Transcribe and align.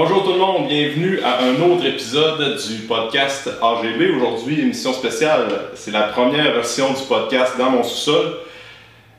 Bonjour 0.00 0.22
tout 0.22 0.32
le 0.32 0.38
monde, 0.38 0.68
bienvenue 0.68 1.18
à 1.24 1.42
un 1.42 1.60
autre 1.60 1.84
épisode 1.84 2.56
du 2.56 2.82
podcast 2.86 3.50
AGB. 3.60 4.14
Aujourd'hui, 4.16 4.60
émission 4.60 4.92
spéciale. 4.92 5.48
C'est 5.74 5.90
la 5.90 6.02
première 6.02 6.52
version 6.52 6.92
du 6.92 7.02
podcast 7.08 7.58
dans 7.58 7.70
mon 7.70 7.82
sous-sol. 7.82 8.26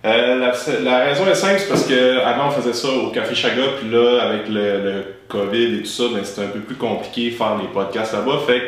Euh, 0.06 0.54
la, 0.82 1.00
raison 1.00 1.28
est 1.28 1.36
simple, 1.36 1.60
c'est 1.60 1.68
parce 1.68 1.86
que 1.86 2.20
avant 2.20 2.48
on 2.48 2.52
faisait 2.52 2.72
ça 2.72 2.88
au 2.88 3.10
Café 3.10 3.36
Chaga, 3.36 3.62
puis 3.78 3.90
là, 3.90 4.22
avec 4.22 4.48
le, 4.48 5.04
COVID 5.28 5.80
et 5.80 5.82
tout 5.82 5.86
ça, 5.86 6.04
ben, 6.14 6.24
c'était 6.24 6.44
un 6.44 6.52
peu 6.52 6.62
plus 6.62 6.78
compliqué 6.78 7.32
de 7.32 7.36
faire 7.36 7.58
les 7.62 7.68
podcasts 7.68 8.14
là-bas. 8.14 8.40
Fait 8.48 8.62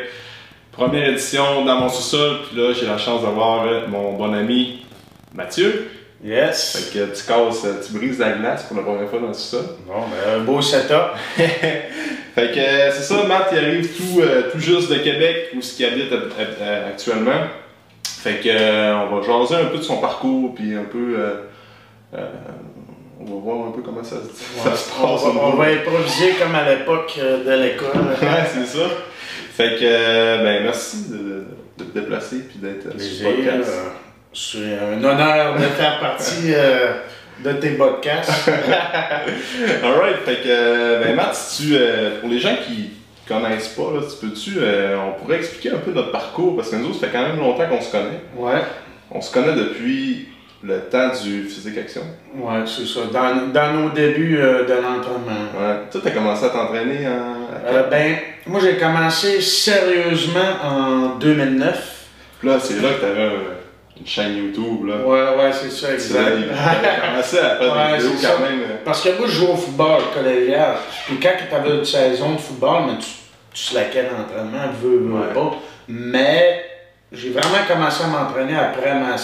première 0.70 1.08
édition 1.08 1.64
dans 1.64 1.80
mon 1.80 1.88
sous-sol, 1.88 2.40
puis 2.46 2.60
là, 2.60 2.74
j'ai 2.74 2.84
la 2.84 2.98
chance 2.98 3.22
d'avoir 3.22 3.64
mon 3.88 4.12
bon 4.18 4.34
ami 4.34 4.84
Mathieu. 5.32 5.88
Yes. 6.24 6.76
Fait 6.92 6.98
que 6.98 7.04
tu 7.16 7.22
casses, 7.24 7.66
tu 7.86 7.98
brises 7.98 8.18
la 8.18 8.30
glace 8.32 8.62
pour 8.64 8.76
la 8.76 8.82
première 8.84 9.08
fois 9.08 9.18
dans 9.18 9.28
le 9.28 9.34
sous-sol. 9.34 9.64
Bon, 9.86 9.94
ben, 10.02 10.40
un 10.40 10.44
beau 10.44 10.62
setup. 10.62 11.16
Fait 11.36 12.50
que 12.54 12.58
euh, 12.60 12.90
c'est 12.92 13.02
ça, 13.14 13.24
Matt, 13.24 13.48
il 13.52 13.58
arrive 13.58 13.88
tout, 13.96 14.20
euh, 14.20 14.50
tout 14.50 14.58
juste 14.58 14.90
de 14.90 14.96
Québec, 14.98 15.50
où 15.56 15.60
ce 15.60 15.74
qu'il 15.76 15.84
habite 15.86 16.10
euh, 16.12 16.28
euh, 16.60 16.88
actuellement. 16.90 17.42
Fait 18.06 18.36
que 18.42 18.48
euh, 18.48 18.96
on 19.10 19.16
va 19.18 19.26
jaser 19.26 19.56
un 19.56 19.66
peu 19.66 19.78
de 19.78 19.82
son 19.82 19.96
parcours, 19.98 20.54
puis 20.54 20.74
un 20.74 20.84
peu. 20.84 21.16
euh, 21.18 21.34
euh, 22.14 22.26
on 23.20 23.24
va 23.24 23.40
voir 23.40 23.68
un 23.68 23.70
peu 23.72 23.82
comment 23.82 24.02
ça, 24.04 24.16
se- 24.16 24.60
ça 24.70 24.74
se 24.76 24.90
on, 25.02 25.06
passe. 25.14 25.24
va, 25.24 25.40
on 25.42 25.50
va 25.56 25.64
improviser 25.66 26.34
comme 26.40 26.54
à 26.54 26.68
l'époque 26.72 27.14
euh, 27.18 27.44
de 27.44 27.62
l'école. 27.62 27.88
Ouais, 28.22 28.44
c'est 28.54 28.66
ça. 28.78 28.84
Fait 29.54 29.76
que, 29.78 29.82
euh, 29.82 30.42
ben, 30.42 30.62
merci 30.62 31.08
de, 31.10 31.44
de- 31.78 31.84
te 31.84 31.98
déplacer, 31.98 32.36
puis 32.48 32.58
d'être 32.60 32.86
euh, 32.86 32.98
sur 32.98 33.28
le 33.28 33.36
podcast. 33.36 33.68
euh, 33.70 33.88
C'est 34.34 34.78
un 34.78 35.02
honneur 35.04 35.54
de 35.56 35.62
faire 35.64 36.00
partie 36.00 36.52
euh, 36.54 36.92
de 37.44 37.52
tes 37.52 37.70
podcasts. 37.70 38.48
Alright, 39.84 40.16
fait 40.24 40.36
que, 40.42 41.02
ben, 41.04 41.14
Matt, 41.16 41.34
si 41.34 41.68
tu, 41.68 41.76
euh, 41.76 42.20
pour 42.20 42.30
les 42.30 42.38
gens 42.38 42.56
qui 42.66 42.90
connaissent 43.28 43.68
pas, 43.68 43.90
là, 43.94 44.00
tu 44.08 44.26
peux-tu, 44.26 44.54
euh, 44.58 44.96
on 44.98 45.20
pourrait 45.20 45.36
expliquer 45.36 45.70
un 45.70 45.78
peu 45.78 45.92
notre 45.92 46.12
parcours, 46.12 46.56
parce 46.56 46.70
que 46.70 46.76
nous 46.76 46.86
autres, 46.90 47.00
ça 47.00 47.06
fait 47.08 47.12
quand 47.12 47.26
même 47.26 47.38
longtemps 47.38 47.66
qu'on 47.68 47.80
se 47.80 47.90
connaît. 47.92 48.22
Ouais. 48.36 48.60
On 49.10 49.20
se 49.20 49.32
connaît 49.32 49.54
depuis 49.54 50.28
le 50.64 50.78
temps 50.80 51.10
du 51.22 51.42
physique 51.44 51.76
action. 51.76 52.02
Ouais, 52.36 52.60
c'est 52.66 52.86
ça. 52.86 53.00
Dans, 53.12 53.48
dans 53.52 53.72
nos 53.74 53.90
débuts 53.90 54.38
euh, 54.40 54.64
de 54.64 54.72
l'entraînement. 54.74 55.50
Ouais. 55.58 55.74
Toi, 55.90 56.00
t'as 56.02 56.10
commencé 56.10 56.44
à 56.46 56.48
t'entraîner 56.50 57.06
en. 57.06 57.48
Euh, 57.66 57.82
ben, 57.90 58.16
moi 58.46 58.60
j'ai 58.62 58.76
commencé 58.76 59.40
sérieusement 59.40 60.40
en 60.64 61.16
2009. 61.18 61.98
Puis 62.40 62.48
Là, 62.48 62.58
c'est 62.60 62.80
là 62.80 62.88
que 62.94 63.00
t'avais 63.00 63.22
un- 63.24 63.51
une 64.00 64.06
chaîne 64.06 64.36
YouTube, 64.36 64.86
là. 64.86 64.96
Ouais, 65.06 65.36
ouais, 65.44 65.52
c'est 65.52 65.70
ça, 65.70 65.92
exact. 65.94 66.18
t'avais 66.18 67.00
commencé 67.00 67.38
à 67.40 67.56
faire 67.56 67.72
Ouais, 67.76 67.92
des 67.92 68.02
vidéos 68.04 68.10
quand 68.20 68.42
ça. 68.42 68.50
même. 68.50 68.60
euh, 68.62 68.76
Parce 68.84 69.02
que 69.02 69.08
moi, 69.18 69.26
je 69.28 69.32
jouais 69.32 69.52
au 69.52 69.56
football 69.56 70.00
collégial. 70.14 70.76
Puis 71.06 71.20
quand 71.20 71.30
tu 71.48 71.54
avais 71.54 71.76
une 71.76 71.84
saison 71.84 72.32
de 72.32 72.38
football, 72.38 72.82
mais 72.86 72.98
tu, 72.98 73.06
tu 73.52 73.62
slackais 73.64 74.04
l'entraînement, 74.04 74.72
veux, 74.82 74.98
veux 74.98 75.12
Ouais. 75.12 75.34
pas. 75.34 75.56
Mais 75.88 76.64
j'ai 77.12 77.30
vraiment 77.30 77.64
commencé 77.68 78.02
à 78.04 78.06
m'entraîner 78.06 78.56
après 78.56 78.94
ma, 78.94 79.16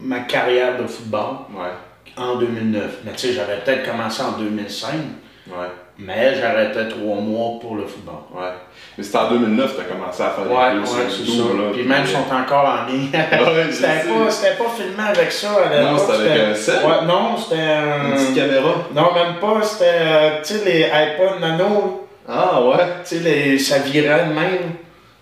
ma 0.00 0.20
carrière 0.20 0.80
de 0.80 0.86
football 0.86 1.38
Ouais, 1.52 1.72
en 2.16 2.36
2009. 2.36 2.98
Mais 3.04 3.12
tu 3.12 3.18
sais, 3.28 3.32
j'avais 3.32 3.56
peut-être 3.58 3.90
commencé 3.90 4.22
en 4.22 4.32
2005, 4.38 4.92
ouais, 5.48 5.54
mais 5.98 6.34
j'arrêtais 6.40 6.88
trois 6.88 7.16
mois 7.16 7.58
pour 7.60 7.76
le 7.76 7.86
football. 7.86 8.14
ouais. 8.34 8.48
Mais 8.98 9.04
c'était 9.04 9.18
en 9.18 9.28
2009 9.30 9.76
que 9.76 9.82
t'as 9.82 9.88
commencé 9.94 10.22
à 10.22 10.30
faire 10.30 10.44
des 10.44 10.54
Ouais, 10.54 10.70
vidéos 10.80 10.94
ouais, 11.04 11.10
sur 11.10 11.24
YouTube, 11.26 11.58
là. 11.60 11.64
Puis 11.72 11.82
même, 11.82 12.02
ils 12.02 12.08
sont 12.08 12.34
encore 12.34 12.64
en 12.66 12.90
ligne. 12.90 13.10
Ouais, 13.12 13.70
c'était, 13.70 13.86
pas, 14.08 14.30
c'était 14.30 14.54
pas 14.56 14.70
filmé 14.74 15.02
avec 15.08 15.32
ça 15.32 15.48
à. 15.50 15.82
Non, 15.82 15.98
c'était 15.98 16.12
avec 16.12 16.30
un? 16.32 16.88
Ouais, 16.88 17.06
non, 17.06 17.36
c'était 17.36 17.56
Une 17.62 18.12
un. 18.12 18.16
petite 18.16 18.34
caméra? 18.34 18.74
Non, 18.94 19.14
même 19.14 19.34
pas. 19.40 19.62
C'était, 19.62 19.84
euh, 20.00 20.30
tu 20.42 20.54
sais, 20.54 20.64
les 20.64 20.84
iPod 20.84 21.40
Nano. 21.40 22.08
Ah, 22.28 22.60
ouais. 22.62 22.76
Tu 23.06 23.16
sais, 23.16 23.22
les- 23.22 23.58
ça 23.58 23.78
virait 23.80 24.24
de 24.28 24.32
même. 24.32 24.72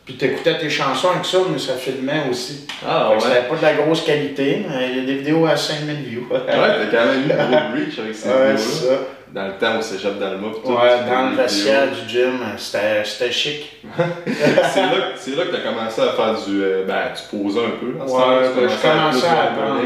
Puis 0.04 0.14
t'écoutais 0.16 0.58
tes 0.58 0.68
chansons 0.70 1.08
avec 1.12 1.24
ça, 1.24 1.38
mais 1.50 1.58
ça 1.58 1.74
filmait 1.74 2.24
aussi. 2.30 2.66
Ah, 2.86 3.08
Fait 3.08 3.14
ouais. 3.14 3.20
C'était 3.22 3.48
pas 3.48 3.56
de 3.56 3.62
la 3.62 3.72
grosse 3.82 4.02
qualité, 4.02 4.66
mais 4.68 4.88
il 4.90 4.96
y 4.98 5.00
a 5.00 5.04
des 5.06 5.14
vidéos 5.16 5.46
à 5.46 5.56
5000 5.56 5.96
views. 5.96 6.26
Ouais, 6.30 6.40
t'as 6.46 6.52
quand 6.52 7.06
même 7.06 7.26
eu 7.26 7.32
un 7.32 7.46
gros 7.46 7.74
reach 7.74 7.98
avec 7.98 8.14
ces 8.14 8.28
Ouais, 8.28 8.34
vidéos-là. 8.52 8.56
c'est 8.58 8.86
ça. 8.86 8.94
Dans 9.34 9.46
le 9.48 9.52
temps 9.54 9.78
au 9.80 9.82
cégep 9.82 10.16
d'Alma. 10.20 10.46
tout, 10.64 10.70
Ouais, 10.70 10.90
dans 11.10 11.30
le 11.30 11.36
vestiaire 11.36 11.88
du 11.90 12.08
gym, 12.08 12.38
c'était 12.56 13.02
c'était 13.04 13.32
chic. 13.32 13.82
c'est 14.26 14.80
là, 14.82 14.88
que- 14.90 15.18
c'est 15.18 15.34
là 15.36 15.44
que 15.46 15.50
tu 15.50 15.56
as 15.56 15.68
commencé 15.68 16.00
à 16.02 16.12
faire 16.12 16.34
du. 16.46 16.62
euh, 16.62 16.84
ben, 16.86 17.02
tu 17.16 17.36
posais 17.36 17.58
un 17.58 17.70
peu. 17.80 17.94
ce 18.06 18.12
Ouais, 18.12 18.48
tu 18.54 18.60
ben, 18.60 18.68
je 18.68 18.88
commençais 18.88 19.26
à 19.26 19.42
apprendre. 19.42 19.80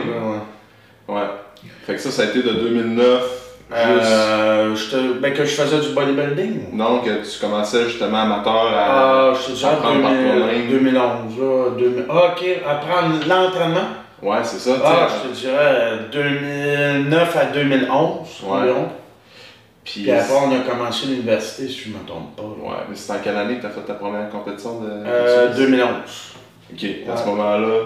ouais. 1.08 1.14
Ouais. 1.14 1.26
Fait 1.86 1.94
que 1.94 1.98
ça, 2.00 2.10
ça 2.10 2.22
a 2.22 2.24
été 2.26 2.42
de 2.42 2.50
2009 2.52 3.22
Euh, 3.72 4.74
je 4.76 4.90
te- 4.90 5.12
ben, 5.18 5.32
que 5.32 5.44
je 5.46 5.54
faisais 5.54 5.80
du 5.80 5.94
bodybuilding. 5.94 6.74
Non, 6.74 7.00
que 7.00 7.10
tu 7.22 7.38
commençais 7.40 7.84
justement 7.84 8.18
amateur 8.22 8.66
à. 8.74 9.30
Ah, 9.30 9.32
je 9.34 9.46
te 9.52 9.56
dirais 9.56 9.72
apprendre 9.72 10.02
par 10.02 10.10
2000 10.12 10.38
toi-même. 10.42 10.68
2011. 10.68 11.38
Là, 11.38 11.70
2000 11.78 12.04
ah, 12.10 12.14
ok, 12.32 12.44
apprendre 12.68 13.14
l'entraînement. 13.26 13.88
Ouais, 14.22 14.38
c'est 14.42 14.58
ça. 14.58 14.72
Ah, 14.84 15.08
je 15.24 15.28
te 15.28 15.34
dirais 15.34 15.92
2009 16.12 17.36
à 17.36 17.44
2011 17.46 18.42
Ouais. 18.44 18.72
Puis, 19.90 20.02
Puis 20.02 20.10
après, 20.10 20.34
on 20.34 20.52
a 20.52 20.58
commencé 20.68 21.06
l'université, 21.06 21.66
si 21.66 21.78
je 21.80 21.88
ne 21.88 21.94
me 21.94 22.04
trompe 22.06 22.36
pas. 22.36 22.42
là. 22.42 22.48
Ouais, 22.70 22.76
mais 22.90 22.94
c'était 22.94 23.12
en 23.18 23.22
quelle 23.22 23.36
année 23.38 23.56
que 23.56 23.60
tu 23.62 23.66
as 23.68 23.70
fait 23.70 23.80
ta 23.80 23.94
première 23.94 24.28
compétition 24.28 24.80
de. 24.80 24.86
Euh, 24.90 25.48
de- 25.54 25.56
2011. 25.56 25.88
Ok, 26.70 26.84
à 27.10 27.16
ce 27.16 27.24
moment-là, 27.26 27.80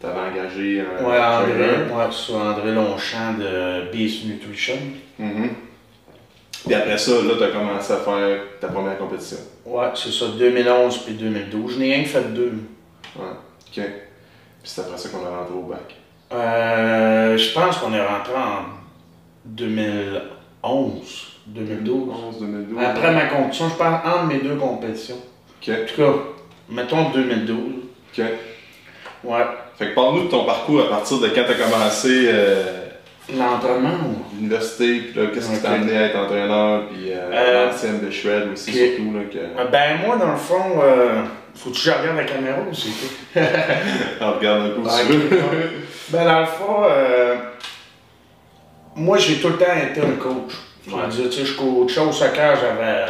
tu 0.00 0.06
avais 0.06 0.18
engagé 0.18 0.80
un. 0.80 1.04
Ouais, 1.04 1.18
André, 1.20 1.94
ouais, 1.94 2.10
c'est 2.10 2.32
André 2.34 2.72
Longchamp 2.72 3.34
de 3.38 3.88
Beast 3.92 4.24
Nutrition. 4.26 4.74
Mhm. 5.20 5.50
Puis 6.66 6.74
après 6.74 6.98
ça, 6.98 7.12
là, 7.12 7.34
tu 7.38 7.44
as 7.44 7.48
commencé 7.48 7.92
à 7.92 7.96
faire 7.98 8.40
ta 8.60 8.66
première 8.66 8.98
compétition. 8.98 9.36
Ouais, 9.64 9.86
c'est 9.94 10.10
ça, 10.10 10.24
2011 10.36 10.98
puis 11.04 11.14
2012. 11.14 11.74
Je 11.74 11.78
n'ai 11.78 11.94
rien 11.94 12.02
que 12.02 12.08
fait 12.08 12.34
deux. 12.34 12.54
Ouais, 13.16 13.22
ok. 13.24 13.74
Puis 13.74 13.84
c'est 14.64 14.80
après 14.80 14.98
ça 14.98 15.08
qu'on 15.10 15.20
est 15.24 15.28
rentré 15.38 15.54
au 15.54 15.62
bac. 15.62 15.94
Euh, 16.32 17.36
je 17.38 17.52
pense 17.54 17.78
qu'on 17.78 17.94
est 17.94 18.04
rentré 18.04 18.34
en 18.34 18.64
2011, 19.44 20.20
2012. 21.46 22.08
11, 22.28 22.40
2012. 22.40 22.78
Après 22.84 23.12
ma 23.12 23.24
compétition, 23.26 23.68
je 23.70 23.74
parle 23.74 23.94
entre 24.06 24.24
mes 24.26 24.38
deux 24.38 24.56
compétitions. 24.56 25.16
Ok, 25.62 25.70
En 25.74 25.86
tout 25.86 26.02
cas, 26.02 26.18
mettons 26.68 27.10
2012. 27.10 27.58
ok. 28.18 28.24
Ouais. 29.24 29.36
Fait 29.78 29.86
que 29.90 29.94
parle-nous 29.94 30.24
de 30.24 30.28
ton 30.30 30.44
parcours 30.44 30.82
à 30.82 30.88
partir 30.88 31.18
de 31.18 31.28
quand 31.28 31.42
tu 31.44 31.50
as 31.52 31.54
commencé 31.54 32.28
euh, 32.32 32.84
L'entraînement 33.36 33.90
ou? 34.06 34.36
l'université, 34.36 35.00
puis 35.00 35.20
là, 35.20 35.26
qu'est-ce 35.32 35.50
qui 35.54 35.60
t'a 35.62 35.72
amené 35.72 35.96
à 35.96 36.02
être 36.06 36.16
entraîneur, 36.18 36.82
puis 36.88 37.12
euh, 37.12 37.30
Euh, 37.32 37.66
l'ancienne 37.66 38.00
de 38.04 38.10
Shred 38.10 38.48
aussi, 38.52 38.70
ok. 38.70 38.76
surtout. 38.76 39.12
Là, 39.16 39.24
que... 39.30 39.38
Euh, 39.38 39.64
Ben 39.70 39.98
moi, 40.06 40.16
dans 40.16 40.30
le 40.32 40.36
fond, 40.38 40.80
euh, 40.82 41.22
faut 41.54 41.70
que 41.70 41.76
je 41.76 41.90
regarde 41.90 42.16
la 42.16 42.24
caméra 42.24 42.58
ou 42.68 42.74
c'est 42.74 42.88
tout? 42.88 43.40
Ah, 44.20 44.30
regarde 44.38 44.60
un 44.62 44.88
Ah, 44.88 44.98
tu 45.06 45.12
veux. 45.12 45.40
Ben 46.10 46.24
dans 46.24 46.40
le 46.40 46.46
fond, 46.46 46.76
euh, 46.90 47.27
moi 48.98 49.16
j'ai 49.18 49.36
tout 49.36 49.48
le 49.48 49.56
temps 49.56 49.64
été 49.90 50.00
un 50.00 50.12
coach. 50.12 50.54
Je 50.86 50.94
Ouais. 50.94 51.06
dire, 51.08 51.28
tu 51.30 51.38
sais, 51.40 51.44
je 51.44 51.54
coachais 51.54 52.00
au 52.00 52.10
soccer, 52.12 52.56
j'avais 52.56 53.04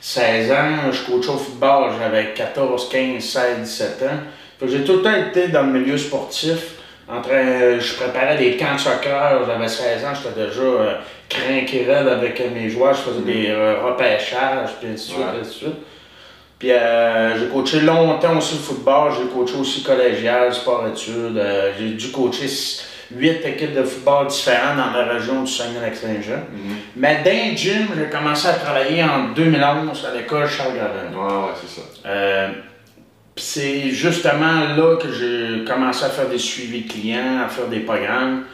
16 0.00 0.52
ans, 0.52 0.92
je 0.92 1.02
coachais 1.10 1.30
au 1.30 1.36
football, 1.36 1.90
j'avais 2.00 2.32
14, 2.34 2.88
15, 2.88 3.22
16, 3.22 3.58
17 3.62 4.02
ans. 4.04 4.66
J'ai 4.66 4.84
tout 4.84 4.94
le 4.98 5.02
temps 5.02 5.14
été 5.14 5.48
dans 5.48 5.62
le 5.62 5.72
milieu 5.78 5.98
sportif. 5.98 6.74
En 7.08 7.20
train, 7.20 7.78
je 7.78 7.94
préparais 7.94 8.36
des 8.36 8.56
camps 8.56 8.74
de 8.74 8.80
soccer, 8.80 9.40
j'avais 9.46 9.68
16 9.68 10.04
ans, 10.04 10.08
j'étais 10.14 10.46
déjà 10.46 10.60
euh, 10.62 10.94
crinqué 11.28 11.84
raide 11.84 12.08
avec 12.08 12.40
mes 12.54 12.68
joueurs, 12.68 12.94
je 12.94 13.00
faisais 13.00 13.20
des 13.20 13.48
euh, 13.50 13.80
repêchages, 13.84 14.70
puis 14.80 14.88
ainsi 14.92 15.08
de 15.08 15.14
suite, 15.14 15.18
Ouais. 15.18 15.40
ainsi 15.40 15.50
de 15.50 15.54
suite. 15.54 15.74
Puis 16.58 16.72
euh, 16.72 17.38
j'ai 17.38 17.46
coaché 17.48 17.80
longtemps 17.80 18.38
aussi 18.38 18.54
le 18.54 18.60
football, 18.60 19.12
j'ai 19.12 19.28
coaché 19.28 19.54
aussi 19.58 19.82
collégial, 19.82 20.52
sport-études. 20.54 21.36
euh, 21.36 21.72
j'ai 21.78 21.90
dû 21.90 22.10
coacher 22.10 22.46
8 23.14 23.44
équipes 23.46 23.74
de 23.74 23.82
football 23.82 24.26
différentes 24.26 24.76
dans 24.76 24.90
la 24.90 25.12
région 25.14 25.42
du 25.44 25.50
Saguenay-Lac-Saint-Jean. 25.52 26.42
Mhm. 26.52 26.76
Mais 26.96 27.22
le 27.24 27.56
gym, 27.56 27.86
j'ai 27.96 28.10
commencé 28.10 28.48
à 28.48 28.54
travailler 28.54 29.02
en 29.04 29.28
2011 29.34 30.06
à 30.10 30.16
l'école 30.16 30.48
Charles 30.48 30.74
Gravel. 30.74 31.14
Ouais, 31.16 31.22
ouais, 31.46 31.52
c'est 31.60 31.80
ça. 31.80 31.86
Euh, 32.06 32.48
c'est 33.36 33.90
justement 33.90 34.60
là 34.76 34.96
que 34.96 35.12
j'ai 35.12 35.64
commencé 35.64 36.04
à 36.04 36.08
faire 36.08 36.28
des 36.28 36.38
suivis 36.38 36.86
clients, 36.86 37.42
à 37.44 37.48
faire 37.48 37.66
des 37.66 37.80
programmes. 37.80 38.44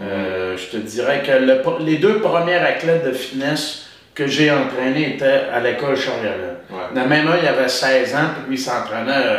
Euh, 0.00 0.56
je 0.56 0.66
te 0.76 0.76
dirais 0.78 1.22
que 1.24 1.32
le- 1.32 1.62
les 1.84 1.98
deux 1.98 2.18
premières 2.18 2.64
athlètes 2.66 3.04
de 3.06 3.12
fitness 3.12 3.88
que 4.14 4.26
j'ai 4.26 4.50
entraînés 4.50 5.14
étaient 5.14 5.44
à 5.52 5.60
l'école 5.60 5.96
Charles 5.96 6.20
Gravel. 6.22 6.56
Ouais. 6.70 6.76
Dans 6.94 7.06
même 7.06 7.28
un, 7.28 7.36
il 7.40 7.46
avait 7.46 7.68
16 7.68 8.14
ans, 8.14 8.28
puis 8.34 8.42
lui, 8.50 8.56
il 8.56 8.58
s'entraînait 8.62 9.12
euh, 9.14 9.38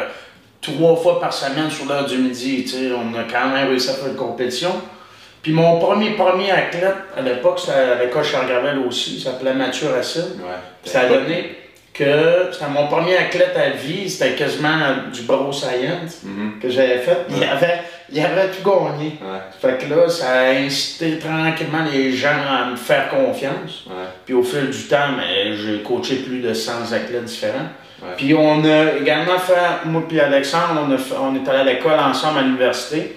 trois 0.64 0.96
fois 0.96 1.20
par 1.20 1.32
semaine 1.34 1.70
sur 1.70 1.86
l'heure 1.86 2.06
du 2.06 2.18
midi. 2.18 2.66
On 2.96 3.14
a 3.18 3.24
quand 3.32 3.50
même 3.50 3.68
réussi 3.70 3.90
à 3.90 3.94
faire 3.94 4.08
une 4.08 4.16
compétition. 4.16 4.72
Puis 5.44 5.52
mon 5.52 5.78
premier, 5.78 6.12
premier 6.12 6.52
athlète, 6.52 6.96
à 7.18 7.22
l'époque, 7.22 7.60
c'était 7.60 7.74
à 7.78 8.04
l'école 8.04 8.24
Charles 8.24 8.48
Gravel 8.48 8.80
aussi, 8.88 9.16
il 9.18 9.22
s'appelait 9.22 9.54
Mathieu 9.54 9.90
Racine. 9.90 10.40
Ouais. 10.40 10.90
Ça 10.90 11.02
a 11.02 11.06
donné 11.10 11.58
que 11.94 12.50
c'était 12.52 12.70
mon 12.70 12.88
premier 12.88 13.18
athlète 13.18 13.54
à 13.56 13.70
vie, 13.72 14.10
c'était 14.10 14.36
quasiment 14.36 14.78
du 15.14 15.22
bro 15.24 15.52
science 15.52 16.24
Mhm. 16.24 16.60
que 16.62 16.70
j'avais 16.70 16.98
fait. 17.00 17.18
Il, 17.30 17.44
avait, 17.44 17.82
il 18.12 18.20
avait 18.24 18.48
tout 18.48 18.64
gagné. 18.68 19.18
Ouais. 19.22 19.40
Fait 19.62 19.78
que 19.86 19.94
là, 19.94 20.08
ça 20.10 20.32
a 20.32 20.50
incité 20.54 21.20
tranquillement 21.20 21.84
les 21.92 22.14
gens 22.14 22.30
à 22.50 22.72
me 22.72 22.78
faire 22.78 23.10
confiance. 23.10 23.84
Ouais. 23.88 23.94
Puis 24.26 24.34
au 24.34 24.44
fil 24.44 24.70
du 24.70 24.84
temps, 24.84 25.10
j'ai 25.56 25.84
coaché 25.84 26.16
plus 26.18 26.40
de 26.40 26.54
100 26.54 26.94
athlètes 26.94 27.26
différents. 27.26 27.68
Ouais. 28.04 28.14
Puis 28.18 28.34
on 28.34 28.64
a 28.66 28.98
également 29.00 29.38
fait, 29.40 29.86
moi 29.86 30.04
puis 30.08 30.20
Alexandre, 30.20 30.86
on, 30.88 30.92
a 30.92 30.98
fait- 30.98 31.16
on 31.20 31.34
est 31.36 31.48
allé 31.50 31.60
à 31.60 31.74
l'école 31.74 32.00
ensemble 32.00 32.40
à 32.40 32.42
l'université 32.42 33.16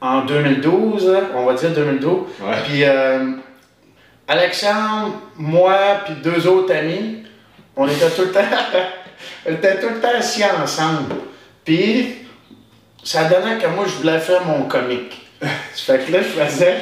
en 0.00 0.22
2012, 0.24 1.14
on 1.34 1.44
va 1.44 1.54
dire 1.54 1.70
2012. 1.70 2.20
Ouais. 2.40 2.54
Puis 2.66 2.84
euh, 2.84 3.32
Alexandre, 4.26 5.12
moi, 5.36 5.76
puis 6.04 6.14
deux 6.22 6.46
autres 6.46 6.74
amis, 6.74 7.24
on 7.76 7.86
était 7.86 8.10
tout 8.10 8.22
le 8.22 8.32
temps, 8.32 8.40
on 9.46 9.52
était 9.52 9.78
tout 9.80 9.88
le 9.88 10.00
temps 10.00 10.16
assis 10.16 10.42
ensemble. 10.44 11.14
Puis 11.64 12.14
ça 13.02 13.24
donnait 13.24 13.58
que 13.58 13.66
moi, 13.66 13.84
je 13.86 13.92
voulais 13.96 14.18
faire 14.20 14.44
mon 14.46 14.62
comique. 14.62 15.26
Fait 15.74 15.98
que 16.06 16.12
là, 16.12 16.18
je 16.22 16.40
faisais 16.42 16.76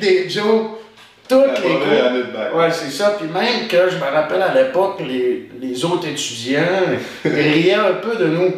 des 0.00 0.28
jokes 0.30 0.79
toutes 1.36 1.64
les 1.64 1.74
cours. 1.74 2.58
Ouais, 2.58 2.70
c'est 2.70 2.90
ça. 2.90 3.16
Puis 3.18 3.28
même 3.28 3.68
que 3.68 3.90
je 3.90 3.96
me 3.96 4.10
rappelle 4.12 4.42
à 4.42 4.54
l'époque, 4.54 5.00
les, 5.00 5.50
les 5.60 5.84
autres 5.84 6.06
étudiants 6.08 6.60
riaient 7.24 7.74
un 7.74 7.94
peu 7.94 8.16
de 8.16 8.26
nous. 8.26 8.52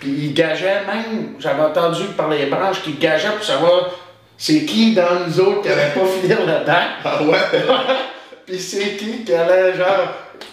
Puis 0.00 0.10
ils 0.10 0.34
gageaient 0.34 0.82
même, 0.86 1.34
j'avais 1.38 1.62
entendu 1.62 2.04
par 2.16 2.28
les 2.28 2.46
branches 2.46 2.82
qu'ils 2.82 2.98
gageaient 2.98 3.30
pour 3.36 3.44
savoir 3.44 3.90
c'est 4.36 4.64
qui 4.64 4.92
dans 4.92 5.24
nous 5.24 5.40
autres 5.40 5.62
qui 5.62 5.68
n'avait 5.68 5.92
pas 5.94 6.04
fini 6.04 6.34
le 6.34 6.66
bac. 6.66 6.88
Ah 7.04 7.22
ouais? 7.22 7.38
Puis 8.46 8.58
c'est 8.58 8.96
qui 8.96 9.22
qui 9.24 9.32
allait 9.32 9.76
genre 9.76 10.08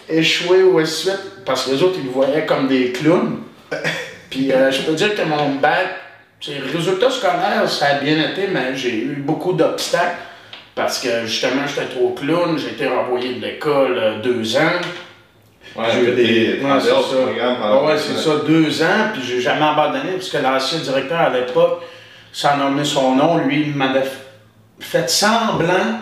échouer 0.08 0.62
ou 0.62 0.84
suite. 0.86 1.18
Parce 1.44 1.64
que 1.64 1.72
les 1.72 1.82
autres, 1.82 1.98
ils 1.98 2.06
le 2.06 2.12
voyaient 2.12 2.46
comme 2.46 2.68
des 2.68 2.92
clowns. 2.92 3.40
Puis 4.30 4.52
euh, 4.52 4.70
je 4.70 4.82
peux 4.82 4.92
dire 4.92 5.14
que 5.14 5.22
mon 5.22 5.56
bac, 5.56 5.88
les 6.46 6.58
résultats 6.58 7.10
scolaires, 7.10 7.68
ça 7.68 7.86
a 7.86 7.94
bien 7.94 8.30
été, 8.30 8.46
mais 8.46 8.76
j'ai 8.76 8.94
eu 8.94 9.16
beaucoup 9.16 9.52
d'obstacles. 9.52 10.18
Parce 10.74 10.98
que 11.00 11.26
justement, 11.26 11.62
j'étais 11.66 11.88
trop 11.94 12.10
clown, 12.18 12.56
j'ai 12.58 12.68
été 12.70 12.86
renvoyé 12.86 13.34
de 13.34 13.40
l'école 13.44 13.98
euh, 13.98 14.20
deux 14.22 14.56
ans. 14.56 14.80
Ouais, 15.76 15.84
J'ai 15.92 16.00
eu 16.00 16.14
des 16.14 16.24
des- 16.56 16.64
ouais, 16.64 16.80
c'est 16.80 16.88
ça. 16.88 17.16
Ah 17.62 17.82
ouais, 17.84 17.96
c'est 17.98 18.16
ça, 18.16 18.30
deux 18.46 18.82
ans, 18.82 19.10
puis 19.12 19.22
j'ai 19.22 19.40
jamais 19.40 19.66
abandonné, 19.66 20.12
parce 20.14 20.28
que 20.28 20.38
l'ancien 20.38 20.78
directeur 20.80 21.18
à 21.20 21.30
l'époque, 21.30 21.82
sans 22.32 22.56
nommer 22.56 22.84
son 22.84 23.14
nom, 23.14 23.38
lui, 23.38 23.62
il 23.68 23.74
m'avait 23.76 24.04
fait 24.80 25.08
semblant 25.10 25.98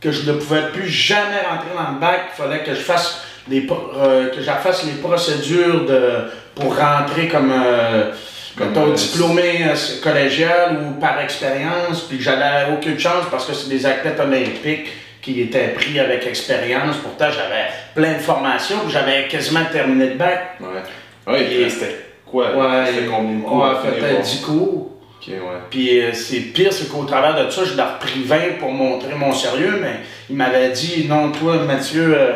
que 0.00 0.10
je 0.10 0.30
ne 0.30 0.36
pouvais 0.36 0.68
plus 0.72 0.88
jamais 0.88 1.40
rentrer 1.48 1.68
dans 1.74 1.92
le 1.94 1.98
bac, 2.00 2.30
il 2.34 2.42
fallait 2.42 2.62
que 2.62 2.74
je 2.74 2.80
fasse 2.80 3.22
les, 3.48 3.62
pro- 3.62 3.90
euh, 3.96 4.28
que 4.30 4.40
je 4.40 4.50
fasse 4.50 4.84
les 4.84 5.00
procédures 5.00 5.86
de, 5.86 6.24
pour 6.54 6.76
rentrer 6.76 7.28
comme, 7.28 7.52
euh, 7.52 8.10
Comme, 8.10 8.12
mettons, 8.58 8.92
diplômé 8.92 9.60
euh, 9.64 9.74
collégial 10.02 10.78
ou 10.82 11.00
par 11.00 11.20
expérience, 11.20 12.02
puis 12.08 12.18
que 12.18 12.22
j'avais 12.24 12.72
aucune 12.72 12.98
chance 12.98 13.24
parce 13.30 13.46
que 13.46 13.52
c'est 13.54 13.68
des 13.68 13.84
athlètes 13.86 14.18
olympiques 14.20 14.88
qui 15.22 15.40
étaient 15.40 15.68
pris 15.68 15.98
avec 15.98 16.26
expérience. 16.26 16.96
Pourtant, 17.02 17.26
j'avais 17.30 17.66
plein 17.94 18.14
de 18.14 18.22
formations, 18.22 18.78
puis 18.84 18.92
j'avais 18.92 19.26
quasiment 19.28 19.64
terminé 19.70 20.10
le 20.10 20.14
bac. 20.14 20.56
Ouais. 20.60 21.32
Ouais, 21.32 21.42
Et- 21.44 21.62
et 21.62 21.68
c'était 21.70 21.96
quoi? 22.24 22.54
Ouais, 22.56 22.86
C'était 22.86 23.06
combien 23.06 23.36
de 23.38 23.42
cours? 23.42 23.62
ouais, 23.62 23.70
à 23.70 23.80
finir 23.80 23.94
peut-être 23.98 24.14
pour- 24.14 24.22
10 24.24 24.40
cours. 24.42 24.92
Ok, 25.20 25.28
ouais. 25.28 25.38
Puis 25.70 26.00
euh, 26.00 26.12
c'est 26.12 26.40
pire, 26.40 26.72
c'est 26.72 26.88
qu'au 26.88 27.04
travers 27.04 27.44
de 27.44 27.50
ça, 27.50 27.62
je 27.64 27.74
leur 27.76 27.94
repris 27.94 28.22
20 28.22 28.58
pour 28.60 28.70
montrer 28.70 29.14
mon 29.16 29.32
sérieux, 29.32 29.80
mais 29.82 29.96
il 30.30 30.36
m'avait 30.36 30.70
dit 30.70 31.06
non, 31.08 31.32
toi, 31.32 31.56
Mathieu, 31.66 32.14
euh, 32.16 32.32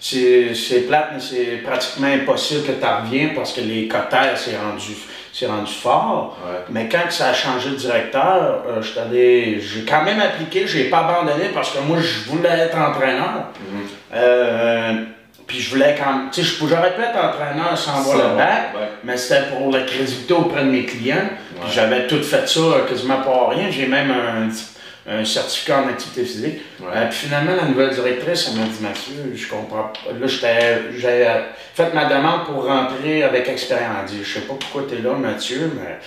c'est 0.00 0.54
c'est 0.54 0.80
plate, 0.86 1.10
mais 1.12 1.20
c'est 1.20 1.56
pratiquement 1.62 2.06
impossible 2.08 2.62
que 2.66 2.72
tu 2.72 2.86
reviennes 2.86 3.34
parce 3.34 3.52
que 3.52 3.60
les 3.60 3.86
cotères, 3.86 4.32
c'est 4.36 4.56
rendu, 4.56 4.92
c'est 5.32 5.46
rendu 5.46 5.70
fort. 5.72 6.36
Ouais. 6.44 6.58
Mais 6.70 6.88
quand 6.88 7.10
ça 7.10 7.28
a 7.28 7.32
changé 7.34 7.70
de 7.70 7.76
directeur, 7.76 8.62
euh, 8.68 8.82
allé- 9.00 9.60
j'ai 9.60 9.84
quand 9.84 10.02
même 10.02 10.20
appliqué, 10.20 10.66
j'ai 10.66 10.84
pas 10.84 10.98
abandonné 11.00 11.46
parce 11.54 11.70
que 11.70 11.78
moi, 11.80 11.98
je 12.00 12.30
voulais 12.30 12.48
être 12.48 12.76
entraîneur. 12.78 13.46
Mhm. 13.70 13.80
Euh, 14.14 14.92
puis 15.46 15.58
je 15.60 15.70
voulais 15.70 15.96
quand 15.98 16.12
même, 16.12 16.28
tu 16.30 16.42
sais, 16.42 16.46
je- 16.46 16.66
j'aurais 16.66 16.94
pu 16.94 17.02
être 17.02 17.16
entraîneur 17.16 17.76
sans 17.76 17.98
avoir 17.98 18.16
le 18.16 18.36
bac. 18.36 18.74
ouais. 18.74 18.88
Mais 19.04 19.16
c'était 19.16 19.48
pour 19.48 19.72
la 19.72 19.80
crédibilité 19.82 20.32
auprès 20.34 20.62
de 20.62 20.68
mes 20.70 20.84
clients. 20.84 21.28
Puis. 21.60 21.72
J'avais 21.72 22.06
tout 22.06 22.22
fait 22.22 22.48
ça 22.48 22.60
quasiment 22.88 23.18
pour 23.22 23.50
rien. 23.50 23.70
J'ai 23.70 23.86
même 23.86 24.10
un, 24.10 24.48
un 25.08 25.24
certificat 25.24 25.82
en 25.82 25.88
activité 25.88 26.24
physique. 26.24 26.60
Ouais. 26.80 26.88
Euh, 26.94 27.08
puis 27.08 27.18
finalement, 27.18 27.56
la 27.56 27.64
nouvelle 27.64 27.90
directrice, 27.90 28.50
elle 28.50 28.60
m'a 28.60 28.66
dit 28.66 28.82
Mathieu, 28.82 29.32
je 29.34 29.48
comprends 29.48 29.92
pas. 29.92 30.12
Là, 30.18 30.26
j'ai 30.26 31.26
euh, 31.26 31.40
fait 31.74 31.94
ma 31.94 32.04
demande 32.04 32.44
pour 32.44 32.66
rentrer 32.66 33.22
avec 33.22 33.48
expérience. 33.48 33.96
Elle 34.02 34.18
dit 34.18 34.24
Je 34.24 34.34
sais 34.34 34.46
pas 34.46 34.54
pourquoi 34.54 34.82
tu 34.88 34.96
es 34.96 34.98
là, 34.98 35.14
Mathieu, 35.14 35.72
mais 35.74 35.98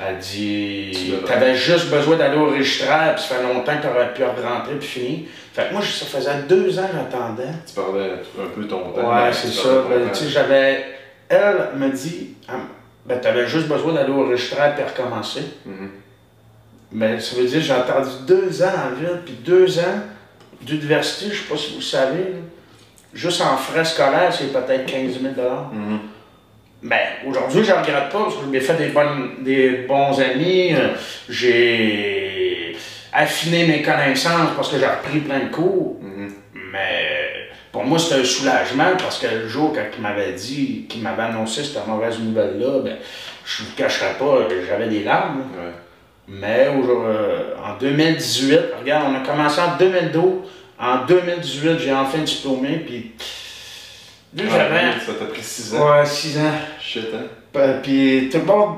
elle 0.00 0.18
dit 0.18 1.12
Tu 1.24 1.32
avais 1.32 1.54
juste 1.54 1.90
besoin 1.90 2.16
d'aller 2.16 2.38
au 2.38 2.50
registraire, 2.50 3.14
puis 3.16 3.24
ça 3.24 3.36
fait 3.36 3.42
longtemps 3.42 3.76
que 3.76 3.82
tu 3.82 3.88
aurais 3.88 4.14
pu 4.14 4.22
rentrer, 4.24 4.74
puis 4.78 4.88
fini. 4.88 5.28
Fait 5.52 5.68
que 5.68 5.72
moi, 5.72 5.82
ça 5.82 6.06
faisait 6.06 6.42
deux 6.48 6.78
ans 6.78 6.86
que 6.86 6.94
j'attendais. 6.94 7.52
Tu 7.66 7.74
parlais 7.74 8.12
un 8.40 8.48
peu 8.54 8.66
ton 8.66 8.92
temps. 8.92 9.12
Ouais, 9.12 9.30
c'est 9.32 9.48
ça. 9.48 9.84
Ben, 9.88 10.08
tu 10.10 10.24
sais, 10.24 10.28
j'avais. 10.30 10.84
Elle 11.28 11.68
me 11.76 11.90
dit, 11.90 12.36
ah, 12.48 12.52
ben, 13.04 13.20
tu 13.20 13.28
avais 13.28 13.46
juste 13.46 13.68
besoin 13.68 13.92
d'aller 13.92 14.12
au 14.12 14.26
registraire 14.26 14.74
et 14.78 14.84
recommencer. 14.84 15.42
Mhm. 15.66 15.90
Mais 16.92 17.20
ça 17.20 17.36
veut 17.36 17.44
dire 17.44 17.58
que 17.58 17.64
j'ai 17.64 17.72
attendu 17.72 18.08
deux 18.26 18.62
ans 18.62 18.72
en 18.90 18.94
ville, 18.94 19.20
puis 19.24 19.34
deux 19.44 19.78
ans 19.78 20.00
d'université, 20.62 21.30
je 21.32 21.40
sais 21.42 21.48
pas 21.48 21.56
si 21.56 21.72
vous 21.72 21.78
le 21.78 21.84
savez, 21.84 22.18
là, 22.22 22.38
juste 23.14 23.40
en 23.40 23.56
frais 23.56 23.84
scolaires, 23.84 24.32
c'est 24.32 24.52
peut-être 24.52 24.86
15 24.86 25.20
000 25.20 25.34
Mhm. 25.72 25.98
Ben, 26.82 26.98
aujourd'hui, 27.26 27.64
je 27.64 27.72
ne 27.72 27.76
regrette 27.76 28.08
pas 28.10 28.22
parce 28.24 28.36
que 28.36 28.40
j'ai 28.52 28.60
fait 28.60 28.74
des, 28.74 28.88
bonnes, 28.88 29.42
des 29.42 29.70
bons 29.88 30.18
amis. 30.20 30.74
euh, 30.74 30.90
j'ai 31.28 32.76
affiné 33.12 33.66
mes 33.66 33.82
connaissances 33.82 34.50
parce 34.54 34.70
que 34.70 34.78
j'ai 34.78 34.86
repris 34.86 35.18
plein 35.20 35.40
de 35.40 35.50
cours. 35.50 35.96
Mhm. 36.00 36.32
Mais 36.72 37.48
pour 37.72 37.84
moi, 37.84 37.98
c'était 37.98 38.20
un 38.20 38.24
soulagement 38.24 38.96
parce 38.98 39.18
que 39.18 39.26
le 39.26 39.48
jour 39.48 39.72
quand 39.74 39.82
il 39.96 40.02
m'avait 40.02 40.32
dit, 40.32 40.86
qu'il 40.88 41.02
m'avait 41.02 41.24
annoncé 41.24 41.64
cette 41.64 41.84
mauvaise 41.86 42.18
nouvelle-là, 42.20 42.80
ben, 42.84 42.96
je 43.44 43.62
ne 43.62 43.68
vous 43.68 43.74
cacherai 43.74 44.14
pas, 44.18 44.46
j'avais 44.68 44.88
des 44.88 45.02
larmes. 45.02 45.40
Ouais. 45.56 45.72
Mais 46.28 46.68
euh, 46.68 47.54
en 47.64 47.78
2018, 47.78 48.58
regarde, 48.80 49.06
on 49.10 49.14
a 49.16 49.26
commencé 49.26 49.60
en 49.60 49.76
2012. 49.78 50.24
En 50.78 51.06
2018, 51.06 51.78
j'ai 51.78 51.92
enfin 51.92 52.18
diplômé, 52.18 52.84
puis 52.86 53.12
que 54.36 54.44
j'avais 54.44 54.74
Ouais, 54.74 54.92
Ça 55.04 55.12
t'a 55.14 55.24
pris 55.24 55.42
6 55.42 55.74
ans. 55.74 55.90
ouais, 55.90 56.04
6 56.06 56.38
ans. 56.38 56.42
Shit, 56.80 57.08
hein? 57.14 57.70
Puis 57.82 58.28
tout 58.30 58.38
le 58.38 58.44
monde, 58.44 58.76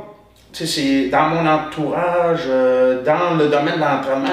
tu 0.53 0.67
sais, 0.67 1.09
dans 1.09 1.29
mon 1.29 1.47
entourage, 1.47 2.43
euh, 2.47 3.03
dans 3.03 3.37
le 3.37 3.49
domaine 3.49 3.75
de 3.75 3.81
l'entraînement, 3.81 4.29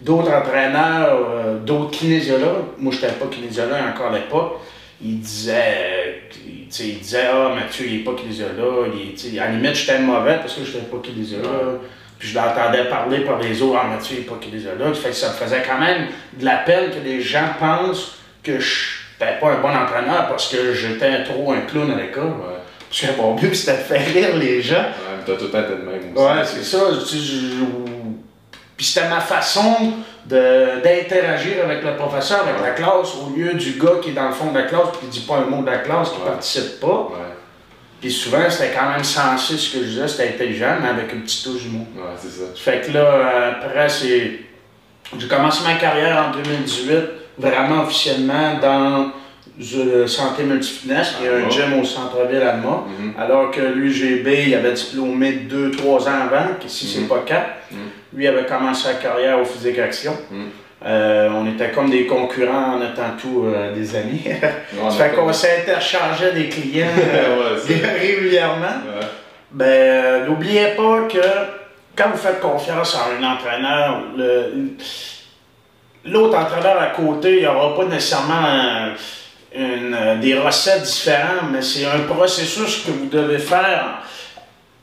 d'autres 0.00 0.32
entraîneurs, 0.32 1.18
euh, 1.30 1.58
d'autres 1.58 1.90
kinésiologues, 1.90 2.64
moi 2.78 2.92
je 2.92 3.02
n'étais 3.02 3.18
pas 3.18 3.26
kinésiologue 3.26 3.78
encore 3.94 4.12
à 4.12 4.18
l'époque, 4.18 4.60
ils 5.02 5.20
disaient, 5.20 6.22
ils 6.48 7.16
ah 7.16 7.54
Mathieu, 7.54 7.86
il 7.86 7.98
n'est 7.98 8.04
pas 8.04 8.14
kinésiologue, 8.14 8.92
il, 8.94 9.38
à 9.38 9.46
la 9.46 9.52
limite 9.52 9.74
j'étais 9.74 9.98
mauvais 9.98 10.36
parce 10.36 10.54
que 10.54 10.64
je 10.64 10.78
n'étais 10.78 10.90
pas 10.90 10.98
kinésiologue. 11.02 11.80
Puis 12.18 12.28
je 12.28 12.34
l'entendais 12.34 12.84
parler 12.84 13.20
par 13.20 13.38
les 13.38 13.60
autres, 13.62 13.78
ah 13.82 13.86
Mathieu, 13.88 14.16
n'est 14.18 14.22
pas 14.24 14.36
kinésiologue. 14.40 14.94
Fait 14.94 15.10
que 15.10 15.14
ça 15.14 15.28
me 15.28 15.34
faisait 15.34 15.62
quand 15.68 15.78
même 15.78 16.06
de 16.38 16.44
la 16.44 16.56
peine 16.58 16.90
que 16.90 16.98
les 17.04 17.20
gens 17.20 17.48
pensent 17.60 18.16
que 18.42 18.58
je 18.58 18.84
n'étais 19.20 19.38
pas 19.38 19.50
un 19.50 19.60
bon 19.60 19.68
entraîneur 19.68 20.26
parce 20.28 20.48
que 20.48 20.72
j'étais 20.72 21.24
trop 21.24 21.52
un 21.52 21.60
clown 21.62 21.90
à 21.90 21.96
l'école. 21.96 22.24
Ouais. 22.24 22.56
Parce 22.88 23.00
que 23.12 23.20
mon 23.20 23.34
but, 23.34 23.54
c'était 23.54 23.72
de 23.78 23.82
faire 23.82 24.06
rire 24.06 24.36
les 24.36 24.62
gens. 24.62 24.76
Ouais, 24.76 25.22
t'as 25.26 25.34
tout 25.34 25.44
le 25.44 25.50
temps 25.50 25.60
été 25.60 25.70
de 25.72 25.82
même 25.82 26.14
aussi. 26.14 26.24
Ouais, 26.24 26.44
c'est 26.44 26.64
ça. 26.64 26.78
tu 27.00 27.06
sais, 27.06 27.18
je- 27.18 27.64
Puis 28.76 28.86
c'était 28.86 29.08
ma 29.08 29.20
façon 29.20 29.92
d'interagir 30.26 31.64
avec 31.64 31.82
le 31.82 31.96
professeur, 31.96 32.40
avec 32.40 32.60
la 32.62 32.70
classe, 32.70 33.14
au 33.16 33.34
lieu 33.36 33.54
du 33.54 33.72
gars 33.72 33.98
qui 34.02 34.10
est 34.10 34.12
dans 34.12 34.26
le 34.28 34.32
fond 34.34 34.50
de 34.52 34.58
la 34.58 34.64
classe 34.64 34.88
et 34.94 34.98
qui 35.00 35.06
dit 35.06 35.20
pas 35.26 35.36
un 35.36 35.46
mot 35.46 35.62
de 35.62 35.70
la 35.70 35.78
classe, 35.78 36.10
qui 36.10 36.18
Ouais. 36.20 36.26
participe 36.26 36.80
pas. 36.80 37.10
Puis 38.00 38.10
souvent, 38.12 38.48
c'était 38.50 38.72
quand 38.78 38.90
même 38.90 39.02
sensé 39.04 39.56
ce 39.56 39.72
que 39.76 39.84
je 39.84 39.88
disais, 39.90 40.08
c'était 40.08 40.28
intelligent, 40.28 40.76
mais 40.82 40.88
avec 40.90 41.12
une 41.12 41.22
petite 41.22 41.44
touche 41.44 41.62
d'humour. 41.62 41.86
ouais, 41.96 42.02
c'est 42.18 42.28
ça. 42.28 42.44
Fait 42.54 42.86
que 42.86 42.92
là, 42.92 43.00
euh, 43.04 43.50
après, 43.52 43.88
c'est. 43.88 44.40
J'ai 45.18 45.28
commencé 45.28 45.62
ma 45.64 45.74
carrière 45.76 46.26
en 46.28 46.36
2018, 46.36 46.94
vraiment 47.38 47.82
officiellement 47.84 48.58
dans 48.60 49.12
le 49.58 50.06
Santé 50.06 50.42
Multifitness, 50.42 51.14
qui 51.18 51.24
est 51.24 51.28
un 51.28 51.44
Ah. 51.46 51.50
gym 51.50 51.80
au 51.80 51.84
centre-ville 51.84 52.42
à 52.42 52.54
Alma. 52.54 52.84
Mhm. 52.98 53.14
Alors 53.18 53.50
que 53.50 53.60
l'UGB, 53.60 54.48
il 54.48 54.54
avait 54.54 54.72
diplômé 54.72 55.32
2-3 55.48 56.06
ans 56.08 56.22
avant, 56.30 56.54
qu'ici 56.60 56.86
c'est 56.86 57.00
Mhm. 57.02 57.08
pas 57.08 57.22
4. 57.24 57.48
Mhm. 57.70 57.78
Lui 58.12 58.26
avait 58.26 58.44
commencé 58.46 58.88
sa 58.88 58.94
carrière 58.94 59.40
au 59.40 59.44
Physique 59.44 59.78
Action. 59.78 60.14
Euh, 60.84 61.30
on 61.34 61.46
était 61.50 61.70
comme 61.70 61.88
des 61.88 62.06
concurrents 62.06 62.74
en 62.74 62.82
étant 62.82 63.16
tous 63.18 63.46
euh, 63.46 63.74
des 63.74 63.96
amis. 63.96 64.22
Ça 64.90 64.90
fait 64.90 65.14
qu'on 65.14 65.32
s'interchangeait 65.32 66.32
des 66.32 66.48
clients 66.48 66.86
euh, 67.14 67.58
Ouais, 67.66 67.98
régulièrement. 67.98 68.66
Ouais. 68.66 69.06
Ben, 69.50 70.26
n'oubliez 70.26 70.74
pas 70.76 71.08
que 71.10 71.18
quand 71.96 72.10
vous 72.10 72.18
faites 72.18 72.40
confiance 72.40 72.94
à 72.94 73.08
un 73.18 73.24
entraîneur, 73.24 74.02
l'autre 76.04 76.38
entraîneur 76.38 76.78
à 76.78 76.88
côté, 76.88 77.38
il 77.38 77.44
n'aura 77.44 77.74
pas 77.74 77.86
nécessairement 77.86 78.92
une, 79.54 80.20
des 80.20 80.34
recettes 80.34 80.82
différentes, 80.82 81.50
mais 81.52 81.62
c'est 81.62 81.86
un 81.86 82.00
processus 82.00 82.84
que 82.84 82.90
vous 82.90 83.06
devez 83.06 83.38
faire 83.38 84.02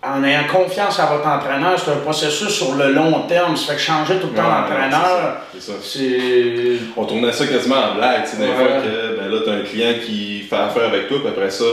en 0.05 0.23
ayant 0.23 0.43
confiance 0.51 0.99
à 0.99 1.05
votre 1.05 1.25
entraîneur, 1.25 1.79
c'est 1.79 1.91
un 1.91 1.97
processus 1.97 2.49
sur 2.49 2.75
le 2.75 2.91
long 2.91 3.21
terme. 3.21 3.55
Ça 3.55 3.71
fait 3.71 3.75
que 3.75 3.81
changer 3.81 4.19
tout 4.19 4.27
le 4.27 4.33
temps 4.33 4.43
d'entraîneur, 4.43 5.37
c'est 5.57 6.77
On 6.97 7.05
tournait 7.05 7.31
ça 7.31 7.47
quasiment 7.47 7.77
en 7.91 7.95
blague. 7.95 8.23
Tu 8.23 8.31
sais, 8.31 8.47
fois 8.47 8.81
que 8.81 9.17
ben 9.17 9.31
là, 9.31 9.37
tu 9.43 9.49
as 9.49 9.53
un 9.53 9.61
client 9.61 9.93
qui 10.05 10.41
fait 10.41 10.55
affaire 10.55 10.85
avec 10.85 11.07
toi, 11.07 11.19
puis 11.19 11.29
après 11.29 11.49
ça, 11.49 11.65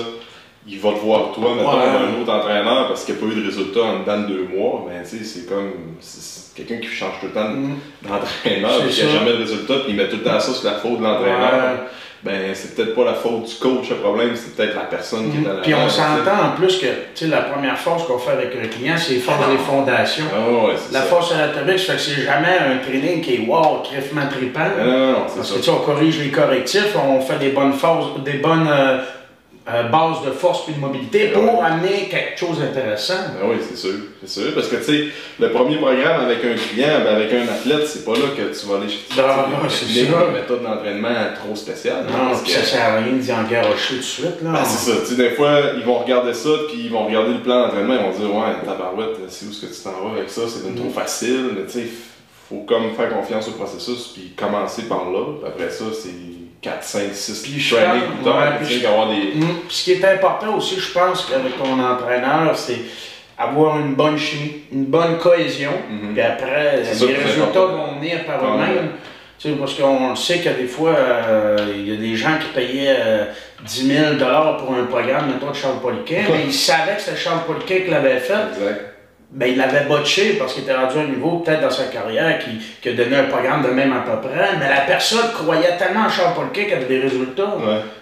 il 0.67 0.79
va 0.79 0.93
te 0.93 0.99
voir 0.99 1.33
toi, 1.33 1.55
mettons, 1.57 1.71
un 1.71 2.21
autre 2.21 2.33
entraîneur 2.33 2.89
parce 2.89 3.05
qu'il 3.05 3.17
n'y 3.17 3.21
a 3.21 3.27
pas 3.27 3.33
eu 3.33 3.41
de 3.41 3.47
résultat 3.47 3.81
en 3.81 4.01
dedans 4.01 4.21
de 4.21 4.27
deux 4.27 4.49
mois. 4.55 4.87
Ben, 4.89 5.03
tu 5.03 5.19
sais, 5.19 5.25
c'est 5.25 5.49
comme 5.49 5.73
quelqu'un 6.55 6.77
qui 6.77 6.87
change 6.87 7.15
tout 7.21 7.27
le 7.27 7.33
temps 7.33 7.49
mm. 7.49 7.77
d'entraîneur, 8.03 8.89
qui 8.89 9.03
n'a 9.03 9.11
jamais 9.11 9.33
de 9.33 9.39
résultat, 9.39 9.75
puis 9.85 9.87
il 9.89 9.97
met 9.97 10.09
tout 10.09 10.19
le 10.19 10.23
temps 10.23 10.39
ça 10.39 10.53
sur 10.53 10.65
la 10.65 10.77
faute 10.77 10.99
de 10.99 11.03
l'entraîneur 11.03 11.79
ben 12.23 12.55
c'est 12.55 12.75
peut-être 12.75 12.95
pas 12.95 13.05
la 13.05 13.15
faute 13.15 13.47
du 13.47 13.55
coach 13.55 13.89
le 13.89 13.97
problème, 13.97 14.31
c'est 14.35 14.55
peut-être 14.55 14.75
la 14.75 14.83
personne 14.83 15.31
qui 15.31 15.43
est 15.43 15.49
à 15.49 15.55
la 15.55 15.61
Puis 15.62 15.75
on 15.75 15.89
s'entend 15.89 16.49
en 16.49 16.57
plus 16.57 16.77
que 16.79 16.87
tu 16.87 16.93
sais, 17.15 17.27
la 17.27 17.43
première 17.43 17.79
force 17.79 18.05
qu'on 18.05 18.19
fait 18.19 18.33
avec 18.33 18.53
un 18.62 18.69
client, 18.69 18.95
c'est 18.99 19.15
force 19.17 19.49
des 19.49 19.59
fondations. 19.59 20.27
Ah 20.35 20.67
ouais, 20.67 20.75
la 20.93 21.03
force 21.03 21.33
anatomique, 21.33 21.79
ça 21.79 21.95
fait 21.95 21.99
que 21.99 22.17
c'est 22.17 22.23
jamais 22.23 22.59
un 22.59 22.79
training 22.87 23.23
qui 23.23 23.37
est 23.37 23.47
wow, 23.47 23.83
crèvement 23.83 24.29
trippant. 24.31 24.61
Non, 24.79 24.85
non, 24.85 25.12
non, 25.12 25.27
Parce 25.35 25.53
que 25.53 25.61
tu 25.61 25.71
on 25.71 25.77
corrige 25.77 26.19
les 26.19 26.31
correctifs, 26.31 26.95
on 26.97 27.21
fait 27.21 27.39
des 27.39 27.50
bonnes 27.50 27.73
forces, 27.73 28.23
des 28.23 28.35
bonnes. 28.35 28.69
Euh, 28.71 28.99
euh, 29.75 29.83
base 29.85 30.25
de 30.25 30.31
force 30.31 30.69
et 30.69 30.73
de 30.73 30.79
mobilité 30.79 31.29
pour 31.29 31.62
amener 31.62 32.09
quelque 32.11 32.39
chose 32.39 32.59
d'intéressant. 32.59 33.15
Ben 33.41 33.49
oui, 33.49 33.57
c'est 33.61 33.77
sûr. 33.77 33.95
C'est 34.25 34.41
sûr. 34.41 34.55
Parce 34.55 34.69
que, 34.69 34.77
tu 34.77 34.85
sais, 34.85 35.05
le 35.39 35.50
premier 35.50 35.77
programme 35.77 36.25
avec 36.25 36.39
un 36.45 36.55
client, 36.55 37.00
ben 37.05 37.15
avec 37.17 37.33
un 37.33 37.43
athlète, 37.43 37.87
c'est 37.87 38.05
pas 38.05 38.12
là 38.12 38.29
que 38.37 38.59
tu 38.59 38.67
vas 38.67 38.77
aller 38.77 38.89
chercher 38.89 39.23
non, 39.23 39.69
c'est 39.69 40.00
une 40.00 40.33
méthode 40.33 40.62
d'entraînement 40.62 41.09
trop 41.43 41.55
spéciale. 41.55 42.07
Non, 42.11 42.35
ça 42.35 42.45
que... 42.45 42.50
ça 42.50 42.62
sert 42.62 42.85
à 42.85 42.97
rien 42.97 43.12
d'y 43.12 43.33
engarocher 43.33 43.95
tout 43.95 44.00
de 44.00 44.05
suite. 44.05 44.43
Là. 44.43 44.53
Ben, 44.53 44.65
c'est 44.65 44.91
ça. 44.91 45.00
Tu 45.00 45.07
sais, 45.07 45.17
des 45.17 45.31
fois, 45.31 45.61
ils 45.77 45.85
vont 45.85 45.99
regarder 45.99 46.35
ça, 46.35 46.50
puis 46.69 46.83
ils 46.85 46.91
vont 46.91 47.07
regarder 47.07 47.35
le 47.35 47.41
plan 47.41 47.62
d'entraînement, 47.62 47.95
ils 47.95 48.12
vont 48.12 48.19
dire, 48.19 48.37
ouais, 48.37 48.53
tabarouette, 48.65 49.17
c'est 49.29 49.47
où 49.47 49.50
est-ce 49.50 49.67
que 49.67 49.75
tu 49.75 49.81
t'en 49.83 50.09
vas 50.09 50.19
avec 50.19 50.31
ça, 50.31 50.43
c'est 50.49 50.69
mm. 50.69 50.75
trop 50.75 50.91
facile. 50.91 51.50
Mais, 51.57 51.67
tu 51.67 51.73
sais, 51.73 51.87
faut 52.49 52.65
comme 52.67 52.93
faire 52.97 53.11
confiance 53.11 53.49
au 53.49 53.53
processus, 53.53 54.09
puis 54.15 54.33
commencer 54.37 54.83
par 54.83 55.11
là. 55.11 55.25
Après 55.47 55.71
ça, 55.71 55.85
c'est 55.93 56.40
4, 56.62 56.83
5, 56.83 57.14
6 57.14 57.43
puis 57.43 57.59
je 57.59 57.75
training 57.75 58.02
plus 58.02 58.81
tard, 58.83 59.09
des... 59.09 59.38
Mm, 59.38 59.61
ce 59.69 59.85
qui 59.85 59.93
est 59.93 60.05
important 60.05 60.57
aussi, 60.57 60.79
je 60.79 60.93
pense, 60.93 61.26
qu'avec 61.26 61.57
ton 61.57 61.79
entraîneur, 61.83 62.57
c'est 62.57 62.81
avoir 63.38 63.79
une 63.79 63.95
bonne 63.95 64.19
chimie, 64.19 64.62
une 64.71 64.85
bonne 64.85 65.17
cohésion, 65.19 65.71
mm-hmm. 65.71 66.12
puis 66.12 66.23
après, 66.23 66.83
les 66.83 67.14
résultats 67.17 67.64
vont 67.64 67.99
venir 67.99 68.25
par 68.26 68.45
eux-mêmes. 68.45 68.90
Tu 69.38 69.49
sais, 69.49 69.55
parce 69.55 69.73
qu'on 69.73 70.14
sait 70.14 70.40
que 70.40 70.50
des 70.50 70.67
fois, 70.67 70.95
euh, 70.95 71.57
il 71.75 71.88
y 71.88 71.95
a 71.95 71.97
des 71.97 72.14
gens 72.14 72.37
qui 72.38 72.49
payaient 72.55 73.26
10 73.64 73.90
euh, 73.90 74.19
000 74.19 74.57
pour 74.59 74.75
un 74.75 74.85
programme, 74.85 75.29
mettons, 75.29 75.50
de 75.50 75.57
Charles 75.57 75.81
Poliquin, 75.81 76.25
mais 76.31 76.45
ils 76.45 76.52
savaient 76.52 76.97
que 76.97 77.00
c'était 77.00 77.17
Charles 77.17 77.45
Poliquin 77.47 77.87
qui 77.87 77.90
l'avait 77.90 78.19
fait. 78.19 78.35
Exact 78.59 78.90
ben, 79.33 79.47
il 79.47 79.57
l'avait 79.57 79.85
botché 79.85 80.35
parce 80.35 80.55
qu'il 80.55 80.65
était 80.65 80.75
rendu 80.75 80.99
à 80.99 81.03
un 81.03 81.07
niveau, 81.07 81.39
peut-être 81.39 81.61
dans 81.61 81.71
sa 81.71 81.85
carrière, 81.85 82.39
qui, 82.41 82.51
qui, 82.83 82.89
a 82.89 82.93
donné 82.93 83.17
un 83.17 83.25
programme 83.25 83.63
de 83.63 83.69
même 83.69 83.93
à 83.93 84.01
peu 84.01 84.29
près, 84.29 84.57
mais 84.59 84.69
la 84.69 84.81
personne 84.81 85.33
croyait 85.33 85.77
tellement 85.77 86.07
en 86.07 86.09
Charles 86.09 86.35
Paul 86.35 86.51
qu'il 86.53 86.73
avait 86.73 86.87
des 86.87 87.01
résultats. 87.01 87.57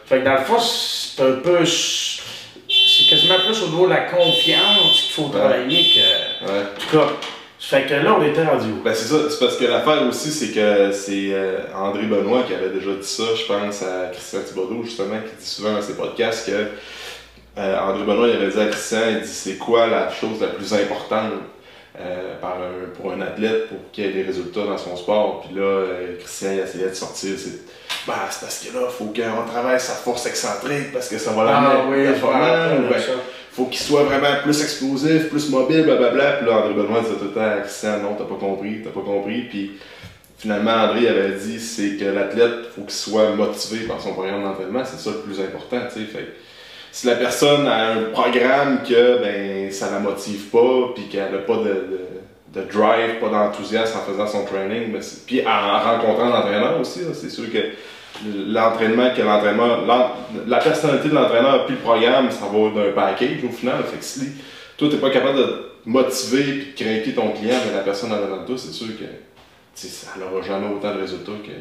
Fait 0.07 0.21
que 0.21 0.25
dans 0.25 0.35
le 0.35 0.39
fond, 0.39 0.59
c'est 0.59 1.23
un 1.23 1.33
peu. 1.33 1.65
C'est 1.67 3.11
quasiment 3.11 3.37
plus 3.47 3.63
au 3.63 3.69
niveau 3.69 3.87
de 3.87 3.93
la 3.93 4.01
confiance 4.03 5.03
qu'il 5.03 5.13
faut 5.13 5.29
travailler 5.29 5.85
que. 5.95 6.47
Ouais. 6.47 6.61
En 6.61 6.81
tout 6.81 6.97
cas. 6.97 7.13
Fait 7.61 7.87
que 7.87 7.93
là, 7.93 8.17
on 8.19 8.25
était 8.25 8.45
rendu 8.45 8.69
Ben, 8.83 8.95
c'est 8.95 9.09
ça. 9.09 9.29
C'est 9.29 9.39
parce 9.39 9.57
que 9.57 9.67
l'affaire 9.67 10.03
aussi, 10.09 10.31
c'est 10.31 10.53
que 10.55 10.93
c'est 10.93 11.33
euh, 11.33 11.59
André 11.75 12.05
Benoît 12.05 12.45
qui 12.47 12.55
avait 12.55 12.71
déjà 12.71 12.93
dit 12.93 13.07
ça, 13.07 13.25
je 13.37 13.45
pense, 13.45 13.83
à 13.83 14.07
Christian 14.13 14.41
Thibodeau, 14.47 14.85
justement, 14.85 15.17
qui 15.17 15.37
dit 15.39 15.51
souvent 15.51 15.73
dans 15.73 15.83
ses 15.83 15.95
podcasts 15.95 16.47
que 16.47 16.69
euh, 17.59 17.79
André 17.81 18.05
Benoît 18.05 18.29
il 18.29 18.37
avait 18.37 18.51
dit 18.51 18.61
à 18.61 18.67
Christian, 18.67 19.01
il 19.11 19.21
dit 19.23 19.29
c'est 19.29 19.57
quoi 19.57 19.87
la 19.89 20.11
chose 20.11 20.41
la 20.41 20.49
plus 20.49 20.73
importante 20.73 21.33
euh, 21.99 22.37
pour 22.95 23.13
un 23.13 23.21
athlète 23.21 23.69
pour 23.69 23.79
qu'il 23.91 24.05
ait 24.05 24.13
des 24.13 24.23
résultats 24.23 24.65
dans 24.65 24.79
son 24.79 24.97
sport? 24.97 25.45
Puis 25.45 25.57
là, 25.57 25.63
euh, 25.63 26.17
Christian 26.19 26.53
il 26.53 26.61
essayait 26.61 26.89
de 26.89 26.95
sortir, 26.95 27.35
c'est 27.37 27.61
bah, 28.07 28.15
parce 28.27 28.65
que 28.65 28.73
là, 28.73 28.85
il 28.89 28.93
faut 28.93 29.07
qu'on 29.07 29.51
travaille 29.51 29.81
sa 29.81 29.95
force 29.95 30.27
excentrique 30.27 30.93
parce 30.93 31.09
que 31.09 31.19
ça 31.19 31.33
va 31.33 31.45
l'amener 31.45 31.75
ah, 31.75 31.87
oui, 31.89 32.05
ben, 32.07 33.03
faut 33.53 33.65
qu'il 33.65 33.81
soit 33.81 34.05
vraiment 34.05 34.41
plus 34.45 34.63
explosif, 34.63 35.29
plus 35.29 35.51
mobile, 35.51 35.83
blablabla. 35.83 36.33
Puis 36.35 36.47
là, 36.47 36.59
André 36.59 36.75
Benoît 36.75 37.01
disait 37.01 37.17
tout 37.17 37.25
le 37.25 37.33
temps 37.33 37.41
à 37.41 37.61
Christian, 37.61 37.99
non, 37.99 38.15
t'as 38.17 38.25
pas 38.25 38.37
compris, 38.39 38.83
t'as 38.85 38.91
pas 38.91 39.01
compris. 39.01 39.43
Puis 39.51 39.73
finalement, 40.39 40.71
André 40.71 41.09
avait 41.09 41.33
dit, 41.33 41.59
c'est 41.59 41.97
que 41.97 42.05
l'athlète, 42.05 42.71
faut 42.75 42.83
qu'il 42.83 42.93
soit 42.93 43.31
motivé 43.31 43.87
par 43.87 44.01
son 44.01 44.13
programme 44.13 44.45
d'entraînement, 44.45 44.85
c'est 44.85 45.01
ça 45.01 45.11
le 45.11 45.23
plus 45.23 45.41
important, 45.41 45.81
tu 45.93 46.07
sais. 46.07 46.09
Si 46.93 47.07
la 47.07 47.17
personne 47.17 47.67
a 47.67 47.93
un 47.93 48.03
programme 48.13 48.83
que 48.83 49.21
ben 49.21 49.71
ça 49.71 49.91
la 49.91 49.99
motive 50.01 50.49
pas, 50.51 50.93
puis 50.95 51.05
qu'elle 51.05 51.33
n'a 51.33 51.39
pas 51.39 51.57
de, 51.57 52.01
de, 52.55 52.63
drive, 52.63 53.21
pas 53.21 53.29
d'enthousiasme 53.29 53.99
en 53.99 54.13
faisant 54.13 54.27
son 54.27 54.45
training, 54.45 54.93
ben 54.93 55.03
puis 55.27 55.47
en 55.47 55.79
rencontrant 55.79 56.29
l'entraîneur 56.29 56.81
aussi, 56.81 57.01
c'est 57.15 57.31
sûr 57.31 57.53
que 57.53 57.59
l'entraînement 58.25 59.11
que 59.15 59.23
l'entraîneur, 59.23 59.85
la 60.47 60.59
personnalité 60.59 61.09
de 61.09 61.15
l'entraîneur 61.15 61.67
puis 61.67 61.77
le 61.77 61.81
programme, 61.81 62.31
ça 62.31 62.47
va 62.53 62.83
d'un 62.83 62.93
package 62.93 63.45
au 63.45 63.53
final. 63.53 63.83
Fait 63.85 63.99
que 63.99 64.05
si 64.05 64.33
toi 64.77 64.89
t'es 64.91 64.97
pas 64.97 65.11
capable 65.11 65.39
de 65.39 65.69
motiver 65.87 66.43
puis 66.43 66.73
de 66.73 66.91
craquer 66.91 67.15
ton 67.15 67.31
client, 67.31 67.57
mais 67.67 67.77
la 67.77 67.83
personne 67.83 68.13
en 68.13 68.17
avant 68.17 68.43
de 68.43 68.47
toi, 68.47 68.57
c'est 68.59 68.73
sûr 68.73 68.89
que 68.99 69.05
ça 69.75 70.15
n'aura 70.19 70.45
jamais 70.45 70.67
autant 70.75 70.95
de 70.95 71.01
résultats 71.01 71.33
que 71.45 71.53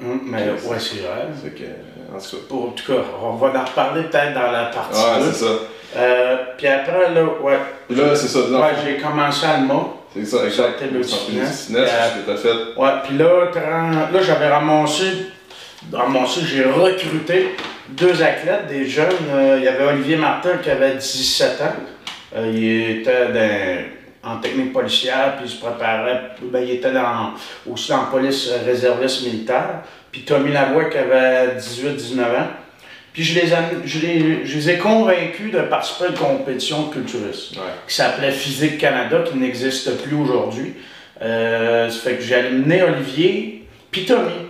Hum, 0.00 0.20
mais 0.24 0.50
ouais, 0.50 0.78
c'est 0.78 1.00
vrai. 1.00 1.28
que, 1.56 2.14
en, 2.14 2.18
tout 2.18 2.36
cas. 2.36 2.42
Pour, 2.48 2.68
en 2.68 2.70
tout 2.72 2.92
cas, 2.92 2.98
on 3.22 3.34
va 3.36 3.46
en 3.48 3.64
reparler 3.64 4.02
peut-être 4.04 4.34
dans 4.34 4.52
la 4.52 4.66
partie. 4.66 5.00
Ouais, 5.00 5.24
c'est 5.32 5.44
ça. 5.44 5.52
Euh, 5.96 6.36
puis 6.58 6.66
après, 6.66 7.14
là, 7.14 7.24
ouais. 7.24 7.58
là, 7.90 8.14
c'est 8.14 8.28
ça. 8.28 8.40
Ouais, 8.40 8.74
j'ai 8.84 8.96
commencé 8.96 9.46
à 9.46 9.58
le 9.58 9.66
mot. 9.66 9.94
C'est 10.14 10.24
ça, 10.24 10.44
exact. 10.44 10.82
le 10.92 11.02
fitness. 11.02 11.68
que 11.70 12.26
t'as 12.26 12.36
fait. 12.36 12.78
Ouais, 12.80 12.90
puis 13.04 13.18
là, 13.18 13.50
là 14.12 14.22
j'avais 14.22 14.48
ramassé, 14.48 15.04
ramassé, 15.92 16.40
j'ai 16.42 16.64
recruté 16.64 17.54
deux 17.88 18.22
athlètes, 18.22 18.66
des 18.68 18.86
jeunes. 18.86 19.12
Euh, 19.30 19.56
il 19.58 19.64
y 19.64 19.68
avait 19.68 19.84
Olivier 19.84 20.16
Martin 20.16 20.58
qui 20.62 20.70
avait 20.70 20.94
17 20.94 21.60
ans. 21.60 21.64
Euh, 22.36 22.50
il 22.52 23.00
était 23.00 23.26
dans 23.28 23.95
en 24.26 24.38
technique 24.38 24.72
policière, 24.72 25.36
puis 25.36 25.46
il 25.46 25.50
se 25.50 25.60
préparait, 25.60 26.30
ben, 26.42 26.62
il 26.62 26.72
était 26.72 26.92
dans, 26.92 27.34
aussi 27.70 27.92
en 27.92 28.06
police 28.06 28.50
réserviste 28.64 29.24
militaire. 29.24 29.82
Puis 30.10 30.22
Tommy 30.22 30.52
Lavoie 30.52 30.86
qui 30.86 30.98
avait 30.98 31.56
18-19 31.56 32.20
ans. 32.22 32.48
Puis 33.12 33.22
je 33.24 33.40
les, 33.40 33.52
ai, 33.52 33.56
je, 33.84 33.98
les, 34.00 34.46
je 34.46 34.56
les 34.56 34.70
ai 34.70 34.78
convaincus 34.78 35.50
de 35.50 35.60
participer 35.60 36.04
à 36.04 36.08
une 36.08 36.14
compétition 36.14 36.88
de 36.88 36.92
culturiste 36.92 37.54
qui 37.88 37.94
s'appelait 37.94 38.32
Physique 38.32 38.78
Canada, 38.78 39.24
qui 39.26 39.38
n'existe 39.38 40.02
plus 40.02 40.16
aujourd'hui. 40.16 40.74
Euh, 41.22 41.88
ça 41.88 41.98
fait 41.98 42.16
que 42.16 42.22
j'ai 42.22 42.34
amené 42.34 42.82
Olivier, 42.82 43.66
puis 43.90 44.04
Tommy. 44.04 44.46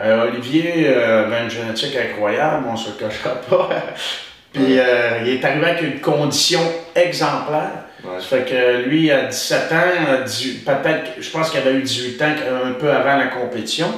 Euh, 0.00 0.28
Olivier 0.28 0.88
euh, 0.88 1.26
avait 1.26 1.44
une 1.44 1.50
génétique 1.50 1.96
incroyable, 1.96 2.66
on 2.68 2.76
se 2.76 2.90
le 2.90 2.96
cachera 2.96 3.34
pas. 3.48 3.68
puis 4.52 4.78
euh, 4.78 5.20
il 5.22 5.28
est 5.28 5.44
arrivé 5.44 5.66
avec 5.66 5.82
une 5.82 6.00
condition 6.00 6.60
exemplaire. 6.94 7.83
Ça 8.04 8.20
fait 8.20 8.44
que 8.44 8.88
lui, 8.88 9.10
à 9.10 9.24
17 9.24 9.72
ans, 9.72 10.24
peut-être, 10.66 11.10
je 11.18 11.30
pense 11.30 11.50
qu'il 11.50 11.60
avait 11.60 11.72
eu 11.72 11.82
18 11.82 12.22
ans 12.22 12.34
un 12.66 12.72
peu 12.72 12.90
avant 12.90 13.16
la 13.16 13.28
compétition, 13.28 13.88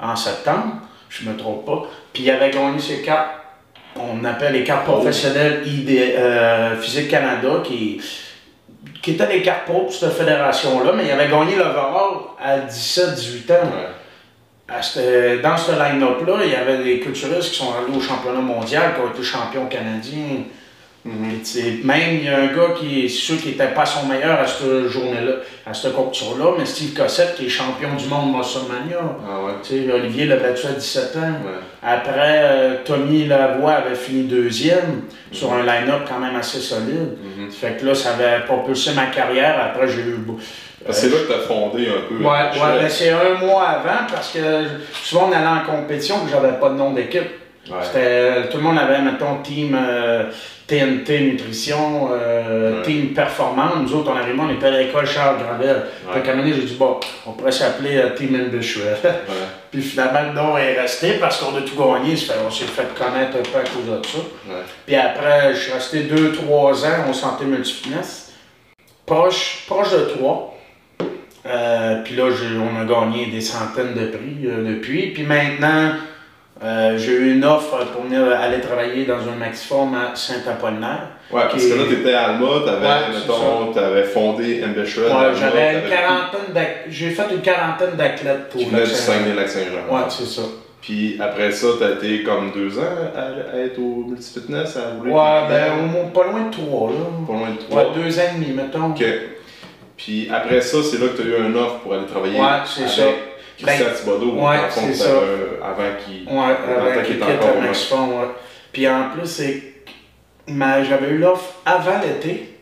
en 0.00 0.14
septembre, 0.14 0.76
je 1.08 1.24
ne 1.24 1.32
me 1.32 1.36
trompe 1.36 1.66
pas. 1.66 1.88
Puis 2.12 2.22
il 2.22 2.30
avait 2.30 2.50
gagné 2.50 2.78
ses 2.78 3.02
cartes, 3.02 3.30
on 3.96 4.24
appelle 4.24 4.52
les 4.52 4.64
cartes 4.64 4.86
oh. 4.88 4.92
professionnelles 4.92 5.66
ID, 5.66 5.90
euh, 5.90 6.76
Physique 6.80 7.08
Canada, 7.08 7.62
qui, 7.64 8.00
qui 9.02 9.12
étaient 9.12 9.26
des 9.26 9.42
cartes 9.42 9.64
pour 9.66 9.92
cette 9.92 10.12
fédération-là, 10.12 10.92
mais 10.96 11.06
il 11.06 11.10
avait 11.10 11.28
gagné 11.28 11.56
l'overall 11.56 12.18
à 12.40 12.58
17-18 12.60 13.52
ans. 13.52 15.42
dans 15.42 15.56
ce 15.56 15.70
line-up-là, 15.72 16.34
il 16.44 16.50
y 16.50 16.54
avait 16.54 16.84
des 16.84 17.00
culturistes 17.00 17.50
qui 17.50 17.58
sont 17.58 17.72
allés 17.74 17.96
au 17.96 18.00
championnat 18.00 18.40
mondial, 18.40 18.94
qui 18.94 19.00
ont 19.00 19.10
été 19.12 19.22
champions 19.24 19.66
canadiens. 19.66 20.44
Même, 21.04 22.10
il 22.14 22.24
y 22.24 22.28
a 22.28 22.38
un 22.38 22.46
gars 22.48 22.74
qui 22.78 23.04
est 23.04 23.08
sûr 23.08 23.38
qu'il 23.40 23.52
n'était 23.52 23.68
pas 23.68 23.86
son 23.86 24.06
meilleur 24.06 24.40
à 24.40 24.46
cette 24.46 24.88
journée-là, 24.88 25.32
à 25.64 25.72
cette 25.72 25.94
compétition-là, 25.94 26.52
mais 26.58 26.66
Steve 26.66 26.92
Cossette, 26.92 27.36
qui 27.36 27.46
est 27.46 27.48
champion 27.48 27.94
du 27.96 28.06
monde 28.06 28.32
Mosselmania. 28.32 29.00
Ah 29.26 29.44
ouais. 29.44 29.92
Olivier 29.92 30.26
l'a 30.26 30.36
battu 30.36 30.66
à 30.66 30.72
17 30.72 31.16
ans. 31.16 31.32
Après, 31.82 32.40
euh, 32.42 32.74
Tommy 32.84 33.26
Lavoie 33.26 33.74
avait 33.74 33.94
fini 33.94 34.24
deuxième 34.24 35.02
sur 35.30 35.52
un 35.52 35.62
line-up 35.62 36.02
quand 36.08 36.18
même 36.18 36.36
assez 36.36 36.58
solide. 36.58 37.16
Mhm. 37.22 37.50
Fait 37.50 37.78
que 37.78 37.86
là, 37.86 37.94
ça 37.94 38.10
avait 38.10 38.44
propulsé 38.44 38.92
ma 38.94 39.06
carrière. 39.06 39.56
Après, 39.60 39.88
j'ai 39.88 40.02
eu. 40.02 40.18
c'est 40.90 41.08
là 41.08 41.16
que 41.18 41.32
tu 41.32 41.38
as 41.38 41.46
fondé 41.46 41.86
un 41.88 42.08
peu. 42.08 42.22
Ouais, 42.22 42.30
ouais 42.30 42.80
ben, 42.80 42.88
c'est 42.88 43.10
un 43.10 43.34
mois 43.34 43.68
avant 43.68 44.06
parce 44.12 44.32
que 44.32 44.64
souvent 45.04 45.28
on 45.28 45.32
allait 45.32 45.46
en 45.46 45.64
compétition 45.64 46.16
et 46.26 46.30
j'avais 46.30 46.58
pas 46.58 46.70
de 46.70 46.74
nom 46.74 46.92
d'équipe. 46.92 47.47
Tout 48.50 48.56
le 48.58 48.62
monde 48.62 48.78
avait, 48.78 49.00
mettons, 49.02 49.42
team. 49.42 49.76
Euh, 49.80 50.24
TNT 50.68 51.20
Nutrition, 51.20 52.10
euh, 52.12 52.82
Team 52.82 53.14
Performance. 53.14 53.72
Nous 53.80 53.94
autres, 53.94 54.10
on 54.12 54.16
arrivait, 54.18 54.38
on 54.38 54.50
était 54.50 54.66
à 54.66 54.70
l'école 54.82 55.06
Charles 55.06 55.38
Gravel. 55.38 55.76
Ouais. 56.06 56.12
Fait 56.12 56.20
qu'à 56.20 56.32
un 56.32 56.36
moment 56.36 56.46
j'ai 56.54 56.60
dit, 56.62 56.74
bon, 56.74 57.00
on 57.26 57.32
pourrait 57.32 57.52
s'appeler 57.52 57.96
euh, 57.96 58.10
Team 58.14 58.38
Ambition. 58.38 58.82
Puis 59.70 59.80
finalement, 59.80 60.20
le 60.28 60.34
nom 60.34 60.58
est 60.58 60.78
resté 60.78 61.12
parce 61.14 61.38
qu'on 61.38 61.56
a 61.56 61.62
tout 61.62 61.74
gagné. 61.74 62.14
Fait- 62.16 62.34
On 62.46 62.50
s'est 62.50 62.66
fait 62.66 62.86
connaître 62.94 63.38
un 63.38 63.50
peu 63.50 63.58
à 63.58 63.62
cause 63.62 63.86
de 63.86 64.06
ça. 64.06 64.18
Ouais. 64.46 64.60
Puis 64.84 64.94
après, 64.94 65.54
je 65.54 65.58
suis 65.58 65.72
resté 65.72 66.00
2-3 66.02 66.84
ans 66.84 67.10
au 67.10 67.14
Santé 67.14 67.46
Multifitness. 67.46 68.34
Proche, 69.06 69.64
proche 69.66 69.90
de 69.92 70.00
3. 70.18 70.54
puis 72.04 72.14
là, 72.16 72.24
on 72.26 72.78
a 72.78 72.84
gagné 72.84 73.26
des 73.26 73.40
centaines 73.40 73.94
de 73.94 74.06
prix 74.08 74.36
euh, 74.44 74.68
depuis. 74.74 75.12
Puis 75.14 75.22
maintenant, 75.22 75.92
euh, 76.62 76.98
j'ai 76.98 77.12
eu 77.12 77.34
une 77.34 77.44
offre 77.44 77.76
pour 77.92 78.02
venir 78.02 78.20
aller 78.32 78.60
travailler 78.60 79.04
dans 79.04 79.18
un 79.28 79.36
maxiform 79.38 79.94
à 79.94 80.14
Saint-Apollinaire. 80.16 81.08
Ouais, 81.30 81.42
parce 81.50 81.64
que 81.64 81.74
là, 81.74 81.84
t'étais 81.88 82.14
à 82.14 82.30
Alma, 82.30 82.46
t'avais, 82.64 82.86
Ouais, 82.86 82.92
c'est 83.12 83.18
mettons, 83.20 83.72
t'avais 83.72 84.02
fondé 84.04 84.64
Ambition. 84.64 85.02
Ouais, 85.02 85.34
j'avais 85.38 85.74
une 85.74 85.88
quarantaine 85.90 86.64
J'ai 86.88 87.10
fait 87.10 87.26
une 87.32 87.40
quarantaine 87.42 87.96
d'athlètes 87.96 88.48
pour 88.50 88.60
Qui 88.60 88.66
venait 88.66 88.82
du 88.82 88.88
Lac-Saint-Jean. 88.90 89.18
Saguenay-Lac-Saint-Jean. 89.24 89.94
Ouais, 89.94 90.02
c'est 90.08 90.26
ça. 90.26 90.42
Puis 90.80 91.18
après 91.20 91.50
ça, 91.52 91.66
t'as 91.78 91.90
été 91.90 92.22
comme 92.22 92.50
deux 92.52 92.78
ans 92.78 92.82
à, 93.14 93.54
à 93.56 93.60
être 93.60 93.78
au 93.78 94.04
multifitness, 94.08 94.76
à 94.76 94.96
rouler. 94.96 95.10
Ouais, 95.12 95.48
ben 95.48 95.64
clients. 95.64 95.78
au 95.80 95.86
moins 95.86 96.04
pas 96.14 96.24
loin 96.24 96.40
de 96.46 96.50
3 96.52 96.90
là. 96.90 96.96
Pas 97.26 97.32
loin 97.34 97.50
de 97.50 97.56
trois. 97.58 97.82
Ouais, 97.82 97.88
deux 98.02 98.18
ans 98.18 98.22
et 98.32 98.38
demi, 98.40 98.52
mettons. 98.54 98.90
Ok. 98.90 99.04
Puis 99.96 100.28
après 100.32 100.60
ça, 100.60 100.78
c'est 100.82 100.98
là 100.98 101.08
que 101.08 101.20
tu 101.20 101.28
as 101.34 101.38
eu 101.38 101.42
un 101.42 101.54
offre 101.56 101.78
pour 101.80 101.92
aller 101.94 102.06
travailler 102.06 102.38
Ouais, 102.40 102.46
avec 102.46 102.66
c'est 102.66 102.88
ça. 102.88 103.02
Christian 103.58 103.86
Ben, 103.86 103.94
Thibodeau. 103.94 104.32
ouais, 104.34 104.56
dans 104.56 104.62
le 104.64 104.68
fond, 104.70 104.80
c'est 104.92 105.04
t'avais 105.04 105.26
ça. 105.60 105.66
Avant 105.66 105.96
qu'il. 106.04 106.28
Ouais, 106.28 106.90
avec 106.90 107.06
qu'il 107.06 107.16
était 107.16 107.24
encore 107.24 107.56
ouais. 108.08 108.28
Puis 108.72 108.88
en 108.88 109.10
plus, 109.10 109.26
c'est. 109.26 109.62
J'avais 110.48 111.08
eu 111.10 111.18
l'offre 111.18 111.54
avant 111.66 112.00
l'été, 112.02 112.54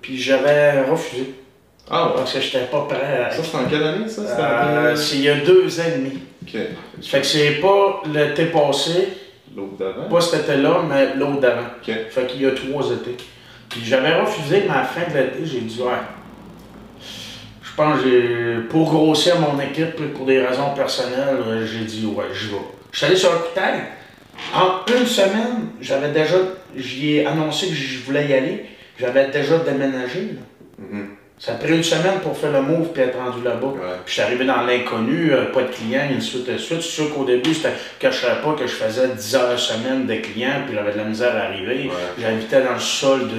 puis 0.00 0.16
j'avais 0.20 0.82
refusé. 0.82 1.34
Ah 1.90 2.06
ouais. 2.06 2.12
Parce 2.16 2.32
que 2.32 2.40
j'étais 2.40 2.64
pas 2.66 2.82
prêt 2.88 3.24
à. 3.26 3.30
Ça, 3.30 3.42
c'était 3.42 3.56
en 3.56 3.64
quelle 3.64 3.82
année 3.84 4.08
ça? 4.08 4.22
C'était 4.26 4.42
Euh, 4.42 4.96
c'est 4.96 5.16
il 5.16 5.22
y 5.22 5.28
a 5.28 5.36
deux 5.36 5.80
ans 5.80 5.84
et 5.86 5.98
demi. 5.98 6.18
Ok. 6.42 6.60
Fait 7.02 7.20
que 7.20 7.26
c'est 7.26 7.50
pas 7.60 8.02
l'été 8.12 8.46
passé, 8.46 9.08
L'autre 9.56 9.76
d'avant? 9.78 10.08
pas 10.08 10.20
cet 10.20 10.42
été-là, 10.48 10.82
mais 10.88 11.14
l'autre 11.16 11.40
d'avant. 11.40 11.66
Ok. 11.82 11.94
Fait 12.10 12.26
qu'il 12.26 12.42
y 12.42 12.46
a 12.46 12.52
trois 12.52 12.90
étés. 12.92 13.16
Puis 13.68 13.80
j'avais 13.84 14.14
refusé, 14.20 14.62
mais 14.66 14.72
à 14.74 14.78
la 14.78 14.84
fin 14.84 15.10
de 15.10 15.18
l'été, 15.18 15.38
j'ai 15.46 15.60
dit 15.62 15.80
ouais. 15.82 15.88
Je 17.76 17.82
pense 17.82 18.02
que. 18.02 18.60
Pour 18.68 18.90
grossir 18.90 19.34
mon 19.40 19.60
équipe, 19.60 20.12
pour 20.14 20.26
des 20.26 20.40
raisons 20.40 20.74
personnelles, 20.74 21.36
euh, 21.46 21.66
j'ai 21.66 21.84
dit 21.84 22.06
ouais, 22.06 22.24
je 22.32 22.50
vais. 22.50 22.56
Je 22.92 22.98
suis 22.98 23.06
allé 23.06 23.16
sur 23.16 23.32
un. 23.32 24.58
En 24.58 24.84
une 24.92 25.06
semaine, 25.06 25.70
j'avais 25.80 26.12
déjà. 26.12 26.36
J'y 26.76 27.16
ai 27.16 27.26
annoncé 27.26 27.68
que 27.68 27.74
je 27.74 28.00
voulais 28.00 28.26
y 28.26 28.34
aller. 28.34 28.64
J'avais 28.98 29.28
déjà 29.28 29.58
déménagé. 29.58 30.36
là. 30.36 30.40
Mhm. 30.78 31.08
Ça 31.36 31.52
a 31.52 31.54
pris 31.56 31.74
une 31.74 31.82
semaine 31.82 32.20
pour 32.22 32.38
faire 32.38 32.52
le 32.52 32.62
move 32.62 32.88
puis 32.94 33.02
être 33.02 33.18
rendu 33.18 33.42
là-bas. 33.44 33.66
Ouais. 33.66 33.80
Puis 34.04 34.06
je 34.06 34.12
suis 34.12 34.22
arrivé 34.22 34.44
dans 34.44 34.62
l'inconnu, 34.62 35.32
euh, 35.32 35.46
pas 35.52 35.62
de 35.62 35.66
clients, 35.68 36.06
une 36.10 36.20
suite 36.20 36.50
de 36.50 36.56
suite. 36.56 36.80
C'est 36.80 36.88
sûr 36.88 37.12
qu'au 37.12 37.24
début, 37.24 37.52
c'était 37.52 37.74
que 37.98 38.10
je 38.10 38.16
savais 38.16 38.40
pas 38.40 38.52
que 38.52 38.66
je 38.66 38.72
faisais 38.72 39.08
10 39.08 39.34
heures 39.34 39.58
semaine 39.58 40.06
de 40.06 40.14
clients, 40.14 40.62
puis 40.64 40.74
j'avais 40.76 40.92
de 40.92 40.98
la 40.98 41.04
misère 41.04 41.34
à 41.36 41.40
arriver. 41.48 41.88
Ouais. 41.88 41.94
J'habitais 42.22 42.62
dans 42.62 42.74
le 42.74 42.78
sol 42.78 43.28
de, 43.28 43.34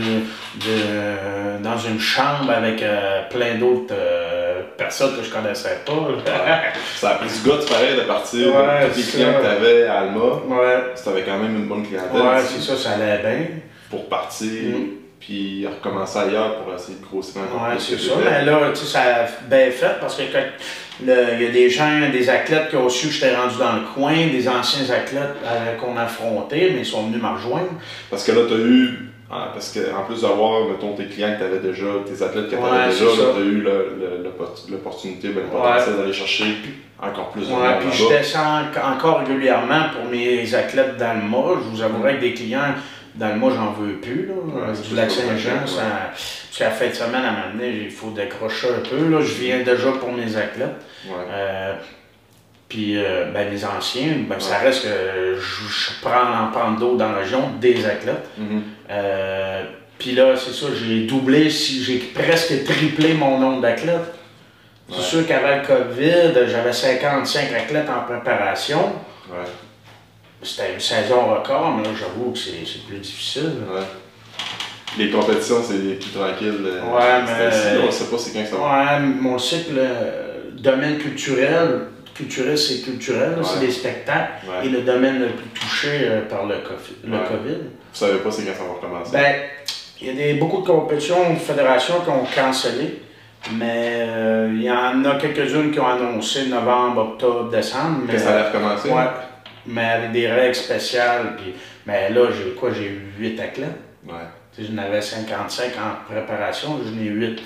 de- 0.65 1.63
dans 1.63 1.77
une 1.77 1.99
chambre 1.99 2.51
avec 2.51 2.83
euh, 2.83 3.21
plein 3.29 3.55
d'autres 3.55 3.93
euh, 3.93 4.61
personnes 4.77 5.15
que 5.17 5.23
je 5.23 5.29
connaissais 5.31 5.79
pas. 5.85 5.93
Ça 6.97 7.11
a 7.11 7.15
pris 7.15 7.29
du 7.29 7.49
gars, 7.49 7.55
pareil, 7.67 7.95
de 7.95 8.01
partir. 8.01 8.47
Tous 8.91 8.97
les 8.97 9.03
clients 9.03 9.33
que 9.39 9.41
t'avais 9.41 9.87
à 9.87 9.99
Alma. 10.01 10.19
ouais, 10.21 10.83
t'avais 11.03 11.21
quand 11.23 11.37
même 11.39 11.55
une 11.55 11.67
bonne 11.67 11.87
clientèle. 11.87 12.11
ouais, 12.21 12.41
tu 12.47 12.61
c'est 12.61 12.71
ça, 12.75 12.77
ça 12.77 12.89
allait 12.95 13.19
bien. 13.19 13.45
Pour 13.89 14.07
partir, 14.09 14.47
Mm. 14.51 15.04
Puis 15.25 15.65
recommencer 15.67 16.19
ailleurs 16.19 16.57
pour 16.61 16.73
essayer 16.73 16.99
de 16.99 17.03
grossir 17.05 17.41
encore 17.41 17.67
Ouais, 17.67 17.75
plus 17.75 17.83
c'est 17.97 17.97
ça. 18.09 18.13
Mais 18.23 18.45
là, 18.45 18.59
tu 18.73 18.79
sais, 18.81 18.85
ça 18.85 18.99
a 19.01 19.25
bien 19.49 19.71
fait 19.71 19.99
parce 19.99 20.15
que 20.15 20.21
quand 20.31 20.43
le- 21.05 21.33
il 21.35 21.41
y 21.43 21.47
a 21.47 21.51
des 21.51 21.69
gens, 21.69 22.09
des 22.11 22.29
athlètes 22.29 22.69
qui 22.69 22.75
ont 22.75 22.87
su 22.89 23.07
que 23.07 23.13
j'étais 23.13 23.35
rendu 23.35 23.57
dans 23.57 23.73
le 23.73 23.81
coin, 23.93 24.13
des 24.31 24.47
anciens 24.47 24.85
athlètes 24.93 25.35
euh, 25.43 25.75
qu'on 25.77 25.97
affrontait, 25.97 26.69
mais 26.73 26.79
ils 26.81 26.85
sont 26.85 27.07
venus 27.07 27.21
me 27.21 27.27
rejoindre. 27.27 27.69
Parce 28.09 28.23
que 28.23 28.31
là, 28.33 28.41
tu 28.47 28.53
as 28.53 28.57
eu, 28.57 28.99
ah, 29.31 29.49
parce 29.51 29.71
que 29.71 29.79
en 29.93 30.03
plus 30.05 30.21
d'avoir, 30.21 30.65
mettons, 30.69 30.93
tes 30.93 31.05
clients 31.05 31.33
que 31.33 31.39
tu 31.39 31.43
avais 31.43 31.59
déjà, 31.59 31.85
tes 32.05 32.23
athlètes 32.23 32.45
que 32.51 32.55
tu 32.55 32.61
Ouais, 32.61 32.69
avais 32.69 32.93
déjà, 32.93 33.05
c'est 33.09 33.17
ça. 33.21 33.27
tu 33.35 33.41
as 33.41 33.45
eu 33.45 33.55
le- 33.61 33.95
le- 33.99 34.23
l'oppor- 34.23 34.65
l'opportunité, 34.69 35.29
ben, 35.29 35.41
le 35.51 35.57
Ouais. 35.57 35.63
potentiel 35.71 35.95
d'aller 35.97 36.13
chercher 36.13 36.45
encore 37.01 37.31
plus 37.31 37.49
de 37.49 37.53
Ouais, 37.53 37.77
puis 37.79 37.89
je 37.91 38.07
descends 38.07 38.61
en- 38.61 38.93
encore 38.95 39.19
régulièrement 39.19 39.89
pour 39.93 40.09
mes 40.11 40.53
athlètes 40.53 40.97
d'Alma. 40.97 41.37
Je 41.63 41.69
vous 41.75 41.81
avouerai 41.81 42.15
que 42.17 42.21
des 42.21 42.33
clients 42.35 42.75
d'Alma, 43.15 43.47
j'en 43.49 43.71
veux 43.71 43.93
plus. 43.95 44.27
Là. 44.27 44.33
Ouais, 44.33 44.73
du 44.73 44.89
c'est 44.89 44.95
lac 44.95 45.11
Saint-Jean, 45.11 45.65
qu'à 46.57 46.65
la 46.65 46.71
fin 46.71 46.87
de 46.87 46.93
semaine, 46.93 47.23
à 47.23 47.29
un 47.29 47.31
moment 47.31 47.53
donné, 47.53 47.83
il 47.85 47.91
faut 47.91 48.11
décrocher 48.11 48.67
un 48.69 48.87
peu. 48.87 49.09
Là. 49.09 49.21
Je 49.21 49.33
viens 49.33 49.59
déjà 49.59 49.91
pour 49.91 50.11
mes 50.11 50.35
athlètes. 50.35 50.81
Ouais. 51.07 51.13
Euh, 51.31 51.73
puis 52.67 52.97
euh, 52.97 53.31
ben, 53.31 53.49
les 53.49 53.63
anciens, 53.63 54.15
ben, 54.27 54.39
ça 54.39 54.57
reste 54.57 54.83
que 54.83 55.35
je, 55.35 55.67
je 55.67 55.91
prends 56.01 56.49
en 56.61 56.71
d'autres 56.71 56.97
dans 56.97 57.11
la 57.11 57.19
région, 57.19 57.51
des 57.61 57.85
athlètes. 57.85 58.29
Mhm. 58.37 58.63
Euh, 58.89 59.63
puis 59.97 60.11
là, 60.13 60.35
c'est 60.35 60.51
ça, 60.51 60.67
j'ai 60.75 61.05
doublé, 61.05 61.49
j'ai 61.49 61.99
presque 62.13 62.65
triplé 62.65 63.13
mon 63.13 63.39
nombre 63.39 63.61
d'athlètes. 63.61 64.13
C'est 64.91 65.01
sûr 65.01 65.27
qu'avant 65.27 65.55
le 65.55 65.65
COVID, 65.65 66.47
j'avais 66.47 66.73
55 66.73 67.51
athlètes 67.53 67.89
en 67.89 68.03
préparation. 68.03 68.93
C'était 70.41 70.73
une 70.73 70.79
saison 70.79 71.33
record, 71.33 71.71
mais 71.77 71.83
là, 71.83 71.89
j'avoue 71.97 72.31
que 72.31 72.37
c'est 72.37 72.65
c'est 72.65 72.85
plus 72.85 72.97
difficile. 72.97 73.53
Ouais. 73.73 73.81
Les 74.97 75.09
compétitions, 75.09 75.57
c'est 75.63 75.77
plus 75.99 76.11
tranquille. 76.11 76.59
euh, 76.65 76.81
Ouais, 76.83 77.23
mais- 77.25 77.87
On 77.87 77.91
sait 77.91 78.05
pas 78.05 78.17
c'est 78.17 78.31
quand 78.31 78.43
que 78.43 78.49
ça 78.49 78.55
va. 78.57 78.99
Ouais, 78.99 78.99
mon 78.99 79.37
cycle, 79.37 79.73
euh, 79.77 80.51
domaine 80.53 80.97
culturel, 80.97 81.87
culturel, 82.13 82.57
c'est 82.57 82.81
culturel, 82.81 83.35
c'est 83.43 83.59
des 83.59 83.71
spectacles. 83.71 84.45
Ouais. 84.47 84.67
Et 84.67 84.69
le 84.69 84.81
domaine 84.81 85.19
le 85.19 85.27
plus 85.29 85.49
touché 85.49 85.89
euh, 86.03 86.21
par 86.29 86.45
le, 86.45 86.55
COVID, 86.59 86.95
le 87.05 87.17
Ouais. 87.17 87.23
COVID. 87.27 87.55
Vous 87.61 87.99
savez 88.05 88.19
pas 88.19 88.31
c'est 88.31 88.43
quand 88.43 88.53
ça 88.53 88.63
va 88.63 88.73
recommencer. 88.75 89.11
Ben, 89.11 89.35
il 90.01 90.07
y 90.07 90.09
a 90.11 90.13
des, 90.13 90.33
beaucoup 90.35 90.61
de 90.61 90.67
compétitions, 90.67 91.33
de 91.33 91.39
fédérations 91.39 91.95
qui 92.01 92.09
ont 92.09 92.25
cancellé, 92.33 93.01
mais 93.53 94.05
euh, 94.07 94.49
il 94.53 94.63
y 94.63 94.71
en 94.71 95.03
a 95.05 95.15
quelques-unes 95.15 95.71
qui 95.71 95.79
ont 95.79 95.87
annoncé 95.87 96.45
novembre, 96.47 97.01
octobre, 97.01 97.49
décembre. 97.49 97.99
Mais, 98.05 98.13
que 98.13 98.19
ça 98.19 98.31
allait 98.33 98.47
recommencer. 98.49 98.89
ouais, 98.89 99.03
mais 99.67 99.85
avec 99.85 100.11
des 100.11 100.27
règles 100.27 100.55
spéciales. 100.55 101.35
Puis, 101.37 101.53
mais 101.85 102.09
là, 102.09 102.27
j'ai 102.31 102.51
quoi 102.51 102.71
J'ai 102.73 102.97
8 103.19 103.39
athlètes. 103.39 103.69
Ouais. 104.07 104.13
Tu 104.55 104.63
sais, 104.63 104.71
J'en 104.71 104.81
avais 104.81 105.01
55 105.01 105.71
en 105.77 106.11
préparation, 106.13 106.79
j'en 106.83 107.01
ai 107.01 107.07
8. 107.07 107.25
Ouais. 107.25 107.37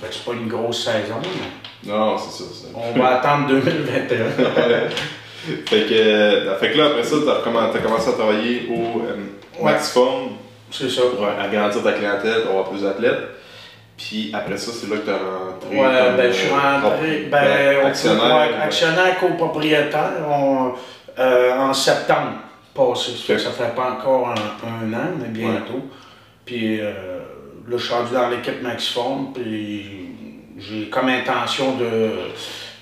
Fait 0.00 0.08
que 0.08 0.14
c'est 0.14 0.24
pas 0.24 0.32
une 0.32 0.48
grosse 0.48 0.84
saison, 0.84 1.16
mais 1.22 1.90
Non, 1.92 2.16
c'est 2.16 2.42
ça. 2.42 2.68
on 2.74 2.98
va 2.98 3.18
attendre 3.18 3.48
2021. 3.48 4.18
fait, 5.66 5.86
que, 5.86 5.92
euh, 5.94 6.58
fait 6.58 6.72
que 6.72 6.78
là, 6.78 6.86
après 6.86 7.04
ça, 7.04 7.16
tu 7.22 7.28
as, 7.30 7.80
commencé 7.82 8.08
à 8.08 8.12
travailler 8.12 8.68
au 8.70 9.00
euh. 9.02 9.16
Maximum 9.64 10.30
c'est 10.70 10.88
ça. 10.88 11.02
pour 11.14 11.26
agrandir 11.26 11.82
ta 11.82 11.92
clientèle, 11.92 12.42
pour 12.42 12.50
avoir 12.50 12.68
plus 12.70 12.82
d'athlètes. 12.82 13.28
Puis 13.96 14.30
après 14.32 14.56
ça, 14.56 14.70
c'est 14.72 14.88
là 14.88 14.96
que 14.98 15.04
tu 15.04 15.10
as 15.10 15.14
rentré. 15.14 15.76
Ouais, 15.76 16.16
ben, 16.16 16.30
je 16.32 16.36
suis 16.36 16.48
euh, 16.48 16.80
rentré. 16.80 17.28
Ben, 17.30 17.76
on- 17.82 17.86
actionnaire. 17.86 18.62
actionnaire 18.62 19.18
copropriétaire 19.18 20.12
on- 20.28 20.72
euh, 21.18 21.58
en 21.58 21.74
septembre 21.74 22.34
passé. 22.74 23.12
Que 23.26 23.38
Ça 23.38 23.50
fait 23.50 23.74
pas 23.74 23.92
encore 23.98 24.28
un, 24.28 24.68
un 24.68 24.92
an, 24.94 25.10
mais 25.20 25.28
bientôt. 25.28 25.82
Puis 26.44 26.80
euh, 26.80 27.18
là, 27.68 27.76
je 27.76 27.84
suis 27.84 27.92
rendu 27.94 28.12
dans 28.12 28.28
l'équipe 28.28 28.62
Maxiform, 28.62 29.32
puis 29.34 29.84
j'ai 30.58 30.88
comme 30.88 31.08
intention 31.08 31.76
de, 31.76 32.10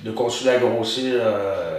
de 0.02 0.10
continuer 0.12 0.54
à 0.54 0.58
grossir 0.58 1.14
euh, 1.16 1.78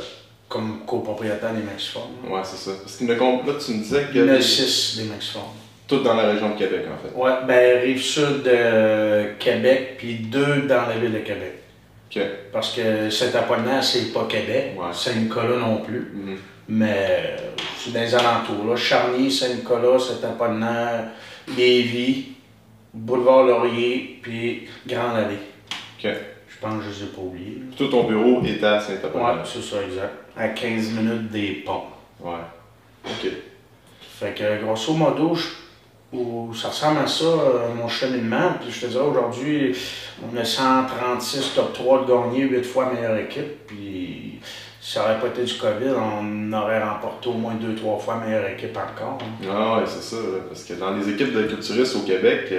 comme 0.50 0.80
copropriétaire 0.86 1.54
des 1.54 1.63
Maxiform. 1.63 2.10
Ouais, 2.30 2.41
c'est 2.43 2.58
ça. 2.58 2.72
Parce 2.82 3.00
là, 3.02 3.54
tu 3.63 3.72
me 3.74 3.84
disais 3.84 4.08
Il 4.13 4.20
y 4.20 4.24
en 4.24 4.34
a 4.34 4.38
que 4.38 4.41
six 4.41 4.98
des 4.98 5.04
Maxiform. 5.10 5.46
tout 5.88 6.00
dans 6.00 6.15
la 6.15 6.30
région 6.30 6.50
de 6.50 6.58
Québec, 6.58 6.86
en 6.93 6.98
fait. 7.08 7.15
Ouais, 7.15 7.32
ben 7.48 7.82
rive 7.82 8.02
sud 8.02 8.43
de 8.43 9.34
Québec, 9.39 9.96
puis 9.98 10.15
deux 10.15 10.63
dans 10.67 10.88
la 10.88 10.96
ville 11.00 11.13
de 11.13 11.20
Québec. 11.20 11.63
Parce 12.52 12.74
que 12.76 13.10
Saint-Apollinaire, 13.10 13.84
c'est 13.84 14.12
pas 14.13 14.26
Québec. 14.30 14.74
Ouais. 14.78 14.91
Saint-Nicolas 14.93 15.58
non 15.58 15.78
plus. 15.82 16.12
Mhm. 16.13 16.38
Mais 16.70 16.96
euh, 17.08 17.38
c'est 17.78 17.93
les 17.93 18.13
alentours. 18.15 18.65
Là. 18.67 18.76
Charny, 18.76 19.32
Saint-Nicolas, 19.32 20.00
Saint-Apollinaire, 20.00 21.10
Lévis, 21.56 22.30
Boulevard 22.93 23.43
Laurier, 23.43 24.20
puis 24.22 24.67
Grande-Allée. 24.88 25.36
Ok. 26.04 26.12
Je 26.50 26.60
pense 26.62 26.78
que 26.78 26.84
je 26.84 26.88
ne 26.88 26.93
les 26.93 27.04
ai 27.04 27.15
pas 27.15 27.22
oubliés. 27.22 27.58
Tout 27.78 27.88
ton 27.88 28.04
bureau 28.06 28.41
était 28.43 28.65
à 28.65 28.80
Saint-Apollinaire. 28.80 29.46
c'est 29.46 29.62
ça, 29.62 29.82
exact. 29.84 30.13
À 30.36 30.48
15 30.50 30.91
minutes 30.91 31.30
des 31.32 31.63
ponts. 31.65 31.84
Ouais. 32.20 32.34
Ok. 33.06 33.28
Fait 34.20 34.34
que 34.34 34.63
grosso 34.63 34.93
modo, 34.93 35.36
je- 35.36 35.46
ça 36.13 36.70
ressemble 36.70 37.00
à 37.00 37.08
ça, 37.08 37.26
euh, 37.26 37.74
mon 37.76 37.88
cheminement. 37.88 38.54
Puis 38.62 38.72
je 38.72 38.82
te 38.82 38.86
dirais, 38.88 39.04
aujourd'hui, 39.04 39.76
on 40.24 40.36
a 40.38 40.43
136 40.43 41.54
top 41.56 41.74
3 41.74 42.06
de 42.06 42.08
gagner, 42.08 42.43
8 42.43 42.63
fois 42.63 42.91
meilleure 42.93 43.17
équipe. 43.17 43.67
Puis 43.67 44.39
si 44.80 44.93
ça 44.93 45.02
n'aurait 45.02 45.20
pas 45.20 45.28
été 45.28 45.43
du 45.43 45.54
COVID, 45.56 45.93
on 45.98 46.54
aurait 46.54 46.84
remporté 46.84 47.30
au 47.30 47.34
moins 47.34 47.56
2-3 47.56 48.00
fois 48.00 48.15
meilleure 48.26 48.50
équipe 48.50 48.78
encore. 48.78 49.17
Ah 49.52 49.78
ouais, 49.78 49.84
c'est 49.86 50.15
ça. 50.15 50.17
Parce 50.48 50.63
que 50.63 50.74
dans 50.74 50.96
les 50.96 51.10
équipes 51.10 51.34
de 51.34 51.43
culturistes 51.43 51.96
au 51.96 52.02
Québec, 52.02 52.54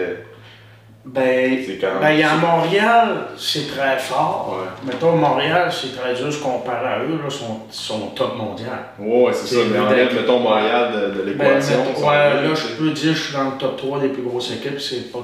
Ben, 1.04 1.64
ben, 2.00 2.22
à 2.22 2.34
Montréal, 2.36 3.28
c'est 3.38 3.66
très 3.68 3.98
fort. 3.98 4.58
Ouais. 4.60 4.92
Mettons, 4.92 5.12
Montréal, 5.16 5.70
c'est 5.72 5.96
très 5.96 6.12
dur 6.14 6.28
comparé 6.42 6.86
à 6.86 6.98
eux, 6.98 7.18
là, 7.22 7.30
sont, 7.30 7.60
sont 7.70 8.08
top 8.08 8.36
mondial. 8.36 8.78
Ouais, 8.98 9.32
c'est 9.32 9.54
ça. 9.54 9.60
Mais 9.72 9.78
enlève, 9.78 10.14
mettons, 10.14 10.40
Montréal 10.40 10.92
de, 10.92 11.22
de 11.22 11.32
Ben, 11.32 11.44
l'équation. 11.54 11.84
mettons, 11.84 12.08
ouais, 12.08 12.42
là, 12.42 12.54
je 12.54 12.66
peux 12.76 12.90
dire 12.90 13.12
que 13.12 13.18
je 13.18 13.22
suis 13.24 13.32
dans 13.32 13.44
le 13.52 13.56
top 13.58 13.76
3 13.78 14.00
des 14.00 14.08
plus 14.08 14.22
grosses 14.22 14.52
équipes, 14.52 14.78
c'est 14.80 15.10
pas 15.10 15.20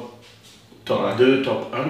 top 0.87 1.01
Ouais. 1.05 1.13
2, 1.19 1.43
top 1.43 1.75
1. 1.75 1.77
là. 1.79 1.85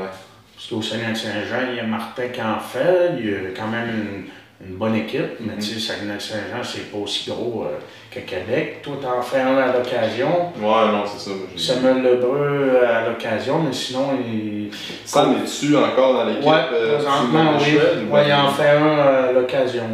Ouais. 0.00 0.08
Parce 0.54 0.68
qu'au 0.70 0.80
Saguenay-Saint-Jean, 0.80 1.68
il 1.72 1.76
y 1.76 1.80
a 1.80 1.84
Martin 1.84 2.28
qui 2.28 2.40
en 2.40 2.58
fait, 2.60 3.12
il 3.18 3.26
y 3.30 3.34
a 3.34 3.38
quand 3.54 3.66
même 3.68 3.88
une, 3.90 4.24
une 4.68 4.76
bonne 4.76 4.94
équipe, 4.96 5.38
mais 5.40 5.52
Mhm. 5.54 5.58
tu 5.58 5.78
sais, 5.78 5.80
Saguenay-Saint-Jean, 5.80 6.62
c'est 6.62 6.90
pas 6.90 6.98
aussi 6.98 7.30
gros 7.30 7.64
euh, 7.66 7.78
que 8.10 8.20
Québec. 8.20 8.80
Toi, 8.82 8.94
t'en 9.02 9.20
fais 9.22 9.40
un 9.40 9.56
à 9.58 9.66
l'occasion. 9.72 10.28
Ouais, 10.56 10.92
non, 10.92 11.04
c'est 11.06 11.30
ça. 11.30 11.36
Samuel 11.56 12.02
Lebreu 12.02 12.80
à 12.86 13.08
l'occasion, 13.08 13.60
mais 13.62 13.72
sinon, 13.72 14.10
il. 14.26 14.70
Sam 15.04 15.36
est-tu 15.42 15.76
encore 15.76 16.14
dans 16.14 16.24
l'équipe? 16.24 16.44
Ouais, 16.46 16.54
euh, 16.72 16.94
présentement, 16.96 17.52
oui. 17.58 17.74
Manuel? 17.74 18.08
Ouais, 18.10 18.22
il 18.26 18.32
en 18.32 18.48
fait 18.50 18.68
un 18.70 18.98
à 18.98 19.32
l'occasion. 19.32 19.84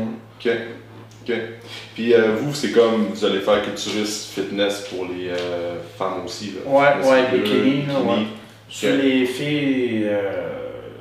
Ok. 0.44 0.50
Ok. 1.28 1.34
Puis 1.94 2.14
euh, 2.14 2.32
vous, 2.40 2.54
c'est 2.54 2.70
comme 2.70 3.06
vous 3.12 3.24
allez 3.24 3.40
faire 3.40 3.62
culturiste 3.62 4.32
fitness 4.32 4.86
pour 4.88 5.04
les 5.06 5.28
euh, 5.28 5.74
femmes 5.98 6.24
aussi. 6.24 6.54
Là. 6.54 6.70
Ouais, 6.70 7.08
ouais, 7.10 7.38
bikini, 7.38 7.86
là, 7.86 7.94
ouais. 8.00 8.22
Sur 8.68 8.94
les 8.96 9.26
filles, 9.26 10.08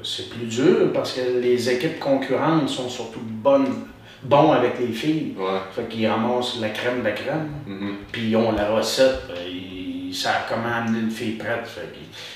c'est 0.10 0.30
plus 0.30 0.48
dur 0.48 0.92
parce 0.94 1.14
que 1.14 1.22
les 1.40 1.70
équipes 1.70 2.00
concurrentes 2.00 2.70
sont 2.70 2.90
surtout 2.90 3.20
bonnes, 3.22 3.88
bons 4.24 4.52
avec 4.52 4.80
les 4.80 4.88
filles. 4.88 5.36
Ouais. 5.38 5.60
Fait 5.76 5.88
qu'ils 5.88 6.08
ramassent 6.08 6.60
la 6.60 6.70
crème 6.70 7.00
de 7.00 7.06
la 7.06 7.12
crème. 7.12 7.50
Mhm. 7.68 7.96
Puis 8.12 8.30
ils 8.30 8.36
ont 8.36 8.52
la 8.52 8.70
recette, 8.72 9.22
euh, 9.30 9.48
ils 9.48 10.14
savent 10.14 10.46
comment 10.50 10.74
amener 10.74 11.00
une 11.00 11.12
fille 11.12 11.34
prête. 11.34 11.68
Fait 11.68 11.90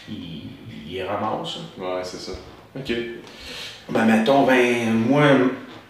qu'ils 0.07 0.47
ils, 0.87 1.03
ramassent. 1.03 1.59
Ouais, 1.77 2.01
c'est 2.03 2.19
ça. 2.19 2.33
Ok. 2.75 2.93
Ben, 3.89 4.05
mettons, 4.05 4.43
20, 4.43 4.91
moi, 4.93 5.23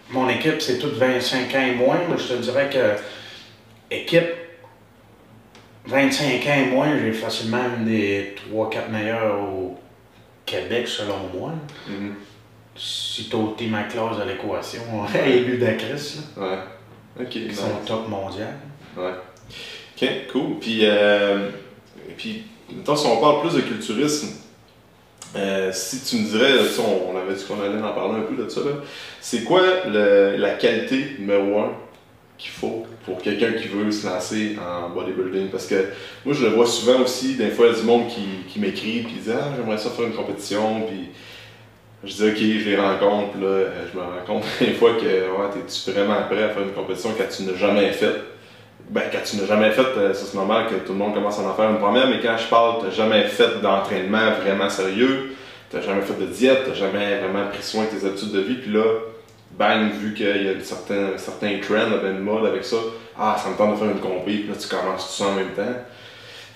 mon 0.09 0.29
équipe, 0.29 0.61
c'est 0.61 0.79
toute 0.79 0.93
25 0.93 1.53
ans 1.55 1.65
et 1.65 1.75
moins. 1.75 1.99
mais 2.09 2.17
je 2.17 2.33
te 2.33 2.41
dirais 2.41 2.69
que 2.71 3.93
équipe 3.93 4.33
25 5.85 6.23
ans 6.47 6.63
et 6.65 6.65
moins, 6.71 6.97
j'ai 6.97 7.11
facilement 7.11 7.63
une 7.77 7.85
des 7.85 8.35
3-4 8.49 8.89
meilleures 8.89 9.37
au 9.37 9.77
Québec, 10.45 10.87
selon 10.87 11.15
moi. 11.33 11.51
Mhm. 11.87 12.13
Si 12.75 13.29
t'as 13.29 13.37
ôté 13.37 13.67
ma 13.67 13.83
classe 13.83 14.17
de 14.17 14.23
l'équation, 14.23 14.81
élu 15.25 15.57
d'Acris, 15.57 16.19
Ouais. 16.37 16.57
Ok. 17.19 17.29
qui 17.29 17.39
nice. 17.41 17.59
sont 17.59 17.69
top 17.85 18.07
mondial. 18.09 18.53
Ouais. 18.97 19.11
Ok, 19.95 20.09
cool. 20.31 20.59
Puis, 20.59 20.79
euh, 20.83 21.49
puis 22.17 22.43
mettons, 22.75 22.95
si 22.95 23.05
on 23.07 23.17
parle 23.21 23.41
plus 23.41 23.53
de 23.55 23.61
culturisme, 23.61 24.29
euh, 25.35 25.71
si 25.71 26.01
tu 26.03 26.17
me 26.23 26.27
dirais, 26.29 26.53
on, 26.79 27.11
on 27.13 27.17
avait 27.17 27.35
dit 27.35 27.43
qu'on 27.45 27.61
allait 27.61 27.81
en 27.81 27.93
parler 27.93 28.19
un 28.19 28.23
peu 28.23 28.35
de 28.43 28.49
ça, 28.49 28.61
c'est 29.21 29.43
quoi 29.43 29.61
le- 29.87 30.35
la 30.37 30.51
qualité 30.55 31.15
numéro 31.19 31.59
un? 31.59 31.71
Qu'il 32.37 32.51
faut 32.51 32.85
pour 33.05 33.21
quelqu'un 33.21 33.53
qui 33.53 33.67
veut 33.67 33.91
se 33.91 34.07
lancer 34.07 34.57
en 34.59 34.89
bodybuilding? 34.89 35.49
Parce 35.49 35.67
que 35.67 35.87
moi, 36.25 36.33
je 36.33 36.45
le 36.45 36.51
vois 36.51 36.65
souvent 36.65 37.01
aussi, 37.01 37.35
des 37.35 37.49
fois, 37.49 37.67
il 37.67 37.73
y 37.73 37.75
a 37.75 37.79
du 37.79 37.85
monde 37.85 38.07
qui, 38.07 38.25
qui 38.47 38.59
m'écrit, 38.59 39.01
puis 39.03 39.15
dit 39.15 39.31
Ah, 39.31 39.51
j'aimerais 39.55 39.77
ça 39.77 39.89
faire 39.89 40.05
une 40.05 40.13
compétition, 40.13 40.81
puis 40.87 41.09
je 42.03 42.13
dis 42.13 42.23
ok, 42.23 42.37
je 42.37 42.69
les 42.69 42.77
rencontre, 42.77 43.37
là, 43.39 43.47
euh, 43.47 43.85
je 43.91 43.97
me 43.97 44.03
rends 44.03 44.25
compte 44.25 44.43
des 44.59 44.73
fois 44.73 44.93
que 44.95 45.03
ouais, 45.03 45.49
t'es-tu 45.53 45.91
vraiment 45.91 46.21
prêt 46.29 46.43
à 46.43 46.49
faire 46.49 46.63
une 46.63 46.73
compétition 46.73 47.11
quand 47.17 47.23
tu 47.29 47.43
n'as 47.43 47.55
jamais 47.55 47.91
fait? 47.91 48.15
Ben, 48.89 49.03
quand 49.09 49.19
tu 49.23 49.37
n'as 49.37 49.45
jamais 49.45 49.71
fait, 49.71 49.81
euh, 49.81 50.13
ça 50.13 50.25
c'est 50.25 50.35
normal 50.35 50.67
que 50.67 50.75
tout 50.85 50.91
le 50.91 50.97
monde 50.97 51.13
commence 51.13 51.39
à 51.39 51.43
en 51.43 51.53
faire 51.53 51.69
une 51.69 51.79
première, 51.79 52.07
mais 52.09 52.19
quand 52.21 52.35
je 52.37 52.47
parle, 52.47 52.81
t'as 52.81 52.89
jamais 52.89 53.23
fait 53.23 53.61
d'entraînement 53.61 54.31
vraiment 54.41 54.69
sérieux, 54.69 55.33
t'as 55.69 55.79
jamais 55.79 56.01
fait 56.01 56.19
de 56.19 56.25
diète, 56.25 56.63
t'as 56.67 56.73
jamais 56.73 57.19
vraiment 57.19 57.47
pris 57.47 57.63
soin 57.63 57.85
de 57.85 57.97
tes 57.97 58.05
habitudes 58.05 58.33
de 58.33 58.41
vie, 58.41 58.55
puis 58.55 58.71
là, 58.71 58.83
bang, 59.57 59.91
vu 59.91 60.13
qu'il 60.13 60.25
y 60.25 60.47
a 60.49 60.51
un 60.51 60.59
certain, 60.63 61.13
un 61.15 61.17
certain 61.17 61.59
trend, 61.61 61.89
ben, 62.01 62.11
une 62.17 62.19
mode 62.23 62.45
avec 62.45 62.63
ça, 62.63 62.77
ah, 63.17 63.37
ça 63.41 63.49
me 63.49 63.55
tente 63.55 63.73
de 63.73 63.77
faire 63.79 63.89
une 63.91 63.99
compé, 63.99 64.31
puis 64.39 64.47
là, 64.49 64.55
tu 64.59 64.67
commences 64.67 65.07
tout 65.17 65.23
ça 65.23 65.29
en 65.29 65.35
même 65.35 65.51
temps. 65.51 65.75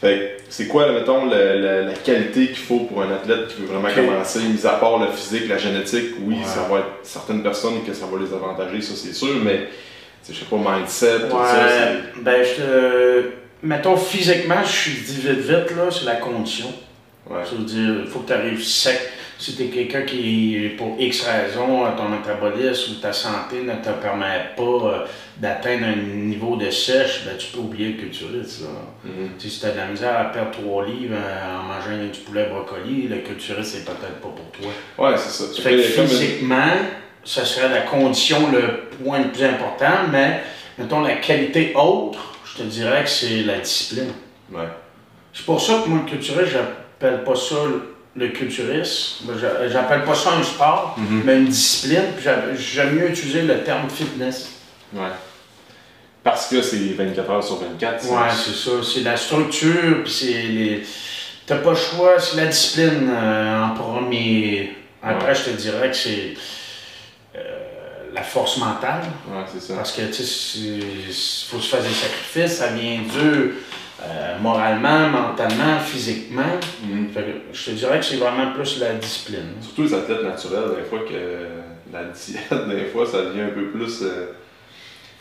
Fait 0.01 0.37
c'est 0.47 0.67
quoi, 0.67 0.91
mettons, 0.91 1.25
le- 1.25 1.59
le- 1.59 1.85
la 1.87 1.93
qualité 1.93 2.47
qu'il 2.47 2.57
faut 2.57 2.81
pour 2.81 3.01
un 3.01 3.11
athlète 3.11 3.47
qui 3.47 3.61
veut 3.61 3.67
vraiment 3.67 3.89
commencer, 3.93 4.39
mis 4.41 4.63
à 4.65 4.73
part 4.73 4.99
le 4.99 5.07
physique, 5.11 5.47
la 5.49 5.57
génétique, 5.57 6.15
oui, 6.21 6.35
Ouais. 6.35 6.43
ça 6.45 6.67
va 6.69 6.79
être 6.79 6.87
certaines 7.03 7.41
personnes 7.41 7.83
que 7.83 7.93
ça 7.93 8.05
va 8.05 8.19
les 8.19 8.31
avantager, 8.33 8.79
ça 8.81 8.93
c'est 8.95 9.13
sûr, 9.13 9.35
mais, 9.43 9.69
je 10.29 10.33
sais 10.33 10.45
pas, 10.45 10.57
mindset, 10.57 11.21
tout 11.21 11.31
ça, 11.31 11.37
Ouais, 11.37 12.01
c'est... 12.15 12.23
ben 12.23 12.43
je 12.43 12.61
te. 12.61 13.23
Mettons 13.63 13.97
physiquement, 13.97 14.61
je 14.63 14.69
suis 14.71 14.91
dit 15.01 15.15
vite 15.19 15.39
vite, 15.39 15.75
là, 15.75 15.89
c'est 15.89 16.05
la 16.05 16.17
condition. 16.17 16.67
Ouais. 17.27 17.43
Ça 17.43 17.55
veut 17.55 17.65
dire, 17.65 18.01
il 18.03 18.07
faut 18.07 18.19
que 18.19 18.27
tu 18.27 18.33
arrives 18.33 18.63
sec. 18.63 18.99
Si 19.39 19.55
tu 19.55 19.63
es 19.63 19.67
quelqu'un 19.67 20.01
qui, 20.01 20.71
pour 20.77 20.95
X 20.99 21.25
raison, 21.25 21.85
ton 21.95 22.09
métabolisme 22.09 22.93
ou 22.93 22.95
ta 22.95 23.13
santé 23.13 23.61
ne 23.61 23.73
te 23.73 23.91
permet 24.01 24.49
pas 24.55 24.63
euh, 24.63 25.05
d'atteindre 25.37 25.85
un 25.85 25.95
niveau 25.95 26.55
de 26.55 26.71
sèche, 26.71 27.23
ben, 27.25 27.37
tu 27.37 27.47
peux 27.51 27.59
oublier 27.59 27.89
le 27.89 27.99
culturiste. 27.99 28.61
Là. 28.61 28.69
Mhm. 29.03 29.29
Si 29.37 29.59
tu 29.59 29.65
as 29.67 29.71
de 29.71 29.77
la 29.77 29.85
misère 29.85 30.19
à 30.19 30.25
perdre 30.25 30.51
3 30.51 30.85
livres 30.87 31.15
euh, 31.15 31.59
en 31.59 31.63
mangeant 31.63 32.03
du 32.03 32.19
poulet 32.21 32.47
brocoli, 32.49 33.07
le 33.07 33.17
culturiste, 33.17 33.75
c'est 33.75 33.85
peut-être 33.85 34.19
pas 34.21 34.29
pour 34.29 34.51
toi. 34.51 34.71
Ouais, 34.97 35.17
c'est 35.17 35.29
ça. 35.29 35.61
Fait 35.61 35.75
que 35.75 35.81
physiquement, 35.83 36.73
ce 37.23 37.45
serait 37.45 37.69
la 37.69 37.81
condition 37.81 38.51
le 38.51 38.89
point 38.97 39.19
le 39.19 39.31
plus 39.31 39.43
important, 39.43 40.07
mais 40.11 40.41
mettons 40.79 41.01
la 41.01 41.17
qualité 41.17 41.73
autre, 41.75 42.33
je 42.43 42.63
te 42.63 42.63
dirais 42.63 43.03
que 43.03 43.09
c'est 43.09 43.43
la 43.43 43.59
discipline. 43.59 44.13
Ouais. 44.51 44.67
C'est 45.31 45.45
pour 45.45 45.61
ça 45.61 45.81
que 45.83 45.89
moi, 45.89 45.99
le 46.03 46.09
culturiste, 46.09 46.53
j'appelle 46.53 47.23
pas 47.23 47.35
ça 47.35 47.55
le- 48.17 48.29
culturisme. 48.29 49.25
J'a- 49.39 49.69
J'appelle 49.69 50.03
pas 50.03 50.15
ça 50.15 50.31
un 50.33 50.43
sport, 50.43 50.95
Mhm. 50.97 51.21
mais 51.25 51.37
une 51.37 51.45
discipline. 51.47 52.03
Puis 52.17 52.25
J'aime 52.57 52.95
mieux 52.95 53.09
utiliser 53.09 53.43
le 53.43 53.63
terme 53.63 53.89
fitness. 53.89 54.49
Ouais. 54.93 55.01
Parce 56.23 56.47
que 56.47 56.61
c'est 56.61 56.77
24 56.97 57.29
heures 57.29 57.43
sur 57.43 57.57
24. 57.57 58.01
ça. 58.03 58.13
Ouais, 58.13 58.29
c'est 58.35 58.53
ça. 58.55 58.71
C'est 58.83 59.01
la 59.01 59.15
structure, 59.17 60.03
puis 60.03 60.11
c'est 60.11 60.25
les. 60.43 60.83
T'as 61.45 61.57
pas 61.59 61.69
le 61.69 61.75
choix, 61.77 62.19
c'est 62.19 62.35
la 62.37 62.47
discipline 62.47 63.07
euh, 63.09 63.63
en 63.63 63.69
premier. 63.75 64.75
Après, 65.01 65.29
Ouais. 65.29 65.35
je 65.35 65.43
te 65.43 65.49
dirais 65.51 65.89
que 65.91 65.95
c'est 65.95 66.33
euh, 67.35 67.39
la 68.13 68.23
force 68.23 68.57
mentale. 68.57 69.03
Ouais, 69.29 69.43
c'est 69.53 69.61
ça. 69.61 69.75
Parce 69.75 69.93
que, 69.93 70.01
tu 70.01 70.23
sais, 70.23 70.57
il 70.57 71.13
faut 71.49 71.59
se 71.59 71.69
faire 71.69 71.81
des 71.83 71.93
sacrifices, 71.93 72.57
ça 72.57 72.67
vient 72.67 72.99
dur 73.01 73.51
euh, 74.03 74.37
moralement, 74.39 75.09
mentalement, 75.09 75.79
physiquement. 75.79 76.43
Fait 77.13 77.21
que 77.21 77.27
je 77.53 77.65
te 77.65 77.71
dirais 77.71 77.99
que 77.99 78.05
c'est 78.05 78.17
vraiment 78.17 78.51
plus 78.53 78.79
la 78.79 78.93
discipline. 78.93 79.53
Surtout 79.61 79.83
les 79.83 79.93
athlètes 79.93 80.23
naturels, 80.23 80.69
des 80.77 80.83
fois 80.89 80.99
que 80.99 81.93
la 81.93 82.03
diète, 82.05 82.67
des 82.69 82.85
fois, 82.85 83.05
ça 83.05 83.23
devient 83.23 83.41
un 83.41 83.49
peu 83.49 83.65
plus. 83.67 84.01
euh, 84.03 84.27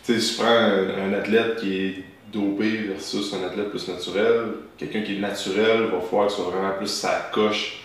tu 0.05 0.15
sais, 0.15 0.21
si 0.21 0.37
tu 0.37 0.43
prends 0.43 0.51
un, 0.53 1.11
un 1.11 1.13
athlète 1.15 1.57
qui 1.57 1.77
est 1.87 1.95
dopé 2.33 2.69
versus 2.89 3.33
un 3.35 3.47
athlète 3.47 3.71
plus 3.71 3.89
naturel, 3.89 4.41
quelqu'un 4.77 5.01
qui 5.03 5.17
est 5.17 5.21
naturel 5.21 5.85
va 5.93 6.01
falloir 6.01 6.27
que 6.27 6.33
ce 6.33 6.43
soit 6.43 6.51
vraiment 6.51 6.73
plus 6.77 6.87
sa 6.89 7.29
coche 7.33 7.79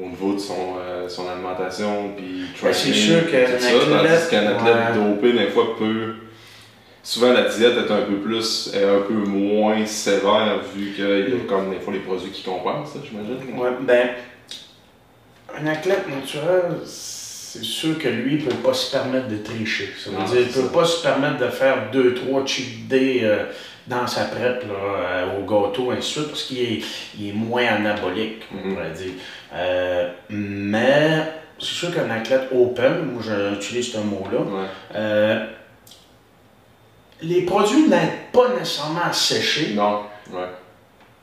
au 0.00 0.06
niveau 0.08 0.34
de 0.34 0.38
son, 0.38 0.76
euh, 0.80 1.08
son 1.08 1.28
alimentation, 1.28 2.12
puis 2.16 2.44
Ben, 2.62 2.72
c'est 2.72 2.90
training, 2.90 3.20
sûr 3.20 3.30
qu'un 3.30 3.42
athlète- 3.42 4.32
athlète 4.32 4.96
ouais. 4.96 5.10
dopé, 5.10 5.32
des 5.32 5.48
fois, 5.48 5.76
peut. 5.78 6.14
Souvent, 7.10 7.32
la 7.32 7.44
diète 7.48 7.72
est 7.78 7.90
un 7.90 8.02
peu 8.02 8.16
plus, 8.16 8.70
est 8.74 8.84
un 8.84 9.00
peu 9.00 9.14
moins 9.14 9.86
sévère 9.86 10.58
vu 10.76 10.92
qu'il 10.92 11.04
y 11.06 11.40
a 11.40 11.44
comme 11.48 11.70
des 11.70 11.80
fois 11.80 11.94
les 11.94 12.00
produits 12.00 12.30
qui 12.30 12.42
compensent, 12.42 12.92
ça, 12.92 12.98
j'imagine. 13.02 13.58
Ouais, 13.58 13.70
ben, 13.80 14.08
un 15.58 15.66
athlète 15.68 16.04
naturel, 16.06 16.64
c'est 16.84 17.62
sûr 17.64 17.98
que 17.98 18.08
lui, 18.08 18.34
il 18.34 18.44
peut 18.44 18.54
pas 18.56 18.74
se 18.74 18.90
permettre 18.94 19.28
de 19.28 19.38
tricher. 19.38 19.88
Ça 19.98 20.10
veut 20.10 20.18
Non, 20.18 20.24
dire, 20.24 20.40
il 20.42 20.48
peut 20.48 20.60
ça. 20.60 20.68
pas 20.68 20.84
se 20.84 21.02
permettre 21.02 21.38
de 21.38 21.48
faire 21.48 21.90
deux, 21.90 22.12
trois 22.12 22.44
cheat 22.44 22.86
days 22.88 23.20
euh, 23.24 23.44
dans 23.86 24.06
sa 24.06 24.24
prep, 24.26 24.64
là, 24.64 24.74
euh, 24.74 25.38
au 25.40 25.44
gâteau, 25.46 25.90
ainsi 25.92 26.00
de 26.00 26.02
suite, 26.20 26.28
parce 26.28 26.42
qu'il 26.42 26.58
est, 26.60 26.82
il 27.18 27.28
est 27.30 27.32
moins 27.32 27.64
anabolique, 27.68 28.42
on 28.52 28.68
Mhm. 28.68 28.74
pourrait 28.74 28.90
dire. 28.90 29.12
Euh, 29.54 30.10
mais 30.28 31.22
c'est 31.58 31.64
sûr 31.74 31.94
qu'un 31.94 32.10
athlète 32.10 32.50
open, 32.54 33.12
moi 33.14 33.22
j'utilise 33.22 33.92
ce 33.92 33.98
mot-là, 33.98 34.40
Ouais. 34.40 34.66
euh, 34.94 35.46
les 37.22 37.42
produits 37.42 37.88
n'aident 37.88 38.30
pas 38.32 38.48
nécessairement 38.58 39.00
à 39.08 39.12
sécher. 39.12 39.72
Non, 39.74 40.02
ouais. 40.32 40.40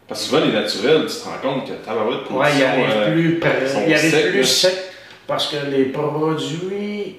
Parce 0.07 0.21
que 0.23 0.27
souvent, 0.29 0.45
les 0.45 0.51
naturels, 0.51 1.05
tu 1.07 1.15
te 1.15 1.23
rends 1.25 1.37
compte 1.41 1.67
que 1.67 1.73
tabarouette, 1.73 2.29
Ouais, 2.29 2.47
il 2.57 2.63
arrive 2.63 2.85
euh, 2.91 3.11
plus, 3.13 3.39
près- 3.39 3.67
sont 3.67 3.83
il 3.87 3.93
arrive 3.93 4.11
secs, 4.11 4.31
plus 4.31 4.43
sec 4.45 4.75
parce 5.27 5.47
que 5.47 5.55
les 5.71 5.85
produits, 5.85 7.15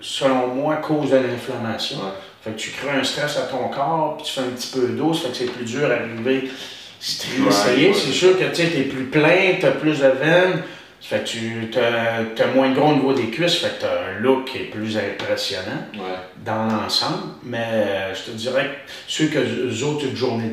selon 0.00 0.46
moi, 0.48 0.76
causent 0.76 1.10
de 1.10 1.16
l'inflammation. 1.16 1.98
Ouais. 1.98 2.12
Fait 2.42 2.50
que 2.52 2.58
tu 2.58 2.70
crées 2.70 2.98
un 2.98 3.04
stress 3.04 3.36
à 3.36 3.42
ton 3.42 3.68
corps, 3.68 4.16
puis 4.16 4.26
tu 4.26 4.32
fais 4.32 4.40
un 4.40 4.50
petit 4.56 4.68
peu 4.72 4.86
d'eau, 4.88 5.12
ça 5.12 5.24
fait 5.28 5.30
que 5.30 5.36
c'est 5.36 5.44
plus 5.52 5.64
dur 5.66 5.90
à 5.90 5.94
arriver 5.96 6.48
strié. 6.98 7.88
ouais. 7.88 7.94
C'est 7.94 8.12
sûr 8.12 8.38
que 8.38 8.44
tu 8.44 8.62
es 8.62 8.82
plus 8.84 9.04
plein, 9.04 9.56
tu 9.60 9.66
as 9.66 9.72
plus 9.72 9.98
de 9.98 10.06
veines, 10.06 10.62
ça 11.00 11.18
fait 11.18 11.24
que 11.24 11.72
tu 11.72 12.42
as, 12.42 12.46
moins 12.54 12.72
gros 12.72 12.90
au 12.90 12.94
niveau 12.94 13.12
des 13.12 13.30
cuisses, 13.30 13.60
ça 13.60 13.68
fait 13.68 13.76
que 13.76 13.80
tu 13.80 13.86
as 13.86 14.16
un 14.16 14.20
look 14.20 14.46
qui 14.46 14.58
est 14.58 14.64
plus 14.70 14.96
impressionnant 14.96 15.86
Ouais. 15.94 16.00
dans 16.44 16.66
l'ensemble. 16.66 17.34
Mais 17.42 17.64
euh, 17.72 18.14
je 18.14 18.30
te 18.30 18.36
dirais 18.36 18.64
que 18.64 18.90
ceux 19.08 19.26
que 19.28 19.38
eux 19.38 19.84
autres, 19.84 20.06
une 20.06 20.16
journée 20.16 20.52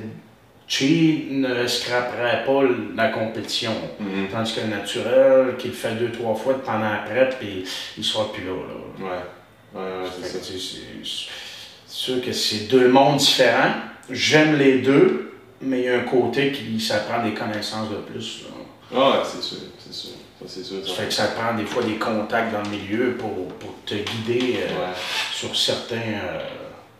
Chi 0.70 1.28
ne 1.32 1.66
scraperait 1.66 2.44
pas 2.46 2.62
la 2.96 3.08
compétition. 3.10 3.72
Mhm. 4.00 4.28
Tandis 4.30 4.54
que 4.54 4.60
le 4.62 4.68
naturel, 4.68 5.56
qu'il 5.58 5.72
fait 5.72 5.96
deux, 5.96 6.12
trois 6.12 6.36
fois 6.36 6.62
pendant 6.62 6.92
après, 6.92 7.30
puis 7.40 7.64
il 7.98 8.04
sera 8.04 8.32
plus 8.34 8.44
là. 8.46 8.52
là. 8.52 9.06
Ouais. 9.06 9.82
Ouais, 9.82 10.10
c'est 10.26 11.94
sûr 11.94 12.22
que 12.22 12.32
c'est 12.34 12.68
deux 12.68 12.90
mondes 12.90 13.18
différents. 13.18 13.72
J'aime 14.10 14.58
les 14.58 14.80
deux, 14.80 15.32
mais 15.62 15.80
il 15.80 15.86
y 15.86 15.90
a 15.90 15.98
un 16.00 16.04
côté 16.04 16.52
qui 16.52 16.80
ça 16.82 16.98
prend 17.00 17.24
des 17.24 17.34
connaissances 17.34 17.90
de 17.90 17.98
plus. 17.98 18.44
là. 18.44 18.50
Ah, 18.96 19.10
ouais, 19.20 19.26
c'est 19.26 19.42
sûr, 19.44 19.58
c'est 19.80 19.94
sûr. 19.94 20.12
Ça, 20.46 20.64
sûr. 20.64 20.96
Fait 20.96 21.06
que 21.06 21.14
ça 21.14 21.28
prend 21.28 21.56
des 21.58 21.66
fois 21.66 21.82
des 21.84 21.96
contacts 21.96 22.52
dans 22.54 22.62
le 22.62 22.70
milieu 22.78 23.14
pour, 23.18 23.48
pour 23.60 23.74
te 23.86 23.96
guider 23.96 24.58
euh, 24.60 24.68
Ouais. 24.68 24.94
sur 25.34 25.56
certains 25.56 25.96
euh, 25.96 26.40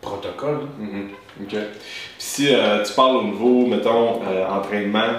protocoles. 0.00 0.66
Mhm. 0.78 1.10
OK. 1.42 1.50
Puis 1.50 1.58
si 2.18 2.54
euh, 2.54 2.82
tu 2.84 2.92
parles 2.94 3.16
au 3.16 3.22
niveau, 3.24 3.66
mettons, 3.66 4.20
entraînement, 4.50 5.12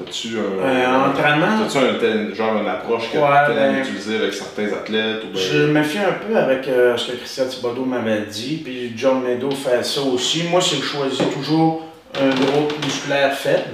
as-tu 0.00 0.36
un. 0.38 1.10
Entraînement, 1.10 1.64
As-tu 1.64 1.78
un 1.78 2.34
genre 2.34 2.56
une 2.60 2.68
approche 2.68 3.10
que 3.10 3.16
Ouais, 3.18 3.28
tu 3.46 3.52
aimes 3.52 3.72
ben, 3.74 3.80
utiliser 3.82 4.16
avec 4.16 4.34
certains 4.34 4.66
athlètes 4.72 5.24
ou 5.24 5.32
ben- 5.34 5.38
Je 5.40 5.58
me 5.66 5.82
fie 5.82 5.98
un 5.98 6.12
peu 6.12 6.36
avec 6.36 6.64
ce 6.64 7.10
que 7.12 7.16
Christian 7.16 7.46
Thibodeau 7.46 7.84
m'avait 7.86 8.22
dit, 8.26 8.60
puis 8.62 8.92
John 8.96 9.22
Meadow 9.22 9.50
fait 9.50 9.82
ça 9.84 10.02
aussi. 10.02 10.44
Moi, 10.44 10.60
c'est 10.60 10.76
que 10.76 10.82
je 10.82 10.88
choisis 10.88 11.22
toujours 11.32 11.84
un 12.20 12.30
groupe 12.30 12.74
musculaire 12.84 13.32
faible. 13.34 13.64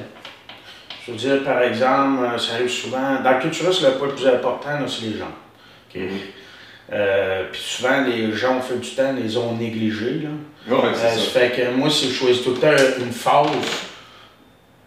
Je 1.07 1.13
veux 1.13 1.19
dire, 1.19 1.45
par 1.45 1.63
exemple, 1.63 2.25
euh, 2.25 2.39
ça 2.39 2.55
arrive 2.55 2.69
souvent. 2.71 3.21
Dans 3.23 3.31
le 3.33 3.41
culturisme, 3.41 3.87
le 3.87 3.93
poids 3.93 4.09
le 4.09 4.15
plus 4.15 4.27
important, 4.27 4.71
c'est 4.89 5.03
les. 5.07 5.15
OK? 5.23 5.95
Mhm. 5.95 6.11
Euh, 6.93 7.45
puis 7.51 7.61
souvent, 7.61 8.03
les 8.07 8.33
gens, 8.33 8.59
au 8.59 8.61
fil 8.61 8.81
du 8.81 8.91
temps, 8.91 9.13
les 9.13 9.37
ont 9.37 9.55
négligés. 9.57 10.23
Là. 10.23 10.75
Ouais, 10.77 10.85
Euh, 10.85 10.95
ça 10.95 11.11
ça. 11.11 11.21
fait 11.21 11.51
que 11.51 11.71
moi, 11.77 11.91
si 11.91 12.09
je 12.09 12.15
choisis 12.15 12.43
tout 12.43 12.51
le 12.51 12.59
temps 12.59 12.73
une 13.01 13.13
phase, 13.13 13.49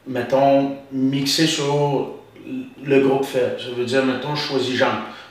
mettons, 0.07 0.75
mixée 0.91 1.47
sur 1.47 2.15
le 2.83 2.99
groupe 3.01 3.25
fait. 3.25 3.57
Ça 3.59 3.67
veut 3.75 3.85
dire, 3.85 4.03
mettons, 4.05 4.35
je 4.35 4.41
choisis 4.47 4.75
jambes. 4.75 4.89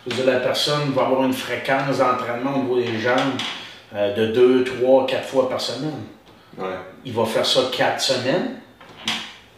Ça 0.08 0.14
veut 0.16 0.22
dire, 0.22 0.32
la 0.32 0.40
personne 0.40 0.92
va 0.94 1.02
avoir 1.06 1.24
une 1.24 1.32
fréquence 1.32 1.98
d'entraînement 1.98 2.54
au 2.56 2.62
niveau 2.62 2.76
des 2.80 2.98
jambes 2.98 3.18
euh, 3.94 4.14
de 4.14 4.32
2, 4.32 4.64
3, 4.64 5.06
4 5.06 5.24
fois 5.28 5.48
par 5.48 5.60
semaine. 5.60 6.02
Ouais. 6.56 6.66
Il 7.04 7.12
va 7.12 7.24
faire 7.24 7.46
ça 7.46 7.60
4 7.76 8.00
semaines. 8.00 8.60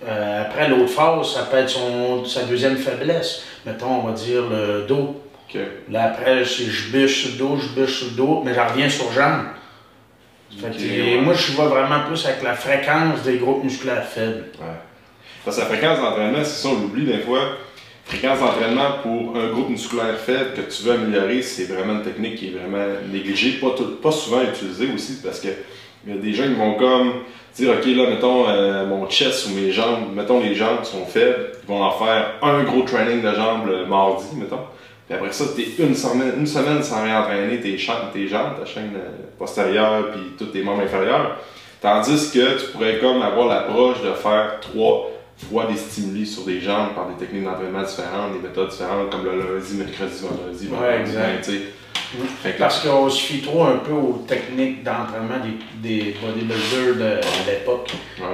Euh, 0.06 0.42
après, 0.42 0.68
l'autre 0.68 0.88
phase, 0.88 1.34
ça 1.34 1.42
peut 1.42 1.58
être 1.58 1.68
son, 1.68 2.24
sa 2.24 2.42
deuxième 2.44 2.76
faiblesse. 2.76 3.42
Mettons, 3.66 4.00
on 4.02 4.06
va 4.06 4.12
dire 4.12 4.42
le 4.48 4.86
dos. 4.88 5.20
Là, 5.90 6.04
après, 6.04 6.44
je 6.44 6.90
bûche 6.90 7.22
sur 7.22 7.30
le 7.32 7.36
dos, 7.38 7.56
je 7.58 7.80
bûche 7.80 7.98
sur 7.98 8.06
le 8.08 8.12
dos, 8.16 8.42
mais 8.44 8.54
j'en 8.54 8.66
reviens 8.68 8.88
sur. 8.88 9.06
Fait 9.10 10.70
que, 10.70 10.76
ouais. 10.78 11.20
Moi, 11.20 11.34
je 11.34 11.52
vais 11.52 11.68
vraiment 11.68 12.00
plus 12.06 12.24
avec 12.26 12.42
la 12.42 12.54
fréquence 12.54 13.22
des 13.24 13.36
groupes 13.36 13.62
musculaires 13.62 14.04
faibles. 14.04 14.46
Ouais. 14.58 14.66
Parce 15.44 15.56
que 15.56 15.62
la 15.62 15.66
fréquence 15.68 15.98
d'entraînement, 16.00 16.44
c'est 16.44 16.62
ça, 16.62 16.68
on 16.68 16.80
l'oublie 16.80 17.04
des 17.04 17.18
fois. 17.18 17.40
Fréquence 18.04 18.40
d'entraînement 18.40 18.92
pour 19.02 19.36
un 19.36 19.48
groupe 19.48 19.68
musculaire 19.70 20.16
faible 20.18 20.54
que 20.56 20.62
tu 20.62 20.82
veux 20.82 20.92
améliorer, 20.92 21.42
c'est 21.42 21.64
vraiment 21.64 21.94
une 21.94 22.02
technique 22.02 22.36
qui 22.36 22.48
est 22.48 22.50
vraiment 22.58 22.84
négligée, 23.12 23.52
pas, 23.60 23.70
tout- 23.76 23.96
pas 24.02 24.10
souvent 24.10 24.42
utilisée 24.42 24.88
aussi, 24.94 25.20
parce 25.22 25.40
que 25.40 25.48
il 26.06 26.14
y 26.14 26.18
a 26.18 26.20
des 26.20 26.32
gens 26.32 26.44
qui 26.44 26.54
vont 26.54 26.74
comme 26.74 27.12
dire, 27.54 27.70
OK, 27.70 27.86
là, 27.86 28.10
mettons, 28.10 28.48
euh, 28.48 28.86
mon 28.86 29.08
chest 29.08 29.46
ou 29.48 29.54
mes 29.54 29.70
jambes, 29.72 30.14
mettons, 30.14 30.40
les 30.40 30.54
jambes 30.54 30.84
sont 30.84 31.04
faibles, 31.04 31.52
ils 31.62 31.68
vont 31.68 31.82
en 31.82 31.90
faire 31.92 32.34
un 32.42 32.62
gros 32.64 32.82
training 32.82 33.22
de 33.22 33.34
jambes 33.34 33.66
le 33.66 33.86
mardi, 33.86 34.26
mettons. 34.34 34.60
Puis 35.06 35.16
après 35.16 35.32
ça, 35.32 35.44
t'es 35.56 35.82
une 35.82 35.94
semaine, 35.94 36.32
une 36.38 36.46
semaine 36.46 36.82
sans 36.82 37.02
rien 37.02 37.20
entraîner 37.20 37.60
tes, 37.60 37.76
tes 38.12 38.28
jambes, 38.28 38.58
ta 38.58 38.64
chaîne 38.64 38.92
euh, 38.94 39.08
postérieure, 39.38 40.12
puis 40.12 40.20
tous 40.38 40.46
tes 40.46 40.62
membres 40.62 40.82
inférieurs. 40.82 41.36
Tandis 41.80 42.30
que 42.32 42.58
tu 42.60 42.72
pourrais 42.72 42.98
comme 42.98 43.22
avoir 43.22 43.48
l'approche 43.48 44.02
de 44.02 44.12
faire 44.12 44.60
trois 44.60 45.10
fois 45.48 45.64
des 45.66 45.76
stimuli 45.76 46.26
sur 46.26 46.44
des 46.44 46.60
jambes 46.60 46.94
par 46.94 47.08
des 47.08 47.14
techniques 47.14 47.44
d'entraînement 47.44 47.82
différentes, 47.82 48.34
des 48.34 48.46
méthodes 48.46 48.68
différentes, 48.68 49.10
comme 49.10 49.24
le 49.24 49.38
lundi, 49.38 49.74
mercredi, 49.74 50.22
vendredi, 50.22 50.68
Ouais, 50.68 50.98
vendredi, 50.98 51.10
exact. 51.10 51.50
Fait 52.42 52.52
que 52.52 52.58
Parce 52.58 52.80
qu'on 52.80 53.08
se 53.08 53.20
fie 53.22 53.40
trop 53.40 53.64
un 53.64 53.76
peu 53.78 53.92
aux 53.92 54.24
techniques 54.26 54.82
d'entraînement 54.82 55.38
des, 55.82 55.88
des 56.04 56.14
bodybuilders 56.20 56.94
de, 56.94 57.20
de 57.20 57.50
l'époque. 57.50 57.90
ouais. 58.18 58.26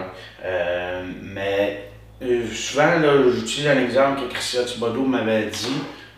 Euh, 0.44 1.04
mais 1.22 1.88
euh, 2.22 2.46
souvent, 2.54 2.90
j'utilise 3.34 3.68
un 3.68 3.78
exemple 3.82 4.22
que 4.22 4.32
Christian 4.32 4.64
Thibodeau 4.64 5.02
m'avait 5.02 5.46
dit. 5.46 5.76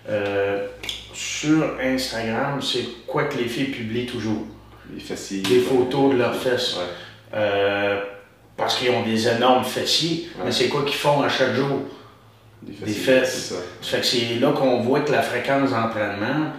Euh, 0.08 0.66
sur 1.12 1.76
Instagram, 1.82 2.62
c'est 2.62 3.04
quoi 3.06 3.24
que 3.24 3.36
les 3.38 3.48
filles 3.48 3.66
publient 3.72 4.06
toujours? 4.06 4.44
les 4.94 5.00
fessiers. 5.00 5.40
Des 5.42 5.60
photos 5.60 6.12
de 6.14 6.18
leurs 6.18 6.34
fesses. 6.36 6.76
Ouais. 7.32 7.98
Parce 8.56 8.76
qu'ils 8.76 8.90
ont 8.90 9.02
des 9.02 9.28
énormes 9.28 9.64
fessiers, 9.64 10.28
Ouais. 10.38 10.46
mais 10.46 10.52
c'est 10.52 10.68
quoi 10.68 10.82
qu'ils 10.84 10.94
font 10.96 11.22
à 11.22 11.28
chaque 11.28 11.54
jour? 11.54 11.80
Des, 12.62 12.72
Des 12.72 12.78
fessiers, 12.86 13.02
fesses. 13.02 13.32
C'est 13.48 13.54
ça. 13.54 13.60
Ça 13.82 13.90
fait 13.96 14.00
que 14.00 14.06
c'est 14.06 14.40
là 14.40 14.52
qu'on 14.52 14.80
voit 14.80 15.00
que 15.00 15.12
la 15.12 15.22
fréquence 15.22 15.70
d'entraînement. 15.70 16.52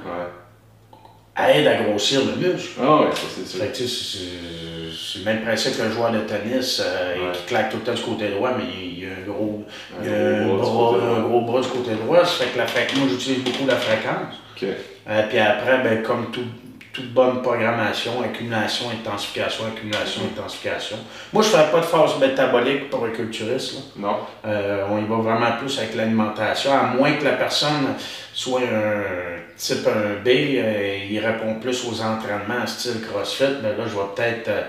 Aide 1.48 1.68
à 1.68 1.76
grossir 1.84 2.22
le 2.26 2.36
muscle. 2.48 2.80
Ah 2.82 3.00
ça 3.14 3.22
c'est 3.36 3.48
sûr. 3.48 3.60
Fait 3.62 3.68
que, 3.68 3.78
tu 3.78 3.88
sais, 3.88 4.18
c'est- 4.18 5.20
le 5.20 5.26
même 5.26 5.42
principe 5.42 5.76
qu'un 5.78 5.90
joueur 5.92 6.12
de 6.12 6.20
tennis 6.20 6.82
euh, 6.86 7.16
Ouais. 7.16 7.32
qui 7.34 7.44
claque 7.44 7.70
tout 7.72 7.78
le 7.78 7.84
temps 7.84 7.94
du 7.94 8.02
côté 8.02 8.30
droit, 8.30 8.52
mais 8.58 8.64
il 8.72 9.00
y 9.00 9.06
a 9.06 9.10
un 9.10 9.28
gros, 9.28 9.66
Un 10.00 10.06
il 10.06 10.14
a 10.14 10.44
gros 10.46 10.58
bras 10.58 10.66
du 10.66 10.72
bras, 10.72 10.92
côté 10.92 11.02
droit. 11.06 11.18
un 11.18 11.22
gros 11.22 11.42
bras 11.42 11.62
du 11.62 11.68
côté 11.68 11.92
droit. 11.96 12.20
Ça 12.26 12.32
fait 12.46 12.52
que 12.54 12.58
la 12.58 12.68
fréquence, 12.68 12.98
moi 13.00 13.08
j'utilise 13.10 13.44
beaucoup 13.44 13.66
la 13.68 13.76
fréquence. 13.76 14.36
Ok. 14.56 14.68
Euh, 15.10 15.24
puis 15.30 15.40
après, 15.40 15.78
ben, 15.84 16.04
comme 16.04 16.32
tout- 16.32 16.46
toute 16.94 17.12
bonne 17.14 17.42
programmation, 17.42 18.22
accumulation, 18.24 18.86
intensification, 18.92 19.64
accumulation, 19.68 20.22
intensification. 20.36 20.98
Moi, 21.34 21.44
je 21.44 21.50
ne 21.50 21.54
fais 21.64 21.72
pas 21.72 21.80
de 21.80 21.86
phase 21.86 22.20
métabolique 22.20 22.90
pour 22.90 23.06
un 23.06 23.10
culturiste. 23.10 23.74
là. 23.76 23.80
Non. 24.08 24.16
Euh, 24.46 24.84
on 24.92 24.98
y 25.00 25.06
va 25.08 25.16
vraiment 25.18 25.52
plus 25.60 25.78
avec 25.80 25.96
l'alimentation, 25.96 26.72
à 26.74 26.84
moins 26.96 27.12
que 27.14 27.24
la 27.26 27.34
personne 27.34 27.96
soit 28.34 28.62
un 28.62 29.39
type 29.60 29.86
1B, 29.86 30.28
euh, 30.28 30.98
il 31.12 31.20
répond 31.20 31.56
plus 31.60 31.86
aux 31.86 32.02
entraînements 32.02 32.66
style 32.66 33.02
CrossFit, 33.02 33.60
mais 33.62 33.76
là, 33.76 33.84
je 33.86 33.94
vais 33.94 34.08
peut-être 34.16 34.48
euh, 34.48 34.62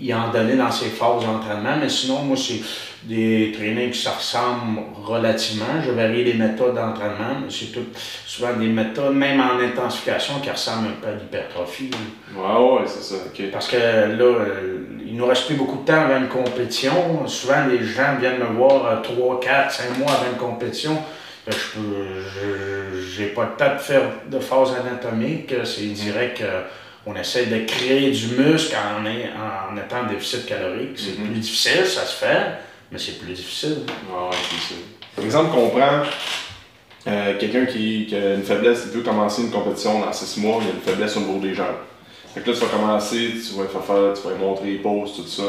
y 0.00 0.12
en 0.12 0.30
donner 0.30 0.56
dans 0.56 0.70
ses 0.70 0.86
phases 0.86 1.24
d'entraînement, 1.24 1.76
mais 1.80 1.88
sinon, 1.88 2.22
moi, 2.22 2.36
c'est 2.36 2.60
des 3.04 3.52
trainings 3.56 3.92
qui 3.92 4.00
se 4.00 4.08
ressemblent 4.08 4.80
relativement. 5.04 5.80
Je 5.84 5.92
varie 5.92 6.24
les 6.24 6.34
méthodes 6.34 6.74
d'entraînement, 6.74 7.38
mais 7.40 7.50
c'est 7.50 7.66
tout, 7.66 7.86
souvent 8.26 8.52
des 8.54 8.66
méthodes, 8.66 9.14
même 9.14 9.40
en 9.40 9.60
intensification, 9.60 10.40
qui 10.42 10.50
ressemblent 10.50 10.88
un 10.88 11.00
peu 11.00 11.08
à 11.08 11.12
l'hypertrophie. 11.12 11.90
là. 11.90 12.42
Ouais, 12.42 12.80
ouais, 12.80 12.86
c'est 12.86 13.02
ça. 13.02 13.22
Parce 13.52 13.68
que 13.68 13.76
là, 13.76 14.24
euh, 14.24 14.78
il 15.06 15.14
nous 15.16 15.26
reste 15.26 15.46
plus 15.46 15.54
beaucoup 15.54 15.82
de 15.82 15.84
temps 15.84 16.00
avant 16.00 16.18
une 16.18 16.28
compétition. 16.28 17.28
Souvent, 17.28 17.66
les 17.70 17.84
gens 17.84 18.16
viennent 18.18 18.40
me 18.40 18.56
voir 18.56 19.02
3, 19.02 19.38
4, 19.38 19.70
5 19.70 19.98
mois 19.98 20.10
avant 20.10 20.32
une 20.32 20.38
compétition. 20.38 20.98
Je 21.46 23.00
j'ai 23.16 23.26
pas 23.26 23.44
le 23.44 23.56
temps 23.56 23.74
de 23.74 23.80
faire 23.80 24.02
de 24.30 24.38
phase 24.38 24.74
anatomique. 24.74 25.52
C'est 25.64 25.82
direct 25.86 26.42
qu'on 27.04 27.14
essaie 27.16 27.46
de 27.46 27.64
créer 27.66 28.10
du 28.10 28.28
muscle 28.38 28.74
en, 28.76 29.04
en 29.04 29.76
étant 29.76 30.02
en 30.04 30.06
déficit 30.12 30.46
calorique. 30.46 30.96
C'est 30.96 31.18
Mhm. 31.18 31.26
plus 31.30 31.40
difficile, 31.40 31.84
ça 31.86 32.06
se 32.06 32.14
fait, 32.24 32.52
mais 32.90 32.98
c'est 32.98 33.18
plus 33.18 33.32
difficile. 33.32 33.78
Ouais, 34.08 34.28
ouais, 34.30 34.36
c'est 34.50 34.74
sûr. 34.74 34.76
Par 35.16 35.24
exemple, 35.24 35.50
qu'on 35.52 35.68
prend 35.70 36.02
euh, 37.08 37.38
quelqu'un 37.38 37.66
qui, 37.66 38.06
qui 38.06 38.14
a 38.14 38.34
une 38.34 38.44
faiblesse, 38.44 38.84
il 38.86 38.96
veut 38.96 39.02
commencer 39.02 39.42
une 39.42 39.50
compétition 39.50 39.98
dans 40.00 40.12
6 40.12 40.38
mois, 40.40 40.58
il 40.62 40.68
a 40.68 40.70
une 40.74 40.80
faiblesse 40.80 41.16
au 41.16 41.20
niveau 41.20 41.40
des 41.40 41.54
jambes. 41.54 41.66
Fait 42.32 42.40
que 42.40 42.50
là, 42.50 42.56
tu 42.56 42.62
vas 42.64 42.68
commencer, 42.70 43.32
tu 43.34 43.54
vas 43.60 43.66
faire 43.66 43.84
faire, 43.84 44.12
tu 44.14 44.28
vas 44.28 44.34
montrer 44.36 44.66
les 44.66 44.78
poses, 44.78 45.16
tout 45.16 45.26
ça. 45.26 45.42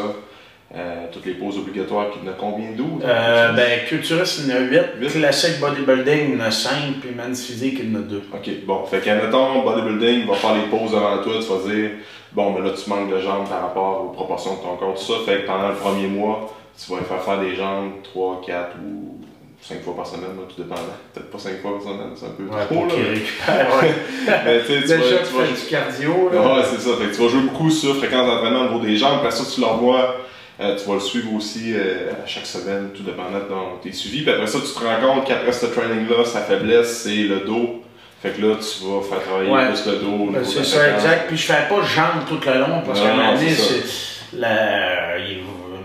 Euh, 0.75 1.05
toutes 1.11 1.25
les 1.27 1.33
poses 1.33 1.59
obligatoires, 1.59 2.07
en 2.07 2.27
a 2.27 2.31
combien 2.33 2.71
d'où? 2.75 2.99
Euh, 3.03 3.51
ben, 3.53 3.85
culturiste, 3.87 4.41
il 4.43 4.49
y 4.49 4.53
en 4.53 4.57
a 4.57 4.59
8. 4.61 4.81
Huit? 5.01 5.09
Classique 5.11 5.59
bodybuilding, 5.59 6.29
il 6.33 6.39
y 6.39 6.41
en 6.41 6.45
a 6.45 6.49
5. 6.51 6.71
Puis 6.99 7.11
men's 7.15 7.45
physique, 7.45 7.77
il 7.79 7.91
y 7.91 7.95
en 7.95 7.99
a 7.99 8.03
2. 8.03 8.23
Ok, 8.33 8.49
bon. 8.65 8.83
Fait 8.85 8.99
qu'admettons, 8.99 9.61
bodybuilding, 9.61 10.21
il 10.21 10.27
va 10.27 10.33
faire 10.33 10.55
les 10.55 10.63
poses 10.75 10.91
devant 10.91 11.21
toi, 11.21 11.33
tu 11.39 11.47
vas 11.47 11.71
dire, 11.73 11.91
bon, 12.31 12.53
mais 12.53 12.67
là, 12.67 12.73
tu 12.75 12.89
manques 12.89 13.11
de 13.11 13.19
jambes 13.19 13.47
par 13.47 13.61
rapport 13.61 14.05
aux 14.05 14.09
proportions 14.13 14.55
de 14.55 14.61
ton 14.61 14.75
corps, 14.77 14.95
tout 14.95 15.13
ça. 15.13 15.19
Fait 15.27 15.41
que 15.41 15.45
pendant 15.47 15.69
le 15.69 15.75
premier 15.75 16.07
mois, 16.07 16.51
tu 16.75 16.91
vas 16.91 16.97
lui 16.99 17.05
faire 17.05 17.21
faire 17.21 17.39
des 17.39 17.55
jambes 17.55 17.91
3, 18.03 18.41
4 18.47 18.69
ou 18.83 19.19
5 19.61 19.79
fois 19.83 19.95
par 19.95 20.07
semaine, 20.07 20.23
là, 20.35 20.43
tout 20.49 20.59
dépendant. 20.59 20.81
Peut-être 21.13 21.29
pas 21.29 21.37
5 21.37 21.61
fois 21.61 21.73
par 21.75 21.81
semaine, 21.83 22.11
c'est 22.15 22.25
un 22.25 22.29
peu 22.29 22.43
Ouais, 22.45 22.65
trop, 22.65 22.75
pour 22.75 22.85
là. 22.87 22.93
récupère. 23.13 23.67
Ouais. 23.79 23.93
Mais 24.45 24.59
tu 24.61 24.65
sais, 24.65 24.81
tu 24.81 24.87
vas, 24.87 25.17
tu 25.19 25.33
vas 25.35 25.43
fais 25.45 25.53
du 25.53 25.69
cardio. 25.69 26.29
Là. 26.33 26.41
Ouais, 26.41 26.63
c'est 26.65 26.79
ça. 26.81 26.97
Fait 26.97 27.05
que 27.11 27.15
tu 27.15 27.21
vas 27.21 27.27
jouer 27.29 27.41
beaucoup 27.43 27.69
sur 27.69 27.95
fréquence 27.97 28.25
d'entraînement 28.25 28.61
au 28.61 28.73
niveau 28.73 28.79
des 28.79 28.97
jambes. 28.97 29.17
Après 29.19 29.29
ça, 29.29 29.43
tu 29.53 29.61
l'envoies. 29.61 30.15
Euh, 30.59 30.75
tu 30.77 30.87
vas 30.87 30.93
le 30.95 30.99
suivre 30.99 31.33
aussi 31.33 31.73
euh, 31.75 32.11
à 32.23 32.27
chaque 32.27 32.45
semaine, 32.45 32.89
tout 32.95 33.03
dépendant 33.03 33.39
de 33.39 33.43
ton- 33.45 33.77
tes 33.81 33.91
suivis. 33.91 34.21
Puis 34.21 34.31
après 34.31 34.47
ça, 34.47 34.59
tu 34.59 34.71
te 34.73 34.85
rends 34.85 35.01
compte 35.15 35.25
qu'après 35.27 35.51
ce 35.51 35.65
training-là, 35.67 36.25
sa 36.25 36.41
faiblesse, 36.41 37.01
c'est 37.03 37.23
le 37.23 37.39
dos. 37.41 37.81
Fait 38.21 38.29
que 38.29 38.41
là, 38.41 38.55
tu 38.55 38.85
vas 38.85 39.01
faire 39.01 39.21
travailler 39.27 39.49
Ouais. 39.51 39.67
plus 39.67 39.85
le 39.91 39.97
dos. 39.97 40.29
Ben, 40.31 40.43
c'est 40.45 40.63
ça, 40.63 40.93
exact. 40.95 41.27
Puis 41.27 41.37
je 41.37 41.45
fais 41.45 41.67
pas 41.67 41.81
jambes 41.81 42.25
tout 42.27 42.39
le 42.45 42.59
long 42.59 42.81
parce 42.85 43.01
qu'à 43.01 43.13
un 43.13 43.15
moment 43.17 43.33
donné, 43.33 43.49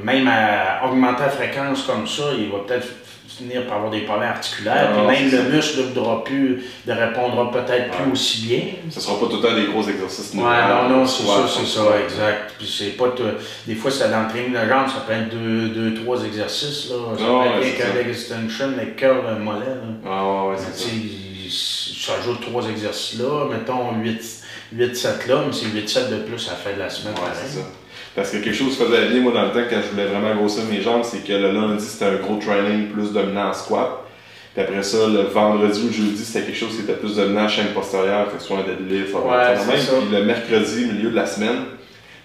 même 0.04 0.28
à 0.28 0.86
augmenter 0.86 1.22
la 1.22 1.28
fréquence 1.30 1.82
comme 1.82 2.06
ça, 2.06 2.22
il 2.38 2.48
va 2.50 2.58
peut-être 2.66 2.86
finir 3.38 3.66
par 3.66 3.76
avoir 3.76 3.90
des 3.90 4.00
problèmes 4.02 4.28
articulaires. 4.30 4.90
Puis 4.92 5.06
même 5.06 5.30
le 5.30 5.36
ça. 5.38 5.42
muscle 5.44 5.78
ne 5.78 5.82
voudra 5.84 6.24
plus, 6.24 6.62
ne 6.86 6.92
répondra 6.92 7.50
peut-être 7.50 7.90
plus 7.96 8.12
aussi 8.12 8.46
bien. 8.46 8.60
Ce 8.90 9.00
sera 9.00 9.18
pas 9.18 9.26
tout 9.26 9.36
le 9.36 9.42
temps 9.48 9.54
des 9.54 9.66
gros 9.66 9.82
exercices. 9.88 10.34
Ouais, 10.34 10.40
non, 10.42 10.88
non, 10.88 11.06
c'est 11.06 11.24
ça, 11.24 11.46
c'est 11.48 11.66
ça, 11.66 11.82
exact. 12.04 12.54
Puis 12.58 12.66
c'est 12.78 12.96
pas 12.96 13.06
Des 13.66 13.74
fois, 13.74 13.90
c'est 13.90 14.08
l'entraînement 14.10 14.62
de 14.64 14.68
jambe, 14.68 14.88
ça 14.88 15.04
peut 15.06 15.12
être 15.14 15.28
deux, 15.30 15.68
deux 15.68 15.94
trois 16.02 16.22
exercices, 16.24 16.90
là. 16.90 16.96
Ça 17.16 17.22
Non, 17.24 17.42
peut 17.60 17.66
être 17.66 17.78
ça. 17.78 17.94
leg 17.94 18.08
extension, 18.08 18.66
le 18.78 18.86
cœur, 18.96 19.16
le 19.30 19.38
mollet, 19.38 19.66
là. 19.66 20.10
Ah 20.10 20.46
ouais, 20.48 20.56
c'est 20.56 20.78
ça. 20.84 20.88
Tu 21.50 22.10
rajoutes 22.10 22.40
trois 22.42 22.68
exercices 22.68 23.18
là, 23.20 23.46
mettons 23.50 23.92
8-7 24.02 25.28
là, 25.28 25.44
mais 25.46 25.52
c'est 25.52 25.66
8-7 25.66 26.10
de 26.10 26.16
plus 26.24 26.46
à 26.48 26.52
la 26.52 26.56
fin 26.58 26.72
de 26.74 26.78
la 26.78 26.90
semaine. 26.90 27.14
Ouais, 27.14 27.20
pareil. 27.20 27.36
c'est 27.46 27.58
ça. 27.60 27.66
Parce 28.18 28.32
que 28.32 28.38
quelque 28.38 28.56
chose 28.56 28.76
qui 28.76 28.84
faisait 28.84 29.10
bien, 29.10 29.20
moi, 29.20 29.32
dans 29.32 29.44
le 29.44 29.50
temps, 29.50 29.62
quand 29.70 29.80
je 29.80 29.92
voulais 29.92 30.06
vraiment 30.06 30.34
grossir 30.34 30.64
mes 30.68 30.80
jambes, 30.80 31.02
c'est 31.04 31.24
que 31.24 31.32
le 31.32 31.52
lundi, 31.52 31.84
c'était 31.84 32.06
un 32.06 32.16
gros 32.16 32.34
training 32.34 32.88
plus 32.88 33.12
dominant 33.12 33.50
en 33.50 33.52
squat. 33.52 34.04
Puis 34.54 34.64
après 34.64 34.82
ça, 34.82 35.06
le 35.06 35.20
vendredi 35.32 35.80
ou 35.84 35.86
le 35.86 35.92
jeudi, 35.92 36.24
c'était 36.24 36.46
quelque 36.46 36.58
chose 36.58 36.74
qui 36.74 36.82
était 36.82 36.94
plus 36.94 37.14
dominant 37.14 37.44
en 37.44 37.48
chaîne 37.48 37.68
postérieure, 37.68 38.28
fait 38.32 38.38
que 38.38 38.42
soit 38.42 38.58
un 38.58 38.62
deadlift, 38.62 39.14
un 39.14 39.20
Ouais, 39.20 39.56
ça. 39.56 39.92
Puis 40.00 40.16
le 40.16 40.24
mercredi, 40.24 40.86
milieu 40.86 41.10
de 41.10 41.14
la 41.14 41.26
semaine, 41.26 41.58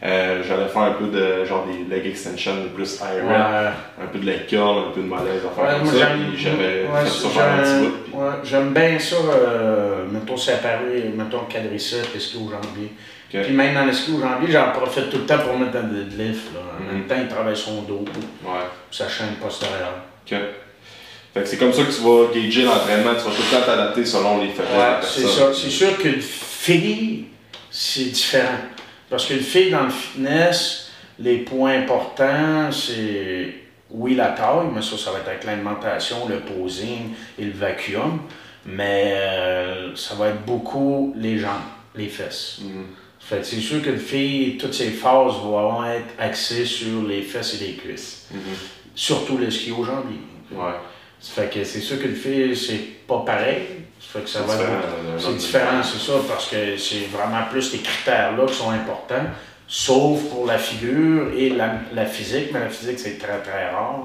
euh, 0.05 0.43
j'allais 0.47 0.67
faire 0.67 0.81
un 0.81 0.91
peu 0.93 1.05
de 1.07 1.45
genre 1.45 1.65
des 1.65 1.95
leg 1.95 2.05
extensions, 2.05 2.55
des 2.57 2.69
plus 2.69 2.95
high 3.01 3.23
Ouais. 3.25 3.35
un 3.35 4.07
peu 4.11 4.19
de 4.19 4.25
leg 4.25 4.45
curl, 4.47 4.77
un 4.89 4.91
peu 4.91 5.01
de 5.01 5.07
malaise, 5.07 5.41
à 5.45 5.55
faire 5.55 5.63
Ouais, 5.63 5.79
comme 5.79 5.83
moi, 5.83 5.93
ça. 5.93 6.07
j'avais 6.35 6.81
ouais, 6.83 7.03
fait 7.05 7.09
ça 7.09 7.27
un 7.27 7.57
petit 7.59 7.69
j'aime- 7.69 7.79
bout. 7.85 7.91
puis- 8.03 8.13
ouais, 8.13 8.29
J'aime 8.43 8.73
bien 8.73 8.99
ça, 8.99 9.15
euh, 9.15 10.05
mettons 10.11 10.37
séparé, 10.37 11.11
mettons 11.15 11.45
quadriceps, 11.49 12.17
ski 12.19 12.37
au 12.37 12.49
jambier. 12.51 12.91
Puis 13.31 13.51
même 13.53 13.73
dans 13.73 13.85
le 13.85 13.93
ski 13.93 14.11
au 14.11 14.19
jambier, 14.19 14.51
j'en 14.51 14.71
profite 14.71 15.09
tout 15.09 15.17
le 15.17 15.25
temps 15.25 15.39
pour 15.39 15.57
mettre 15.57 15.77
un 15.77 15.83
deadlift. 15.83 16.53
Là. 16.53 16.59
En 16.79 16.93
même 16.93 17.03
temps, 17.05 17.15
il 17.17 17.27
travaille 17.27 17.55
son 17.57 17.81
dos, 17.83 18.05
Ouais. 18.43 18.51
sa 18.91 19.07
chaîne 19.09 19.35
postérieure. 19.41 19.95
Ok. 20.29 20.37
Fait 21.33 21.41
que 21.41 21.45
c'est 21.47 21.57
comme 21.57 21.73
ça 21.73 21.81
que 21.81 21.91
tu 21.91 22.01
vas 22.01 22.25
gager 22.31 22.61
l'entraînement, 22.63 23.11
tu 23.15 23.27
vas 23.27 23.35
tout 23.35 23.41
le 23.51 23.57
temps 23.57 23.65
t'adapter 23.65 24.05
selon 24.05 24.39
les 24.39 24.49
faiblesses 24.49 24.71
de 24.71 24.77
la 24.77 24.89
Ouais, 24.91 24.95
c'est 25.01 25.21
ça. 25.27 25.51
C'est 25.51 25.69
sûr 25.71 25.97
qu'une 25.97 26.21
fille, 26.21 27.25
c'est 27.71 28.11
différent. 28.11 28.59
Parce 29.13 29.27
qu'une 29.27 29.41
fille 29.41 29.69
dans 29.69 29.83
le 29.83 29.91
fitness, 29.91 30.89
les 31.19 31.37
points 31.37 31.77
importants, 31.81 32.71
c'est 32.71 33.53
oui 33.91 34.15
la 34.15 34.29
taille, 34.29 34.69
mais 34.73 34.81
ça, 34.81 34.97
ça 34.97 35.11
va 35.11 35.19
être 35.19 35.27
avec 35.27 35.43
l'alimentation, 35.43 36.27
le 36.27 36.39
posing 36.39 37.11
et 37.37 37.45
le 37.45 37.51
vacuum. 37.51 38.21
Mais 38.65 39.13
euh, 39.15 39.95
ça 39.95 40.15
va 40.15 40.29
être 40.29 40.43
beaucoup 40.47 41.13
les 41.15 41.37
jambes, 41.37 41.61
les 41.95 42.07
fesses. 42.07 42.61
Mhm. 42.63 42.85
Fait 43.19 43.45
c'est 43.45 43.57
sûr 43.57 43.83
qu'une 43.83 43.99
fille, 43.99 44.57
toutes 44.57 44.73
ses 44.73 44.89
phases 44.89 45.35
vont 45.43 45.85
être 45.85 46.15
axées 46.17 46.65
sur 46.65 47.03
les 47.03 47.21
fesses 47.21 47.61
et 47.61 47.65
les 47.67 47.73
cuisses. 47.73 48.29
Mhm. 48.31 48.39
Surtout 48.95 49.37
le 49.37 49.51
ski 49.51 49.73
au 49.73 49.83
jambier. 49.83 50.21
Ouais. 50.51 50.73
Ça 51.19 51.43
fait 51.43 51.53
que 51.53 51.63
c'est 51.63 51.81
sûr 51.81 51.99
qu'une 51.99 52.15
fille, 52.15 52.55
c'est 52.57 53.05
pas 53.05 53.19
pareil. 53.19 53.61
Ça 54.13 54.19
fait 54.19 54.25
que 54.25 54.29
ça 54.29 54.39
C'est 54.39 54.45
va 54.45 54.55
différent, 54.55 54.81
c'est 55.17 55.25
autre 55.27 55.37
différent, 55.37 55.83
c'est 55.83 55.99
ça, 56.11 56.13
parce 56.27 56.47
que 56.49 56.77
c'est 56.77 57.07
vraiment 57.11 57.43
plus 57.49 57.73
les 57.73 57.79
critères-là 57.79 58.45
qui 58.45 58.53
sont 58.53 58.69
importants, 58.69 59.25
sauf 59.67 60.21
pour 60.29 60.45
la 60.45 60.59
figure 60.59 61.31
et 61.35 61.49
la, 61.49 61.73
la 61.93 62.05
physique, 62.05 62.49
mais 62.53 62.59
la 62.59 62.69
physique, 62.69 62.99
c'est 62.99 63.17
très, 63.17 63.39
très 63.39 63.71
rare. 63.71 64.03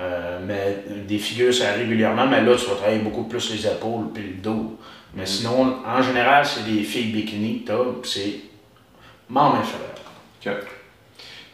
Euh, 0.00 0.38
mais 0.46 0.84
des 1.06 1.18
figures, 1.18 1.52
ça 1.54 1.68
arrive 1.70 1.88
régulièrement, 1.88 2.26
mais 2.26 2.42
là, 2.42 2.54
tu 2.56 2.66
vas 2.66 2.76
travailler 2.76 2.98
beaucoup 3.00 3.24
plus 3.24 3.50
les 3.52 3.66
épaules 3.66 4.06
puis 4.14 4.22
le 4.22 4.34
dos. 4.42 4.78
Mais 5.14 5.22
Mm. 5.24 5.26
sinon, 5.26 5.76
en 5.86 6.02
général, 6.02 6.44
c'est 6.44 6.64
des 6.64 6.82
filles 6.82 7.12
bikini, 7.12 7.62
que 7.64 7.72
puis 8.02 8.10
c'est 8.10 8.40
membre 9.28 9.56
inférieur. 9.56 9.94
Ok. 10.46 10.66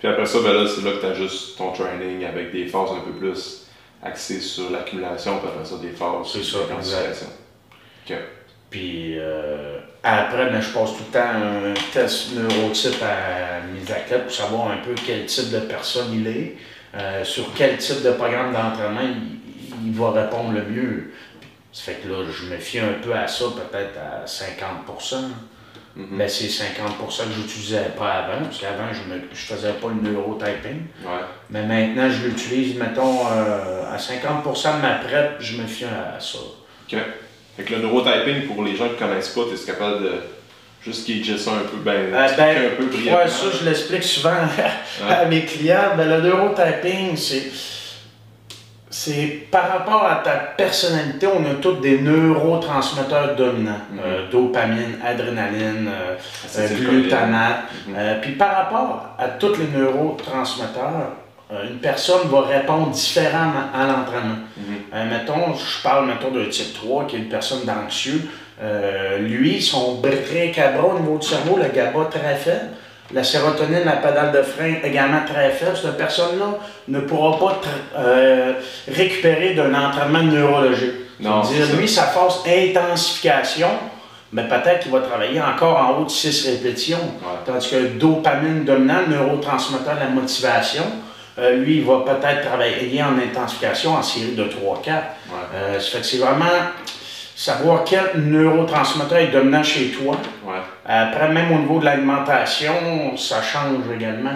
Puis 0.01 0.09
après 0.09 0.27
ça, 0.27 0.39
ben 0.41 0.53
là, 0.53 0.69
c'est 0.69 0.83
là 0.83 0.93
que 0.93 1.01
tu 1.01 1.07
ajustes 1.07 1.57
ton 1.57 1.73
training 1.73 2.25
avec 2.25 2.53
des 2.53 2.67
phases 2.67 2.91
un 2.91 3.01
peu 3.01 3.13
plus 3.13 3.67
axées 4.03 4.41
sur 4.41 4.71
l'accumulation, 4.71 5.39
puis 5.39 5.49
après 5.49 5.65
ça, 5.65 5.77
des 5.81 5.91
phases 5.91 6.33
C'est 6.33 6.43
sur 6.43 6.61
la 6.69 6.75
Puis 8.71 9.19
euh, 9.19 9.79
après, 10.03 10.51
ben, 10.51 10.61
je 10.61 10.71
passe 10.71 10.93
tout 10.93 11.05
le 11.09 11.13
temps 11.13 11.21
un 11.21 11.75
test 11.93 12.35
neurotype 12.35 13.03
à 13.03 13.61
mes 13.67 13.91
athlètes 13.93 14.25
pour 14.25 14.33
savoir 14.33 14.71
un 14.71 14.79
peu 14.79 14.95
quel 15.07 15.27
type 15.27 15.51
de 15.51 15.61
personne 15.61 16.13
il 16.15 16.27
est, 16.27 16.57
euh, 16.95 17.23
sur 17.25 17.53
quel 17.55 17.77
type 17.77 18.03
de 18.03 18.13
programme 18.13 18.53
d'entraînement 18.53 19.01
il, 19.03 19.89
il 19.89 19.93
va 19.93 20.13
répondre 20.13 20.53
le 20.53 20.63
mieux. 20.63 21.13
Ça 21.73 21.85
fait 21.85 22.01
que 22.03 22.09
là, 22.09 22.25
je 22.31 22.47
me 22.47 22.57
fie 22.59 22.81
un 22.81 22.95
peu 23.03 23.15
à 23.15 23.27
ça, 23.27 23.45
peut-être 23.57 23.99
à 23.99 24.27
50 24.27 24.87
Mhm. 25.95 26.07
Mais 26.11 26.29
c'est 26.29 26.49
50% 26.49 27.25
que 27.25 27.33
j'utilisais 27.35 27.91
pas 27.97 28.13
avant, 28.13 28.45
parce 28.45 28.59
qu'avant, 28.59 28.93
je 28.93 29.13
ne 29.13 29.21
je 29.31 29.37
faisais 29.37 29.73
pas 29.73 29.89
le 29.89 30.11
neurotyping. 30.11 30.87
Ouais. 31.05 31.21
Mais 31.51 31.67
maintenant, 31.67 32.09
je 32.09 32.29
l'utilise, 32.29 32.77
mettons, 32.77 33.27
euh, 33.31 33.93
à 33.93 33.99
50% 33.99 34.77
de 34.77 34.83
ma 34.83 34.95
prep, 34.95 35.37
je 35.41 35.61
me 35.61 35.67
fie 35.67 35.85
à 35.85 36.19
ça. 36.19 36.39
Fait 37.57 37.65
que 37.65 37.75
le 37.75 37.83
neurotyping, 37.83 38.47
pour 38.47 38.65
les 38.65 38.77
gens 38.77 38.89
qui 38.89 38.95
ne 39.03 39.09
connaissent 39.09 39.29
pas, 39.29 39.43
tu 39.49 39.55
es 39.61 39.67
capable 39.67 40.03
de 40.03 40.13
juste 40.85 41.07
gager 41.09 41.37
ça 41.39 41.53
un 41.53 41.69
peu, 41.69 41.77
ben, 41.79 42.13
Euh, 42.13 42.29
ben, 42.37 42.73
un 42.73 42.77
peu 42.77 42.87
brièvement. 42.87 43.19
Ouais, 43.19 43.29
ça, 43.29 43.47
je 43.61 43.65
l'explique 43.65 44.03
souvent 44.05 44.31
à 45.09 45.25
mes 45.27 45.45
clients. 45.45 45.95
Ben, 45.97 46.09
le 46.09 46.21
neurotyping, 46.23 47.17
c'est. 47.17 47.51
C'est 48.95 49.49
par 49.51 49.71
rapport 49.71 50.05
à 50.05 50.17
ta 50.17 50.33
personnalité, 50.33 51.27
on 51.27 51.43
a 51.51 51.55
tous 51.55 51.77
des 51.77 52.03
neurotransmetteurs 52.03 53.37
dominants. 53.37 53.81
Mhm. 53.91 54.01
Euh, 54.05 54.31
dopamine, 54.31 54.99
adrénaline, 55.03 55.89
euh, 55.89 56.69
glutamate. 56.79 57.63
Mhm. 57.89 57.95
Euh, 57.97 58.21
puis 58.21 58.33
par 58.33 58.55
rapport 58.55 59.07
à 59.19 59.29
tous 59.29 59.57
les 59.57 59.69
neurotransmetteurs, 59.69 61.13
une 61.69 61.79
personne 61.79 62.29
va 62.29 62.43
répondre 62.43 62.91
différemment 62.91 63.65
à 63.75 63.87
l'entraînement. 63.87 64.39
Mhm. 64.57 64.77
Euh, 64.95 65.05
mettons, 65.11 65.55
je 65.55 65.83
parle 65.83 66.07
mettons 66.07 66.31
d'un 66.31 66.49
type 66.49 66.75
3 66.75 67.07
qui 67.07 67.17
est 67.17 67.19
une 67.21 67.29
personne 67.29 67.65
d'anxieux. 67.65 68.23
Euh, 68.63 69.19
lui, 69.19 69.61
son 69.61 69.97
bric-à-bras 69.97 70.95
au 70.95 70.99
niveau 70.99 71.19
du 71.19 71.27
cerveau, 71.27 71.57
le 71.57 71.69
GABA 71.69 72.07
très 72.11 72.37
faible. 72.37 72.69
La 73.13 73.25
sérotonine, 73.25 73.85
la 73.85 73.97
pédale 73.97 74.33
de 74.33 74.43
frein 74.43 74.77
également 74.83 75.23
très 75.27 75.51
faible. 75.51 75.77
Cette 75.77 75.99
personne-là 75.99 76.59
ne 76.89 77.01
pourra 77.01 77.39
pas 77.39 77.61
euh, 77.99 78.55
récupérer 78.89 79.55
d'un 79.55 79.75
entraînement 79.75 80.23
neurologique. 80.23 80.93
Non, 81.21 81.43
C'est-à-dire, 81.43 81.77
lui, 81.77 81.89
sa 81.89 82.05
phase 82.05 82.41
intensification, 82.47 83.69
mais 84.33 84.45
peut-être 84.49 84.81
qu'il 84.81 84.93
va 84.93 85.01
travailler 85.01 85.41
encore 85.43 85.77
en 85.77 86.01
haut 86.01 86.05
de 86.05 86.11
6 86.11 86.49
répétitions. 86.49 86.97
Ouais. 86.97 87.39
Tandis 87.45 87.69
que 87.69 87.99
dopamine 87.99 88.65
dominant, 88.65 89.01
le 89.07 89.17
neurotransmetteur 89.17 89.97
de 89.97 90.01
la 90.01 90.09
motivation, 90.09 90.85
euh, 91.39 91.57
lui, 91.57 91.79
il 91.79 91.85
va 91.85 92.01
peut-être 92.01 92.47
travailler 92.47 93.03
en 93.03 93.19
intensification 93.19 93.95
en 93.95 94.03
série 94.03 94.35
de 94.35 94.45
3-4. 94.45 94.51
Ouais. 94.51 95.03
Euh, 95.55 95.81
ça 95.81 95.91
fait 95.91 95.99
que 95.99 96.07
c'est 96.07 96.19
vraiment 96.19 96.45
savoir 97.35 97.85
quel 97.85 98.13
neurotransmetteur 98.17 99.19
est 99.19 99.29
dominant 99.29 99.63
chez 99.63 99.89
toi. 99.91 100.17
Ouais. 100.45 100.61
Après, 100.85 101.29
même 101.31 101.53
au 101.53 101.59
niveau 101.59 101.79
de 101.79 101.87
l'alimentation, 101.87 103.17
ça 103.17 103.41
change 103.41 103.85
également. 103.95 104.31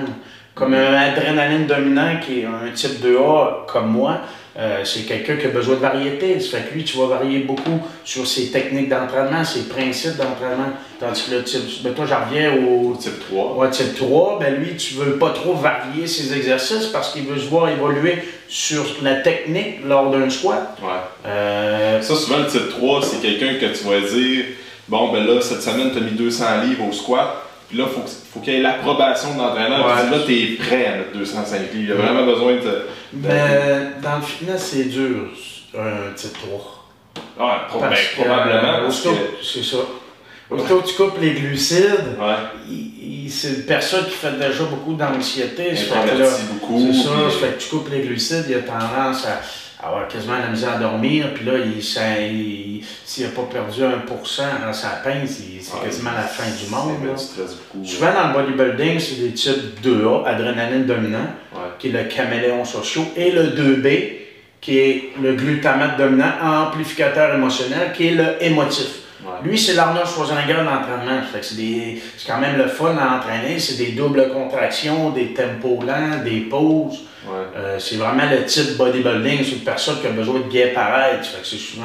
Comme 0.55 0.73
un 0.73 0.95
adrénaline 0.95 1.67
dominant 1.67 2.17
qui 2.21 2.41
est 2.41 2.47
un 2.47 2.71
type 2.73 3.05
2A 3.05 3.67
comme 3.67 3.91
moi, 3.91 4.21
euh, 4.59 4.85
c'est 4.85 5.01
quelqu'un 5.01 5.37
qui 5.37 5.47
a 5.47 5.51
besoin 5.51 5.75
de 5.75 5.81
variété. 5.81 6.41
Ça 6.41 6.59
fait 6.59 6.71
que 6.71 6.75
lui, 6.75 6.85
tu 6.85 6.97
vas 6.97 7.07
varier 7.07 7.41
beaucoup 7.41 7.79
sur 8.05 8.27
ses 8.27 8.51
techniques 8.51 8.89
d'entraînement, 8.89 9.45
ses 9.45 9.65
principes 9.69 10.17
d'entraînement. 10.17 10.73
Tandis 10.99 11.25
que 11.25 11.35
le 11.35 11.43
type, 11.45 11.83
ben 11.83 11.93
toi, 11.93 12.07
j'en 12.07 12.25
reviens 12.27 12.55
au 12.55 12.97
Type 12.97 13.21
3. 13.29 13.55
Ouais, 13.57 13.71
type 13.71 13.95
3, 13.95 14.39
ben 14.41 14.55
lui, 14.55 14.77
tu 14.77 14.95
veux 14.95 15.19
pas 15.19 15.31
trop 15.31 15.53
varier 15.53 16.07
ses 16.07 16.35
exercices 16.35 16.87
parce 16.87 17.13
qu'il 17.13 17.25
veut 17.25 17.39
se 17.39 17.47
voir 17.49 17.69
évoluer 17.69 18.17
sur 18.49 18.85
la 19.03 19.17
technique 19.17 19.85
lors 19.85 20.11
d'un 20.11 20.31
squat. 20.31 20.79
Ouais. 20.83 20.89
Euh, 21.27 22.01
Ça, 22.01 22.15
souvent, 22.15 22.39
le 22.39 22.47
type 22.47 22.71
3, 22.71 23.03
c'est 23.03 23.21
quelqu'un 23.21 23.55
que 23.61 23.77
tu 23.77 23.85
vas 23.85 24.01
dire 24.01 24.45
Bon, 24.89 25.13
ben 25.13 25.27
là, 25.27 25.41
cette 25.41 25.63
semaine, 25.63 25.91
tu 25.91 25.99
as 25.99 26.01
mis 26.01 26.13
200 26.13 26.45
livres 26.65 26.85
au 26.89 26.93
squat. 26.93 27.43
Puis 27.69 27.79
là, 27.79 27.85
il 27.89 27.95
faut, 27.95 28.01
que- 28.03 28.09
faut 28.33 28.41
qu'il 28.41 28.53
y 28.55 28.57
ait 28.57 28.61
l'approbation 28.63 29.35
de 29.35 29.39
l'entraîneur. 29.41 29.85
Ouais. 29.87 29.93
Puis 30.09 30.19
là, 30.19 30.25
tu 30.27 30.33
es 30.53 30.57
prêt 30.57 30.87
à 30.87 30.97
mettre 30.99 31.13
205 31.15 31.59
livres. 31.61 31.71
Il 31.75 31.89
y 31.89 31.93
a 31.93 31.95
vraiment 31.97 32.25
besoin 32.25 32.53
de. 32.55 32.59
te- 32.61 32.83
ben, 33.13 33.93
dans 34.03 34.17
le 34.17 34.23
fitness, 34.23 34.71
c'est 34.73 34.85
dur, 34.85 35.29
un 35.77 36.13
type 36.15 36.33
3. 36.39 36.85
Ouais, 37.39 37.53
pro- 37.69 37.81
ben, 37.81 37.89
Parce 37.89 38.01
que, 38.03 38.15
probablement. 38.23 38.57
euh, 38.75 38.81
parce 38.83 38.95
aussitôt- 38.95 39.11
que- 39.15 39.45
C'est 39.45 39.63
ça. 39.65 39.79
Aussitôt 40.49 40.81
que 40.81 40.87
tu 40.89 40.95
coupes 40.95 41.21
les 41.21 41.33
glucides, 41.33 42.17
Ouais. 42.21 43.27
c'est 43.29 43.49
une 43.49 43.63
personne 43.65 44.05
qui 44.05 44.13
fait 44.13 44.39
déjà 44.39 44.63
beaucoup 44.65 44.95
d'anxiété. 44.95 45.75
ça 45.75 45.83
fait 45.83 45.89
que 45.89 45.95
là, 45.95 46.27
Introverti 46.27 46.43
beaucoup. 46.53 46.81
C'est 46.93 47.03
ça, 47.03 47.09
puis- 47.15 47.33
ça 47.33 47.39
fait 47.47 47.53
que 47.57 47.63
tu 47.63 47.69
coupes 47.69 47.91
les 47.91 48.01
glucides, 48.03 48.45
il 48.49 48.55
a 48.55 48.59
tendance 48.61 49.27
à 49.27 49.41
avoir 49.83 50.09
quasiment 50.09 50.39
la 50.39 50.49
misère 50.49 50.75
à 50.75 50.79
dormir, 50.79 51.35
puis 51.35 51.45
là, 51.45 51.53
il, 51.59 51.83
s'il 51.83 53.25
n'a 53.25 53.31
pas 53.31 53.43
perdu 53.51 53.81
1% 53.83 54.43
dans 54.67 54.73
sa 54.73 54.89
pince, 55.05 55.39
c'est 55.61 55.75
Ouais, 55.75 55.85
quasiment 55.85 56.13
la 56.13 56.23
fin 56.23 56.45
du 56.51 56.71
monde. 56.71 57.05
là. 57.07 57.13
Beaucoup. 57.13 57.85
Souvent 57.87 58.13
dans 58.13 58.29
le 58.29 58.33
bodybuilding, 58.55 58.99
c'est 58.99 59.21
des 59.23 59.33
types 59.33 59.81
2A, 59.83 60.27
adrénaline 60.27 60.87
dominant, 60.87 61.27
Ouais. 61.55 61.61
qui 61.79 61.89
est 61.89 61.93
le 61.93 62.05
caméléon 62.05 62.65
social, 62.65 63.05
et 63.17 63.31
le 63.33 63.49
2B, 63.49 64.13
qui 64.61 64.79
est 64.79 65.05
le 65.23 65.35
glutamate 65.35 65.97
dominant, 65.99 66.33
amplificateur 66.43 67.35
émotionnel, 67.35 67.93
qui 67.95 68.09
est 68.09 68.13
le 68.13 68.43
émotif. 68.43 68.87
Ouais. 69.23 69.49
Lui, 69.49 69.59
c'est 69.59 69.75
l'Arnold 69.75 70.07
Schwarzenegger 70.07 70.55
de 70.55 70.59
l'entraînement. 70.59 71.21
Fait 71.33 71.41
que 71.41 71.45
c'est, 71.45 71.57
des, 71.57 72.01
c'est 72.17 72.27
quand 72.31 72.39
même 72.39 72.57
le 72.57 72.67
fun 72.69 72.97
à 72.97 73.17
entraîner. 73.17 73.59
C'est 73.59 73.77
des 73.77 73.93
doubles 73.93 74.29
contractions, 74.33 75.11
des 75.11 75.33
tempos 75.35 75.81
lents, 75.87 76.23
des 76.25 76.41
pauses. 76.43 77.01
Ouais. 77.27 77.33
Euh, 77.57 77.79
c'est 77.79 77.97
vraiment 77.97 78.23
le 78.31 78.45
type 78.45 78.77
bodybuilding. 78.77 79.45
C'est 79.45 79.53
une 79.53 79.65
personne 79.65 80.01
qui 80.01 80.07
a 80.07 80.11
besoin 80.11 80.41
de 80.41 80.45
bien 80.45 80.69
paraître. 80.75 81.27
Fait 81.27 81.41
que 81.41 81.47
c'est 81.47 81.57
souvent. 81.57 81.85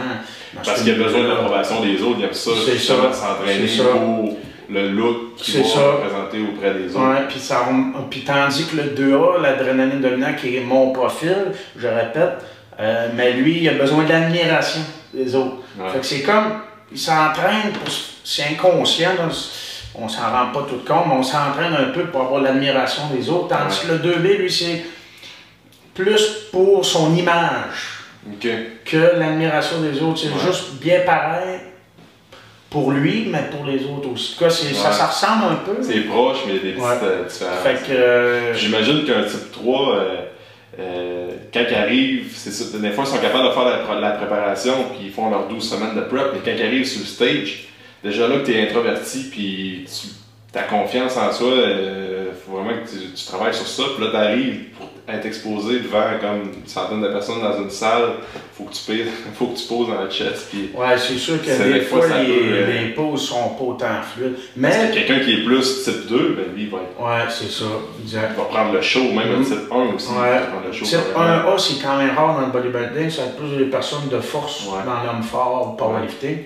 Parce 0.64 0.80
ce 0.80 0.84
qu'il 0.84 0.94
a 0.94 1.04
besoin 1.04 1.22
de 1.24 1.28
l'approbation 1.28 1.82
des 1.82 2.02
autres, 2.02 2.18
il 2.20 2.26
aime 2.26 2.34
ça, 2.34 2.52
C'est 2.66 2.78
ça. 2.78 2.94
s'entraîner 3.14 3.68
pour 3.92 4.38
le 4.70 4.89
look 4.89 5.36
qu'il 5.38 5.62
va 5.62 5.68
ça. 5.68 5.80
présenter 6.02 6.38
auprès 6.42 6.74
des 6.76 6.96
autres. 6.96 7.00
Ouais, 7.10 7.22
puis, 7.28 7.39
ça, 7.39 7.60
rem- 7.68 7.94
puis 8.10 8.22
tandis 8.22 8.66
que 8.68 8.78
le 8.78 8.84
2A, 8.96 9.42
l'adrénaline 9.42 10.00
dominant, 10.02 10.34
qui 10.39 10.56
est 10.58 10.62
mon 10.62 10.92
profil, 10.92 11.36
je 11.78 11.88
répète, 11.88 12.38
euh, 12.80 13.10
mais 13.16 13.34
lui, 13.34 13.60
il 13.64 13.70
a 13.70 13.74
besoin 13.74 14.04
de 14.06 14.10
l'admiration 14.10 14.82
des 15.14 15.36
autres. 15.36 15.56
Ouais. 15.78 15.89
Fait 15.92 16.00
que 16.00 16.06
c'est 16.06 16.22
comme, 16.22 16.60
il 16.92 16.98
s'entraîne, 17.00 17.72
pour- 17.74 17.94
c'est 18.24 18.44
inconscient, 18.52 19.10
là, 19.18 19.28
on 19.96 20.08
s'en 20.08 20.22
rend 20.32 20.52
pas 20.54 20.66
tout 20.70 20.80
compte, 20.88 21.06
mais 21.08 21.16
on 21.16 21.24
s'entraîne 21.24 21.74
un 21.74 21.92
peu 21.92 22.04
pour 22.06 22.22
avoir 22.22 22.42
l'admiration 22.42 23.04
des 23.14 23.30
autres, 23.30 23.50
tandis 23.50 23.80
que 23.82 23.92
le 23.92 23.98
2B, 24.00 24.38
lui, 24.38 24.50
c'est 24.52 24.84
plus 26.02 26.47
pour 26.52 26.86
son 26.86 27.16
image 27.16 27.99
que 28.86 29.18
l'admiration 29.18 29.82
des 29.82 30.02
autres. 30.02 30.20
C'est 30.20 30.28
Ouais. 30.28 30.45
juste 30.52 30.74
bien 30.82 31.02
pareil 31.06 31.60
pour 32.70 32.91
lui, 32.91 33.28
mais 33.30 33.43
pour 33.52 33.66
les 33.66 33.84
autres 33.86 34.10
aussi. 34.14 34.34
En 34.36 34.38
tout 34.38 34.43
cas, 34.45 34.49
c'est- 34.49 34.74
ça, 34.74 34.91
ça 34.91 35.08
ressemble 35.08 35.43
un 35.52 35.56
peu. 35.56 35.82
C'est 35.82 36.02
proche, 36.02 36.38
mais 36.47 36.54
il 36.54 36.58
y 36.58 36.60
a 36.60 36.64
des 36.64 36.72
petites 36.72 36.84
Ouais. 36.84 36.97
euh, 37.04 37.24
différences. 37.28 37.60
Fait 37.64 37.86
que. 37.88 37.91
euh, 37.91 38.54
J'imagine 38.54 39.06
qu'un 39.06 39.24
type 39.24 39.52
3, 39.52 39.95
euh, 39.95 40.16
euh, 40.80 41.30
quand 41.54 41.64
ils 41.70 41.76
arrivent, 41.76 42.32
c'est 42.34 42.52
ça, 42.52 42.78
des 42.78 42.91
fois 42.91 43.04
ils 43.06 43.12
sont 43.12 43.18
capables 43.18 43.49
de 43.49 43.52
faire 43.54 43.99
la 43.99 44.12
préparation, 44.12 44.74
puis 44.93 45.08
ils 45.08 45.12
font 45.12 45.30
leurs 45.30 45.47
12 45.47 45.70
semaines 45.70 45.95
de 45.95 46.02
prep, 46.02 46.28
mais 46.34 46.39
quand 46.45 46.58
ils 46.58 46.66
arrivent 46.66 46.86
sur 46.86 47.02
le 47.02 47.08
stage, 47.08 47.68
déjà 48.04 48.28
là 48.28 48.39
que 48.39 48.45
tu 48.45 48.54
es 48.54 48.62
introverti, 48.70 49.28
puis 49.32 49.86
tu 49.86 50.08
ta 50.52 50.64
confiance 50.64 51.16
en 51.18 51.32
soi, 51.32 51.47
il 51.56 52.34
faut 52.45 52.58
vraiment 52.58 52.82
que 52.84 52.89
tu, 52.89 53.12
tu 53.16 53.26
travailles 53.26 53.54
sur 53.54 53.68
ça, 53.68 53.84
puis 53.95 54.04
là 54.04 54.12
tu 54.12 54.18
arrives 54.18 54.60
pour 54.78 54.88
être 55.08 55.26
exposé 55.26 55.80
devant 55.80 56.04
comme 56.22 56.41
une 56.54 56.68
centaine 56.68 57.02
de 57.02 57.08
personnes 57.08 57.41
dans 57.41 57.58
une 57.58 57.70
salle, 57.70 58.12
faut 58.58 58.66
que 58.66 58.74
tu 58.74 58.82
payes, 58.84 59.06
faut 59.36 59.47
que 59.47 59.58
tu 59.58 59.66
poses 59.66 59.88
dans 59.88 60.02
le 60.04 60.10
chest, 60.10 60.47
puis 60.49 60.70
Ouais, 60.76 60.97
c'est 60.97 61.18
sûr 61.18 61.41
que 61.41 61.47
des 61.47 61.74
des 61.74 61.82
fois, 61.82 62.06
les, 62.06 62.26
peut, 62.26 62.43
euh, 62.43 62.82
les 62.82 62.89
pauses 62.89 63.28
sont 63.30 63.49
pas 63.49 63.64
autant 63.64 64.02
fluides. 64.14 64.34
Parce 64.62 64.76
que 64.78 64.82
Mais, 64.88 64.91
quelqu'un 64.93 65.20
qui 65.24 65.34
est 65.34 65.43
plus 65.45 65.84
type 65.84 66.08
2, 66.08 66.18
ben 66.38 66.54
lui 66.56 66.64
il 66.64 66.70
va, 66.70 66.78
être- 66.80 66.99
ouais, 67.02 67.30
c'est 67.30 67.49
ça, 67.52 67.66
exact. 68.04 68.32
il 68.34 68.38
va 68.38 68.43
prendre 68.45 68.74
le 68.74 68.82
show, 68.82 69.04
même 69.04 69.34
un 69.34 69.38
Mhm. 69.39 69.45
type 69.45 69.72
1 69.72 69.95
aussi, 69.95 70.08
il 70.12 70.22
Ouais. 70.22 70.30
va 70.30 70.68
le 70.68 70.74
show. 70.74 70.86
Type 70.86 70.99
carrément. 71.14 71.49
1A, 71.56 71.58
c'est 71.58 71.82
quand 71.84 71.97
même 71.97 72.16
rare 72.16 72.39
dans 72.39 72.45
le 72.47 72.52
bodybuilding, 72.52 73.10
ça 73.10 73.22
va 73.24 73.28
être 73.30 73.38
plus 73.38 73.58
des 73.58 73.66
personnes 73.72 74.08
de 74.10 74.20
force 74.20 74.66
Ouais. 74.66 74.84
dans 74.86 75.04
l'homme 75.12 75.24
fort, 75.24 75.76
powerlifting. 75.78 76.38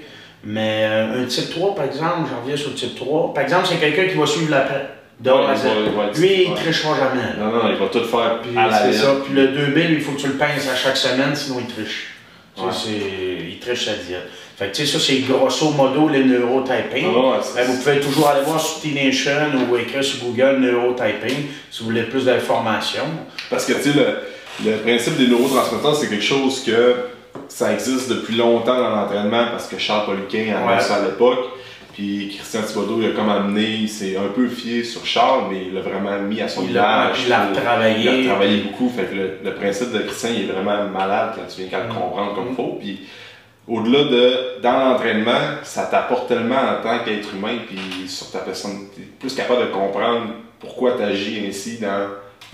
Mais 0.46 0.82
euh, 0.84 1.24
un 1.24 1.26
type 1.26 1.50
3, 1.52 1.76
par 1.76 1.86
exemple, 1.86 2.30
j'en 2.30 2.42
reviens 2.42 2.56
sur 2.58 2.70
le 2.70 2.76
type 2.76 2.96
3. 2.96 3.34
Par 3.34 3.44
exemple, 3.44 3.66
c'est 3.68 3.78
quelqu'un 3.78 4.06
qui 4.08 4.16
va 4.18 4.26
suivre 4.26 4.52
la 4.52 4.66
Ouais, 5.24 5.32
va 5.46 5.54
être- 5.54 6.20
Lui, 6.20 6.44
il 6.44 6.50
ouais. 6.52 6.56
trichera 6.56 6.96
jamais. 6.98 7.24
Non, 7.40 7.50
non, 7.52 7.70
il 7.70 7.78
va 7.78 7.86
tout 7.88 8.04
faire 8.04 8.42
Puis 8.42 8.58
à 8.58 8.68
la 8.68 8.78
c'est 8.92 8.94
ça. 9.00 9.16
Puis 9.24 9.34
le 9.34 9.48
2B, 9.48 9.88
lui, 9.88 9.96
il 9.96 10.02
faut 10.02 10.12
que 10.12 10.20
tu 10.22 10.28
le 10.28 10.34
pinces 10.34 10.68
à 10.72 10.76
chaque 10.76 10.98
semaine, 10.98 11.34
sinon 11.34 11.58
il 11.62 11.74
triche. 11.74 12.08
Tu 12.56 12.62
sais, 12.62 12.68
Ouais. 12.68 12.74
c'est- 12.74 13.46
il 13.52 13.60
triche 13.60 13.86
sa 13.86 13.94
diète. 13.94 14.28
Fait 14.58 14.68
que 14.68 14.76
tu 14.76 14.86
sais, 14.86 14.98
ça, 14.98 15.04
c'est 15.06 15.20
grosso 15.20 15.72
modo 15.72 16.08
les 16.10 16.24
neurotyping. 16.26 17.06
Ah 17.08 17.40
Ben, 17.56 17.66
vous 17.66 17.78
pouvez 17.78 18.00
toujours 18.00 18.28
aller 18.30 18.42
voir 18.46 18.60
sur 18.60 18.82
T-Nation 18.82 19.32
ou 19.70 19.76
écrire 19.78 20.04
sur 20.04 20.20
Google 20.26 20.60
neurotyping 20.60 21.46
si 21.72 21.80
vous 21.80 21.86
voulez 21.90 22.04
plus 22.04 22.26
d'informations. 22.26 23.08
Parce 23.50 23.66
que, 23.66 23.74
tu 23.74 23.92
sais, 23.92 23.98
le, 23.98 24.70
le 24.72 24.78
principe 24.78 25.18
des 25.18 25.28
neurotransmetteurs, 25.28 25.96
c'est 25.96 26.08
quelque 26.10 26.24
chose 26.24 26.64
que 26.66 26.96
ça 27.50 27.74
existe 27.74 28.10
depuis 28.10 28.36
longtemps 28.36 28.78
dans 28.78 28.90
l'entraînement 28.96 29.46
parce 29.52 29.68
que 29.68 29.78
Charles 29.78 30.06
Poliquin 30.06 30.54
a 30.56 30.68
Ouais. 30.76 30.80
ça 30.82 30.96
à 30.96 31.02
l'époque. 31.02 31.40
Puis 31.94 32.34
Christian 32.36 32.62
Thibodeau, 32.64 32.98
il 33.02 33.08
a 33.08 33.10
comme 33.12 33.30
amené, 33.30 33.62
il 33.64 33.88
s'est 33.90 34.18
un 34.18 34.28
peu 34.36 34.50
fié 34.50 34.84
sur 34.84 35.06
Charles, 35.06 35.46
mais 35.50 35.64
il 35.68 35.74
l'a 35.74 35.80
vraiment 35.80 36.20
mis 36.20 36.42
à 36.42 36.48
son 36.50 36.64
Il 36.64 36.74
l'a 36.74 37.06
image. 37.06 37.22
il 37.24 37.30
l'a 37.30 37.48
retravaillé. 37.48 38.12
Il 38.22 38.28
a 38.28 38.34
travaillé 38.34 38.58
beaucoup. 38.64 38.90
Fait 38.90 39.04
que 39.06 39.16
le, 39.16 39.32
le 39.46 39.54
principe 39.56 39.94
de 39.94 40.00
Christian, 40.00 40.30
il 40.36 40.50
est 40.50 40.52
vraiment 40.54 40.90
malade 40.90 41.32
quand 41.36 41.44
tu 41.48 41.62
viens 41.62 41.70
qu'à 41.70 41.86
le 41.86 41.90
Mm. 41.90 41.96
comprendre 41.96 42.36
comme 42.36 42.48
il 42.50 42.56
faut. 42.56 42.78
Puis 42.82 43.00
au-delà 43.68 44.04
de, 44.04 44.62
dans 44.62 44.78
l'entraînement, 44.78 45.40
ça 45.64 45.84
t'apporte 45.86 46.28
tellement 46.28 46.56
en 46.58 46.84
tant 46.84 47.00
qu'être 47.06 47.34
humain, 47.34 47.58
puis 47.66 48.10
sur 48.10 48.30
ta 48.30 48.40
personne, 48.40 48.88
tu 48.94 49.02
es 49.02 49.06
plus 49.18 49.34
capable 49.34 49.62
de 49.62 49.68
comprendre 49.68 50.26
pourquoi 50.60 50.94
tu 50.98 51.04
agis 51.04 51.46
ainsi 51.48 51.78
dans 51.80 52.08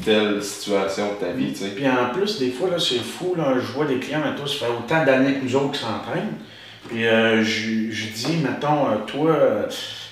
telle 0.04 0.44
situation 0.44 1.14
de 1.14 1.26
ta 1.26 1.32
vie. 1.32 1.54
Puis 1.76 1.88
en 1.88 2.14
plus, 2.14 2.40
des 2.40 2.52
fois, 2.52 2.70
c'est 2.80 3.00
fou, 3.00 3.36
là, 3.36 3.56
je 3.56 3.72
vois 3.72 3.86
des 3.86 4.00
clients, 4.00 4.22
mettons, 4.24 4.48
ça 4.48 4.66
fait 4.66 4.72
autant 4.72 5.06
d'années 5.06 5.36
que 5.36 5.44
nous 5.46 5.56
autres 5.56 5.72
qui 5.72 5.80
s'entraînent. 5.80 6.38
Puis 6.88 7.06
euh, 7.06 7.44
je, 7.44 7.92
je 7.92 8.08
dis, 8.08 8.38
mettons, 8.38 8.90
euh, 8.90 8.96
toi, 9.06 9.32
euh, 9.32 9.66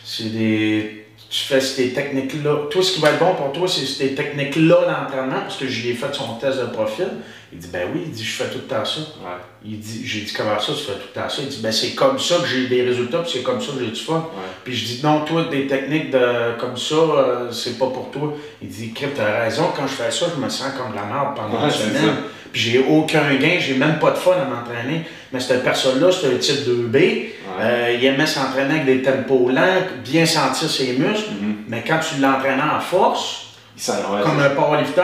c'est 0.03 0.31
des. 0.31 1.05
Tu 1.30 1.41
fais 1.45 1.61
ces 1.61 1.93
techniques-là. 1.93 2.67
Toi, 2.71 2.82
ce 2.82 2.93
qui 2.93 3.01
va 3.01 3.11
être 3.11 3.19
bon 3.19 3.36
pour 3.36 3.51
toi, 3.51 3.67
c'est 3.67 3.86
ces 3.86 4.15
techniques-là 4.15 4.77
d'entraînement, 4.82 5.41
parce 5.41 5.57
que 5.57 5.67
j'y 5.67 5.89
ai 5.89 5.93
fait 5.93 6.11
son 6.11 6.36
test 6.36 6.59
de 6.59 6.65
profil. 6.65 7.07
Il 7.53 7.59
dit, 7.59 7.67
ben 7.71 7.88
oui, 7.93 8.01
il 8.05 8.11
dit, 8.11 8.23
je 8.23 8.32
fais 8.43 8.49
tout 8.49 8.57
le 8.59 8.63
temps 8.63 8.84
ça. 8.84 8.99
Ouais. 8.99 9.38
Il 9.63 9.80
dit, 9.80 10.01
j'ai 10.05 10.21
dit, 10.21 10.34
comment 10.34 10.59
ça, 10.59 10.73
tu 10.73 10.84
fais 10.84 10.93
tout 10.93 11.07
le 11.15 11.21
temps 11.21 11.30
ça? 11.30 11.41
Il 11.41 11.47
dit, 11.47 11.59
ben 11.61 11.71
c'est 11.71 11.91
comme 11.91 12.17
ça 12.17 12.38
que 12.38 12.47
j'ai 12.47 12.67
des 12.67 12.84
résultats, 12.84 13.19
puis 13.19 13.32
c'est 13.32 13.43
comme 13.43 13.61
ça 13.61 13.73
que 13.73 13.80
j'ai 13.86 13.91
du 13.91 13.99
fun. 13.99 14.27
Puis 14.63 14.75
je 14.75 14.86
dis, 14.86 14.99
non, 15.03 15.21
toi, 15.21 15.45
des 15.51 15.67
techniques 15.67 16.09
de, 16.09 16.59
comme 16.59 16.77
ça, 16.77 16.95
euh, 16.95 17.51
c'est 17.51 17.77
pas 17.77 17.88
pour 17.88 18.09
toi. 18.11 18.34
Il 18.61 18.67
dit, 18.69 18.91
Crip, 18.93 19.13
t'as 19.15 19.43
raison, 19.43 19.69
quand 19.75 19.86
je 19.86 19.93
fais 19.93 20.09
ça, 20.11 20.25
je 20.36 20.43
me 20.43 20.49
sens 20.49 20.73
comme 20.77 20.91
de 20.91 20.95
la 20.95 21.05
merde 21.05 21.36
pendant 21.36 21.59
Ouais, 21.59 21.65
une 21.65 21.71
semaine. 21.71 22.15
Puis 22.51 22.61
j'ai 22.61 22.79
aucun 22.79 23.33
gain, 23.35 23.57
j'ai 23.59 23.75
même 23.75 23.99
pas 23.99 24.11
de 24.11 24.17
fun 24.17 24.31
à 24.33 24.45
m'entraîner. 24.45 25.03
Mais 25.31 25.39
cette 25.39 25.63
personne-là, 25.63 26.09
c'est 26.11 26.27
un 26.33 26.37
type 26.37 26.65
2B. 26.67 27.25
Euh, 27.61 27.95
il 27.99 28.05
aimait 28.05 28.25
s'entraîner 28.25 28.75
avec 28.81 28.85
des 28.85 29.01
tempos 29.01 29.49
lents, 29.51 29.81
bien 30.03 30.25
sentir 30.25 30.69
ses 30.69 30.93
muscles. 30.93 31.29
Mhm. 31.41 31.55
Mais 31.67 31.83
quand 31.87 31.99
tu 31.99 32.19
l'entraînais 32.21 32.63
en 32.63 32.79
force, 32.79 33.47
ouais, 33.91 34.21
comme 34.23 34.39
un 34.39 34.49
powerlifter, 34.49 35.01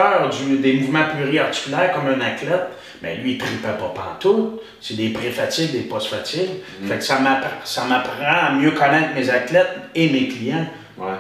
du- 0.47 0.57
des 0.57 0.73
mouvements 0.73 1.05
pluriarticulaires 1.15 1.91
comme 1.93 2.07
un 2.07 2.21
athlète, 2.25 2.67
mais 3.03 3.17
lui, 3.17 3.31
il 3.33 3.37
ne 3.37 3.39
tripait 3.41 3.77
pas 3.79 3.93
pantoute. 3.93 4.61
C'est 4.81 4.95
des 4.95 5.09
pré-fatigues, 5.09 5.71
des 5.71 5.81
post-fatigues. 5.81 6.49
Mhm. 6.81 6.87
Fait 6.89 6.97
que 6.97 7.03
ça 7.03 7.19
m'appre- 7.19 7.47
ça 7.63 7.83
m'apprend 7.83 8.25
à 8.25 8.51
mieux 8.53 8.71
connaître 8.71 9.13
mes 9.15 9.29
athlètes 9.29 9.69
et 9.93 10.09
mes 10.09 10.27
clients. 10.27 10.65
Ouais. 10.97 11.13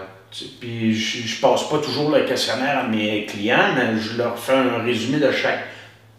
Puis 0.59 0.93
je, 0.93 1.27
je 1.27 1.39
passe 1.39 1.69
pas 1.69 1.77
toujours 1.77 2.09
le 2.11 2.21
questionnaire 2.25 2.79
à 2.79 2.87
mes 2.87 3.25
clients, 3.25 3.73
mais 3.75 3.99
je 4.01 4.17
leur 4.17 4.37
fais 4.37 4.53
un 4.53 4.83
résumé 4.83 5.17
de 5.19 5.31
chaque. 5.31 5.59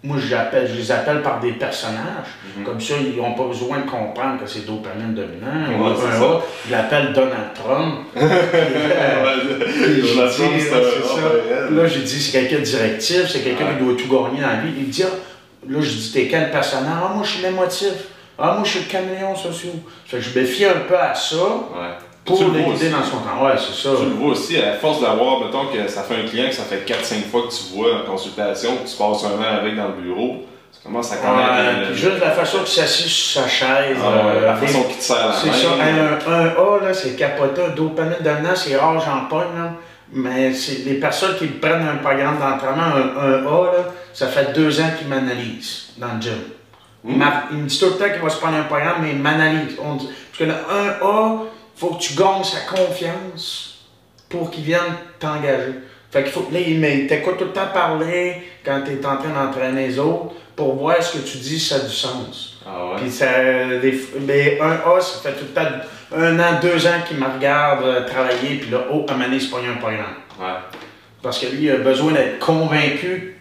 Moi, 0.07 0.19
j'appelle, 0.29 0.69
je 0.73 0.77
les 0.79 0.93
appelle 0.93 1.21
par 1.21 1.41
des 1.41 1.51
personnages. 1.53 2.31
Mhm. 2.57 2.65
Comme 2.65 2.81
ça, 2.81 2.95
ils 3.01 3.17
n'ont 3.17 3.35
pas 3.35 3.43
besoin 3.49 3.79
de 3.79 3.91
comprendre 3.91 4.41
que 4.41 4.49
c'est 4.49 4.65
dopamine 4.65 5.15
dominant. 5.15 5.69
Ouais, 5.69 5.77
Ou 5.77 5.87
un 5.87 5.97
ça. 5.97 6.25
A, 6.25 6.43
je 6.65 6.71
l'appelle 6.71 7.13
Donald 7.13 7.53
Trump. 7.55 8.07
Là, 11.73 11.87
j'ai 11.89 12.03
dit, 12.03 12.21
c'est 12.21 12.39
quelqu'un 12.39 12.59
de 12.59 12.65
directif, 12.65 13.29
c'est 13.29 13.41
quelqu'un 13.41 13.75
qui 13.75 13.85
doit 13.85 13.95
tout 13.95 14.09
gagner 14.09 14.41
dans 14.43 14.47
la 14.47 14.61
vie. 14.61 14.73
Il 14.79 14.87
me 14.87 14.93
dit, 14.93 15.03
ah, 15.03 15.17
là, 15.69 15.79
je 15.81 15.91
dis, 15.91 16.13
t'es 16.13 16.29
quel 16.29 16.53
personnage? 16.53 17.03
Ah, 17.03 17.13
moi, 17.13 17.25
je 17.25 17.31
suis 17.33 17.43
l'émotif. 17.43 17.93
Ah, 18.39 18.53
moi, 18.55 18.63
je 18.65 18.71
suis 18.71 18.81
le 18.81 18.87
caméléon 18.87 19.35
social. 19.35 19.73
Fait 20.05 20.19
que 20.19 20.23
je 20.23 20.39
me 20.39 20.45
fie 20.45 20.67
un 20.67 20.81
peu 20.87 20.97
à 20.97 21.15
ça 21.15 21.37
Ouais. 21.37 22.06
Pour 22.27 22.37
Tu 22.39 22.45
le 22.45 22.51
le 22.51 22.59
vois 22.65 22.73
guider 22.75 22.87
aussi. 22.87 22.95
dans 22.95 23.05
son 23.05 23.17
temps. 23.19 23.45
Ouais, 23.45 23.53
c'est 23.57 23.73
ça. 23.89 23.95
Tu 23.99 24.05
le 24.05 24.11
vois 24.13 24.31
aussi, 24.33 24.59
à 24.61 24.73
force 24.75 25.01
d'avoir, 25.01 25.41
mettons 25.41 25.67
que 25.67 25.89
ça 25.89 26.03
fait 26.03 26.17
un 26.17 26.27
client 26.27 26.49
que 26.49 26.55
ça 26.55 26.65
fait 26.65 26.85
4-5 26.85 27.31
fois 27.31 27.43
que 27.43 27.55
tu 27.55 27.75
vois 27.75 28.03
en 28.03 28.11
consultation, 28.11 28.71
que 28.79 28.89
tu 28.91 28.97
passes 28.97 29.25
un 29.25 29.39
an 29.41 29.57
avec 29.61 29.77
dans 29.77 29.89
le 29.89 30.03
bureau, 30.03 30.45
tu 30.73 30.81
commences 30.87 31.13
à 31.13 31.17
connaître 31.17 31.89
Ouais, 31.91 31.95
juste 31.95 32.21
la 32.21 32.31
façon 32.33 32.59
qu'il 32.59 32.69
s'assied 32.83 33.09
sur 33.09 33.43
sa 33.43 33.49
chaise. 33.49 33.97
Ah 34.03 34.07
euh, 34.09 34.47
la 34.47 34.53
des- 34.55 34.67
façon 34.67 34.83
qu'il 34.85 34.97
te 34.97 35.03
serre 35.03 35.29
la 35.29 35.33
C'est 35.33 35.53
ça. 35.53 35.69
Un, 36.29 36.33
un 36.33 36.47
A, 36.49 36.85
là, 36.85 36.93
c'est 36.95 37.17
capoté. 37.17 37.63
Un 37.65 37.75
dopamine 37.75 38.17
dominant, 38.21 38.55
c'est 38.55 38.77
rare, 38.77 39.01
j'en 39.01 39.27
pogne, 39.29 39.55
là. 39.57 39.73
Mais 40.13 40.53
c'est 40.53 40.85
les 40.85 40.95
personnes 40.95 41.37
qui 41.37 41.47
prennent 41.47 41.87
un 41.87 41.97
programme 41.97 42.39
d'entraînement, 42.39 42.95
un, 42.95 43.21
un 43.21 43.47
A, 43.47 43.65
là, 43.73 43.85
ça 44.13 44.27
fait 44.29 44.53
deux 44.53 44.81
ans 44.81 44.91
qu'ils 44.99 45.09
m'analysent 45.09 45.89
dans 45.99 46.09
le 46.15 46.21
gym. 46.21 46.33
Il, 47.09 47.17
m'a- 47.17 47.45
il 47.53 47.59
me 47.59 47.67
dit 47.67 47.79
tout 47.79 47.87
le 47.87 47.93
temps 47.93 48.13
qu'il 48.13 48.23
va 48.23 48.29
se 48.29 48.39
prendre 48.41 48.57
un 48.57 48.63
programme, 48.65 48.97
mais 49.03 49.11
il 49.11 49.19
m'analyse. 49.19 49.77
Parce 49.77 50.05
que 50.39 50.45
le 50.45 50.53
1A, 50.53 51.39
il 51.43 51.56
faut 51.77 51.91
que 51.91 52.01
tu 52.01 52.15
gagnes 52.15 52.45
sa 52.45 52.61
confiance 52.61 53.87
pour 54.29 54.51
qu'il 54.51 54.65
vienne 54.65 54.81
t'engager. 55.19 55.75
Fait 56.11 56.23
qu'il 56.23 56.33
faut. 56.33 56.49
Là, 56.53 56.59
il 56.61 57.07
t'écoute 57.07 57.37
tout 57.39 57.45
le 57.45 57.53
temps 57.53 57.69
parler 57.73 58.43
quand 58.65 58.83
tu 58.85 58.93
es 58.93 59.07
en 59.07 59.17
train 59.17 59.29
d'entraîner 59.29 59.89
les 59.89 59.99
autres 59.99 60.35
pour 60.55 60.75
voir 60.77 61.03
ce 61.03 61.19
que 61.19 61.29
tu 61.29 61.39
dis, 61.39 61.61
ça 61.61 61.77
a 61.77 61.81
du 61.81 61.93
sens. 61.93 62.59
Ah 62.67 62.87
ouais? 62.87 63.01
Puis 63.03 63.11
ça, 63.11 63.27
des, 63.81 64.01
mais 64.21 64.59
un 64.61 64.73
A, 64.73 65.01
ça 65.01 65.21
fait 65.21 65.37
tout 65.37 65.45
le 65.45 65.55
temps 65.55 65.69
un 66.17 66.39
an, 66.39 66.59
deux 66.63 66.87
ans 66.87 67.01
qu'il 67.07 67.19
me 67.19 67.27
regarde 67.27 67.85
euh, 67.85 68.07
travailler, 68.07 68.57
puis 68.59 68.71
là, 68.71 68.87
oh, 68.91 69.05
à 69.09 69.27
il 69.27 69.41
se 69.41 69.51
pogne 69.51 69.67
un 69.69 69.77
programme. 69.77 70.17
Ouais. 70.41 70.55
Parce 71.23 71.39
que 71.41 71.47
lui, 71.47 71.65
il 71.65 71.71
a 71.73 71.77
besoin 71.79 72.13
d'être 72.13 72.39
convaincu 72.39 73.39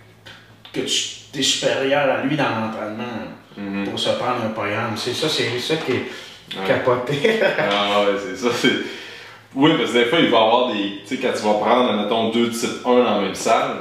que 0.74 0.82
tu 0.82 1.40
es 1.40 1.44
supérieur 1.44 2.10
à 2.10 2.24
lui 2.24 2.36
dans 2.36 2.44
l'entraînement 2.50 3.04
Mhm. 3.58 3.88
pour 3.90 4.00
se 4.00 4.10
prendre 4.10 4.44
un 4.46 4.50
programme. 4.50 4.98
C'est 4.98 5.14
ça, 5.14 5.30
c'est 5.30 5.60
ça 5.60 5.76
qui 5.78 5.94
est 5.94 6.06
Ouais. 6.54 6.68
capoté. 6.68 7.39
Ah 7.58 8.02
ouais, 8.02 8.18
c'est 8.20 8.36
ça. 8.36 8.50
c'est- 8.54 8.84
Oui, 9.56 9.72
parce 9.78 9.91
que 9.91 9.98
des 10.00 10.06
fois, 10.06 10.20
il 10.20 10.30
va 10.30 10.38
y 10.38 10.41
avoir 10.43 10.68
des. 10.74 11.00
Tu 11.08 11.16
sais, 11.16 11.18
quand 11.18 11.32
tu 11.36 11.43
vas 11.43 11.54
prendre, 11.56 11.93
mettons, 12.02 12.30
deux 12.30 12.50
types 12.50 12.86
1 12.86 12.89
dans 12.89 13.04
la 13.04 13.22
même 13.22 13.36
salle, 13.36 13.78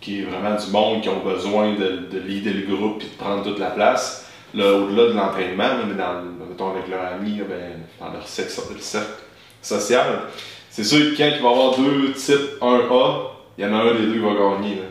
qui 0.00 0.20
est 0.20 0.22
vraiment 0.24 0.54
du 0.54 0.70
monde 0.70 1.02
qui 1.02 1.08
ont 1.08 1.20
besoin 1.24 1.72
de, 1.74 2.06
de 2.10 2.18
leader 2.20 2.54
le 2.54 2.74
groupe 2.76 3.02
et 3.02 3.06
de 3.06 3.22
prendre 3.22 3.42
toute 3.42 3.58
la 3.58 3.70
place, 3.70 4.30
là, 4.54 4.72
au-delà 4.72 5.08
de 5.08 5.12
l'entraînement, 5.16 5.70
mais 5.86 5.94
dans, 5.94 6.22
mettons, 6.48 6.70
avec 6.70 6.88
leurs 6.88 7.04
amis, 7.12 7.40
ben, 7.48 7.82
dans 8.00 8.12
leur 8.12 8.26
cercle, 8.26 8.52
cercle 8.80 9.06
social, 9.60 10.06
c'est 10.70 10.84
sûr 10.84 10.98
que 11.12 11.16
quand 11.18 11.24
il 11.24 11.42
va 11.42 11.48
y 11.48 11.52
avoir 11.52 11.76
deux 11.76 12.12
types 12.12 12.60
1A, 12.60 13.20
il 13.58 13.64
y 13.64 13.66
en 13.68 13.74
a 13.74 13.78
un 13.82 13.94
des 13.94 14.06
deux 14.06 14.12
qui 14.12 14.18
va 14.20 14.30
gagner. 14.34 14.76
Là. 14.76 14.82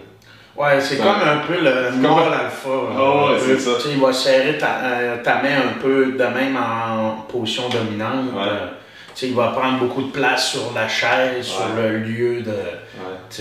Ouais, 0.58 0.82
c'est 0.82 0.98
comme 0.98 1.06
un 1.24 1.38
peu 1.46 1.54
le 1.62 1.92
mâle 1.98 2.34
alpha. 2.34 2.70
Ah 2.98 3.26
ouais, 3.28 3.38
c'est 3.40 3.60
ça. 3.60 3.72
Tu 3.78 3.82
sais, 3.84 3.90
Il 3.92 4.00
va 4.02 4.12
serrer 4.12 4.58
ta, 4.58 4.80
euh, 4.84 5.24
ta 5.24 5.36
main 5.36 5.58
un 5.70 5.80
peu 5.82 6.14
de 6.14 6.24
même 6.24 6.58
en 6.58 7.22
position 7.32 7.70
dominante. 7.70 8.34
Ouais. 8.34 8.42
Euh, 8.42 8.68
tu 9.14 9.22
sais, 9.22 9.28
il 9.28 9.36
va 9.36 9.48
prendre 9.50 9.78
beaucoup 9.80 10.02
de 10.04 10.12
place 10.12 10.52
sur 10.52 10.72
la 10.74 10.88
chaise, 10.88 11.46
sur 11.46 11.68
le 11.78 11.98
lieu 12.00 12.42
de, 12.42 12.52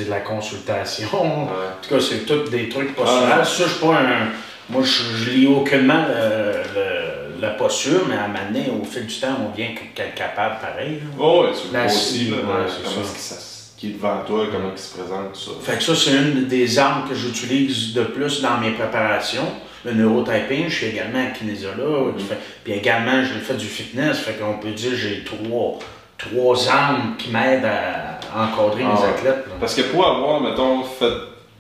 de 0.05 0.11
la 0.11 0.21
consultation. 0.21 1.09
En 1.14 1.47
tout 1.83 1.95
cas, 1.95 2.01
c'est 2.01 2.27
tous 2.27 2.51
des 2.51 2.69
trucs 2.69 2.95
posturales. 2.95 3.39
Ouais. 3.39 3.45
Ça, 3.45 3.64
je 3.67 3.75
pas 3.87 3.95
un. 3.95 4.29
Moi, 4.69 4.83
je, 4.83 5.17
je 5.25 5.31
lis 5.31 5.47
aucunement 5.47 6.05
le, 6.09 6.53
le- 6.75 7.41
la 7.41 7.51
posture, 7.51 8.01
mais 8.09 8.17
à 8.17 8.25
un 8.25 8.29
moment 8.29 8.39
donné, 8.51 8.67
au 8.71 8.85
fil 8.85 9.07
du 9.07 9.14
temps, 9.21 9.37
on 9.47 9.55
vient 9.57 9.69
capable 10.14 10.57
pareil. 10.61 10.97
là. 10.97 11.07
Oh, 11.19 11.43
ouais, 11.45 11.49
tu 11.53 11.75
le 11.77 11.85
aussi, 11.85 12.31
là, 12.31 12.37
comment 12.43 13.05
ça. 13.14 13.55
Qui 13.77 13.89
est 13.89 13.93
devant 13.93 14.22
toi, 14.27 14.47
comment 14.51 14.70
il 14.74 14.79
se 14.79 14.95
présente, 14.97 15.33
tout 15.35 15.41
ça. 15.41 15.51
Fait 15.61 15.77
que 15.79 15.83
ça, 15.85 15.95
c'est 15.95 16.12
une 16.16 16.47
des 16.47 16.79
armes 16.79 17.09
que 17.09 17.14
j'utilise 17.14 17.93
de 17.95 18.05
plus 18.05 18.41
dans 18.41 18.59
mes 18.59 18.70
préparations. 18.70 19.47
Le 19.85 19.93
neurotyping, 19.93 20.68
je 20.68 20.74
suis 20.74 20.87
également 20.87 21.18
un 21.18 21.31
kinésiologue. 21.31 22.14
Mhm. 22.14 22.20
Fait- 22.20 22.39
Puis 22.64 22.72
également, 22.72 23.22
je 23.22 23.39
fais 23.39 23.55
du 23.55 23.66
fitness. 23.66 24.18
Fait 24.18 24.33
qu'on 24.35 24.55
peut 24.59 24.70
dire 24.72 24.91
que 24.91 24.97
j'ai 24.97 25.24
trois, 25.24 25.79
trois 26.18 26.68
armes 26.68 27.14
qui 27.18 27.31
m'aident 27.31 27.66
à 27.66 28.18
encadrer 28.35 28.83
Ah 28.85 28.95
mes 28.95 29.01
ouais. 29.01 29.09
athlètes. 29.11 29.45
là. 29.47 29.55
Parce 29.61 29.74
que 29.74 29.83
pour 29.83 30.07
avoir, 30.07 30.41
mettons, 30.41 30.83
fait, 30.83 31.12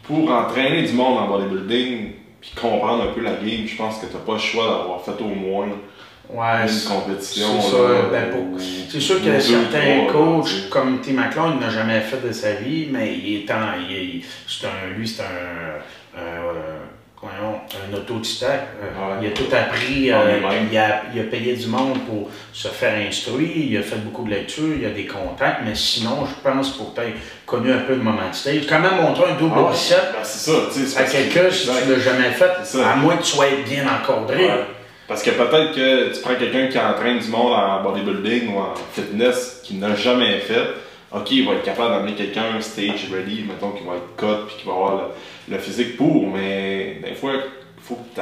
pour 0.02 0.30
entraîner 0.30 0.82
du 0.82 0.92
monde 0.94 1.18
en 1.18 1.28
bodybuilding, 1.28 2.12
puis 2.40 2.50
comprendre 2.60 3.02
un 3.04 3.12
peu 3.12 3.20
la 3.20 3.32
game, 3.32 3.66
je 3.66 3.76
pense 3.76 3.98
que 3.98 4.06
t'as 4.06 4.18
pas 4.18 4.32
le 4.34 4.38
choix 4.38 4.64
d'avoir 4.64 5.02
fait 5.04 5.20
au 5.22 5.28
moins 5.28 5.68
Ouais, 6.28 6.62
une 6.68 6.88
compétition. 6.88 7.46
c'est 7.60 7.72
là, 7.76 8.00
ben, 8.10 8.30
pour- 8.30 8.40
ou- 8.40 8.58
C'est 8.90 9.00
sûr 9.00 9.22
que 9.22 9.38
certains 9.40 10.06
coachs, 10.12 10.68
comme 10.70 11.00
Tim 11.00 11.12
McLeod, 11.12 11.54
il 11.54 11.60
n'a 11.60 11.70
jamais 11.70 12.00
fait 12.00 12.26
de 12.26 12.32
sa 12.32 12.52
vie, 12.54 12.88
mais 12.90 13.14
il 13.14 13.44
est 13.44 13.50
en, 13.52 13.74
il 13.88 13.96
est- 13.96 14.20
c'est 14.48 14.66
un, 14.66 14.96
lui, 14.96 15.06
c'est 15.06 15.22
un, 15.22 16.18
euh, 16.18 16.52
voyons, 17.20 17.60
un 17.90 17.96
autodidacte. 17.96 18.68
Euh, 18.82 18.86
Ouais. 18.86 19.16
Il 19.22 19.28
a 19.28 19.30
tout 19.30 19.44
appris, 19.54 20.10
euh, 20.12 20.38
il, 20.70 20.78
a, 20.78 21.02
il 21.14 21.20
a 21.20 21.24
payé 21.24 21.54
du 21.56 21.66
monde 21.66 21.98
pour 22.08 22.28
se 22.52 22.68
faire 22.68 22.94
instruire, 23.08 23.50
il 23.56 23.76
a 23.76 23.82
fait 23.82 23.96
beaucoup 23.96 24.24
de 24.24 24.30
lectures, 24.30 24.74
il 24.78 24.84
a 24.86 24.90
des 24.90 25.06
contacts, 25.06 25.60
mais 25.64 25.74
sinon, 25.74 26.26
je 26.26 26.48
pense 26.48 26.70
pour 26.70 26.92
peut-être 26.94 27.14
connu 27.46 27.72
un 27.72 27.78
peu 27.80 27.94
de 27.94 28.02
moment 28.02 28.28
de 28.30 28.34
stage. 28.34 28.66
Comment 28.68 28.94
montrer 29.00 29.30
un 29.32 29.36
double 29.36 29.54
Ah 29.56 29.62
ouais, 29.62 29.68
ben, 29.70 29.74
c'est 30.24 30.50
ça, 30.50 30.58
tu 30.72 30.80
sais. 30.80 30.86
c'est 30.86 31.00
à 31.00 31.04
que- 31.04 31.12
quelqu'un 31.12 31.50
si 31.50 31.66
tu 31.68 31.90
l'as 31.90 31.98
jamais 32.00 32.30
fait, 32.30 32.80
à 32.82 32.96
moins 32.96 33.16
que 33.16 33.22
tu 33.22 33.30
sois 33.36 33.46
bien 33.68 33.84
encadré. 33.86 34.44
Ouais. 34.46 34.64
Parce 35.08 35.22
que 35.22 35.30
peut-être 35.30 35.72
que 35.74 36.14
tu 36.14 36.20
prends 36.20 36.34
quelqu'un 36.34 36.66
qui 36.66 36.78
entraîne 36.78 37.18
du 37.18 37.28
monde 37.28 37.52
en 37.52 37.82
bodybuilding 37.82 38.54
ou 38.54 38.58
en 38.58 38.74
fitness 38.92 39.60
qui 39.62 39.74
n'a 39.74 39.94
jamais 39.94 40.38
fait, 40.40 40.66
ok, 41.12 41.30
il 41.30 41.46
va 41.46 41.52
être 41.54 41.62
capable 41.62 41.94
d'amener 41.94 42.14
quelqu'un 42.14 42.60
stage 42.60 43.08
ready, 43.12 43.44
mettons, 43.48 43.70
qui 43.70 43.84
va 43.84 43.94
être 43.94 44.16
cut 44.16 44.46
puis 44.48 44.56
qui 44.58 44.66
va 44.66 44.72
avoir 44.72 44.96
le, 45.48 45.54
le 45.54 45.58
physique 45.60 45.96
pour, 45.96 46.26
mais 46.28 47.00
des 47.06 47.14
fois, 47.14 47.32
il 47.34 47.82
faut 47.82 47.94
que 47.96 48.20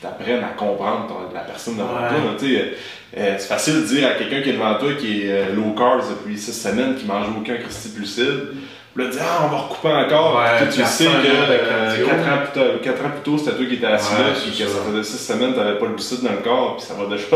tu 0.00 0.06
apprennes 0.06 0.42
à 0.42 0.48
comprendre 0.56 1.06
ton- 1.06 1.34
la 1.34 1.40
personne 1.40 1.76
devant 1.76 1.92
Ouais. 1.92 2.08
toi. 2.08 2.18
là, 2.18 2.36
tu 2.38 2.46
sais. 2.56 2.72
Euh, 3.14 3.34
c'est 3.38 3.48
facile 3.48 3.74
de 3.82 3.86
dire 3.86 4.08
à 4.08 4.12
quelqu'un 4.14 4.40
qui 4.40 4.48
est 4.48 4.52
devant 4.54 4.74
toi, 4.78 4.88
qui 4.98 5.26
est 5.26 5.30
euh, 5.30 5.52
low 5.54 5.74
carbs 5.76 6.08
depuis 6.08 6.38
6 6.38 6.52
semaines, 6.54 6.94
qui 6.96 7.04
mange 7.04 7.26
aucun 7.38 7.56
Christy 7.58 7.90
glucide, 7.94 8.54
puis 8.94 9.04
là, 9.04 9.10
Ah, 9.20 9.42
on 9.44 9.48
va 9.48 9.56
recouper 9.62 9.88
encore. 9.88 10.36
Ouais, 10.36 10.56
Puis 10.58 10.66
puis 10.66 10.76
tu 10.82 10.84
sais 10.88 11.04
que 11.04 11.10
un 11.10 11.14
an 11.14 11.22
de 11.22 11.52
euh, 11.52 11.86
cardio. 11.88 12.06
4 12.06 12.18
ans 12.28 12.38
plus 12.52 12.80
quatre 12.82 13.04
ans 13.04 13.10
plus 13.10 13.22
tôt, 13.30 13.38
c'était 13.38 13.56
toi 13.56 13.66
qui 13.66 13.74
étais 13.74 13.86
assis 13.86 14.12
Ouais, 14.14 14.18
là, 14.22 14.28
puis 14.42 14.50
que 14.58 14.68
ça. 14.68 14.78
faisait 14.86 15.02
6 15.04 15.26
semaines, 15.32 15.54
t'avais 15.54 15.78
pas 15.78 15.86
le 15.86 15.92
glucide 15.92 16.22
dans 16.22 16.30
le 16.32 16.36
corps, 16.38 16.76
puis 16.76 16.86
ça 16.86 16.94
va 16.94 17.06
déjà. 17.06 17.26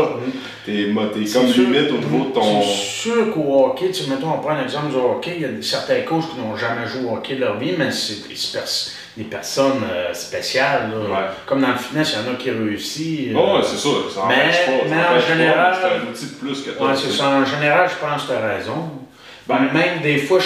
T'es 0.65 0.87
mo- 0.91 1.07
t'es 1.07 1.29
comme 1.31 1.47
sûr- 1.47 1.63
limite 1.63 1.89
au 1.91 1.97
niveau 1.97 2.25
de 2.25 2.33
ton. 2.33 2.61
C'est 2.61 3.09
sûr 3.09 3.33
qu'au 3.33 3.65
hockey, 3.65 3.89
tu 3.91 4.09
mettons, 4.09 4.29
on 4.35 4.39
prend 4.39 4.51
un 4.51 4.61
exemple 4.63 4.89
du 4.91 4.97
hockey, 4.97 5.33
il 5.37 5.41
y 5.41 5.45
a 5.45 5.49
certains 5.61 6.01
coachs 6.01 6.29
qui 6.29 6.39
n'ont 6.39 6.55
jamais 6.55 6.85
joué 6.87 7.09
au 7.09 7.13
hockey 7.15 7.35
de 7.35 7.41
leur 7.41 7.57
vie, 7.57 7.73
mais 7.77 7.89
c'est 7.91 8.27
des, 8.27 8.35
pers- 8.53 8.89
des 9.17 9.23
personnes 9.23 9.81
euh, 9.91 10.13
spéciales. 10.13 10.91
là. 10.91 10.97
Ouais. 11.09 11.25
Comme 11.47 11.61
dans 11.61 11.69
le 11.69 11.75
fitness, 11.77 12.13
il 12.13 12.25
y 12.25 12.29
en 12.29 12.33
a 12.33 12.37
qui 12.37 12.51
réussissent. 12.51 13.31
euh, 13.33 13.37
Oh, 13.39 13.55
ouais, 13.57 13.63
c'est 13.63 13.77
ça, 13.77 13.89
ça 14.13 14.21
Mais- 14.27 14.35
pas. 14.35 14.83
mais 14.89 15.17
en 15.17 15.19
général- 15.19 15.75
C'est 15.81 15.87
un 15.87 16.11
outil 16.11 16.25
de 16.25 16.39
plus 16.39 16.61
que 16.61 16.69
toi. 16.77 16.87
Ouais, 16.89 16.93
tu 16.95 17.01
c'est 17.01 17.11
sais. 17.13 17.17
ça. 17.17 17.29
En 17.29 17.45
général, 17.45 17.89
je 17.89 18.05
pense 18.05 18.23
que 18.23 18.27
tu 18.27 18.33
as 18.33 18.47
raison. 18.55 18.89
Ben- 19.47 19.71
Même 19.73 20.01
des 20.01 20.17
fois, 20.17 20.39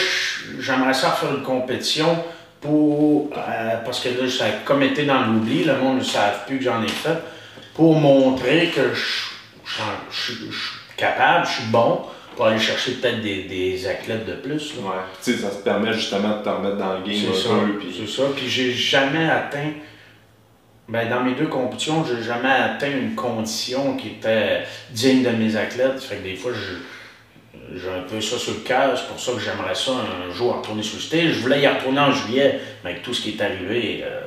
j'aimerais 0.59 0.93
ça 0.93 1.11
faire 1.11 1.31
une 1.35 1.43
compétition 1.43 2.23
pour. 2.59 3.29
euh, 3.35 3.77
parce 3.83 3.99
que 3.99 4.09
là, 4.09 4.29
ça 4.29 4.45
a 4.45 4.49
comme 4.65 4.83
été 4.83 5.05
dans 5.05 5.21
l'oubli, 5.25 5.63
le 5.63 5.75
monde 5.77 5.99
ne 5.99 6.03
savent 6.03 6.45
plus 6.45 6.57
que 6.57 6.63
j'en 6.63 6.83
ai 6.83 6.87
fait. 6.87 7.17
Pour 7.73 7.95
montrer 7.99 8.67
que 8.75 8.93
je, 8.93 9.01
suis 10.11 10.35
capable, 10.97 11.45
je 11.47 11.51
suis 11.61 11.71
bon, 11.71 12.01
pour 12.35 12.45
aller 12.45 12.59
chercher 12.59 12.91
peut-être 12.93 13.21
des, 13.21 13.43
des 13.43 13.87
athlètes 13.87 14.25
de 14.25 14.33
plus. 14.33 14.75
là. 14.75 14.81
Ouais, 14.89 14.95
tu 15.23 15.31
sais, 15.33 15.37
ça 15.39 15.49
te 15.49 15.63
permet 15.63 15.93
justement 15.93 16.37
de 16.39 16.43
te 16.43 16.49
remettre 16.49 16.77
dans 16.77 16.93
le 16.97 17.03
game 17.05 17.15
C'est 17.33 17.47
un 17.49 17.55
ça. 17.55 17.59
peu. 17.65 17.77
Puis... 17.79 17.95
C'est 17.97 18.11
ça. 18.21 18.23
Puis 18.35 18.47
j'ai 18.49 18.71
jamais 18.71 19.29
atteint. 19.29 19.71
Ben, 20.89 21.09
dans 21.09 21.23
mes 21.23 21.33
deux 21.35 21.47
compétitions, 21.47 22.03
j'ai 22.05 22.21
jamais 22.21 22.49
atteint 22.51 22.91
une 22.91 23.15
condition 23.15 23.95
qui 23.95 24.09
était 24.09 24.63
digne 24.91 25.23
de 25.23 25.29
mes 25.29 25.55
athlètes. 25.55 26.01
Fait 26.01 26.17
que 26.17 26.23
des 26.23 26.35
fois, 26.35 26.51
je- 26.53 26.77
j'ai 27.75 27.89
un 27.89 28.01
peu 28.01 28.19
ça 28.21 28.37
sur 28.37 28.53
le 28.53 28.59
cœur. 28.59 28.97
C'est 28.97 29.07
pour 29.07 29.19
ça 29.19 29.31
que 29.33 29.39
j'aimerais 29.39 29.75
ça 29.75 29.91
un 29.91 30.31
jour 30.33 30.57
retourner 30.57 30.83
sur 30.83 30.95
le 30.97 31.01
stage. 31.01 31.31
Je 31.33 31.39
voulais 31.41 31.61
y 31.61 31.67
retourner 31.67 31.99
en 31.99 32.11
juillet, 32.11 32.59
mais 32.83 32.91
avec 32.91 33.03
tout 33.03 33.13
ce 33.13 33.21
qui 33.21 33.31
est 33.31 33.41
arrivé, 33.41 34.03
euh, 34.03 34.21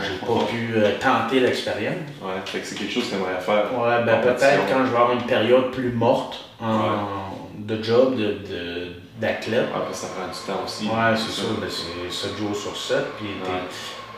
j'ai 0.00 0.26
pas 0.26 0.44
pu 0.48 0.74
euh, 0.76 0.92
tenter 1.00 1.40
l'expérience. 1.40 1.94
Ouais, 2.22 2.30
fait 2.44 2.60
que 2.60 2.66
c'est 2.66 2.76
quelque 2.76 2.92
chose 2.92 3.04
que 3.06 3.10
t'aimerais 3.16 3.40
faire. 3.40 3.64
Ouais, 3.78 4.04
ben 4.04 4.20
peut-être 4.20 4.62
quand 4.68 4.84
je 4.84 4.90
vais 4.90 4.96
avoir 4.96 5.12
une 5.12 5.26
période 5.26 5.70
plus 5.72 5.90
morte 5.90 6.44
en- 6.60 7.34
de 7.58 7.82
job, 7.82 8.14
de, 8.16 8.24
de- 8.48 8.92
d'athlète. 9.20 9.66
Après, 9.74 9.92
ça 9.94 10.08
prend 10.08 10.26
du 10.28 10.38
temps 10.46 10.62
aussi. 10.64 10.84
Ouais, 10.84 11.16
c'est 11.16 11.32
ça. 11.40 11.48
Ben, 11.60 11.68
c'est 11.68 12.12
7 12.28 12.36
jours 12.38 12.54
sur 12.54 12.76
7. 12.76 12.98
Puis 13.18 13.26
Ouais. 13.42 13.58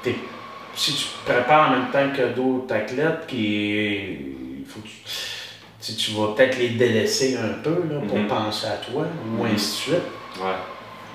t'es- 0.02 0.16
si 0.74 0.92
tu 0.92 1.04
te 1.04 1.32
prépares 1.32 1.68
en 1.68 1.72
même 1.72 1.90
temps 1.90 2.14
que 2.16 2.28
d'autres 2.34 2.74
athlètes, 2.74 3.26
puis 3.26 4.10
il 4.60 4.64
faut 4.66 4.80
que 4.80 4.86
tu, 4.86 4.92
tu- 5.96 5.96
tu 5.96 6.10
vas 6.12 6.28
peut-être 6.34 6.58
les 6.58 6.70
délaisser 6.70 7.36
un 7.36 7.62
peu 7.62 7.70
là, 7.90 8.00
pour 8.06 8.18
Mhm. 8.18 8.26
penser 8.26 8.66
à 8.66 8.76
toi, 8.76 9.04
ou 9.38 9.44
Mhm. 9.44 9.50
ainsi 9.54 9.54
de 9.70 9.76
suite. 9.94 10.08
Ouais, 10.40 10.44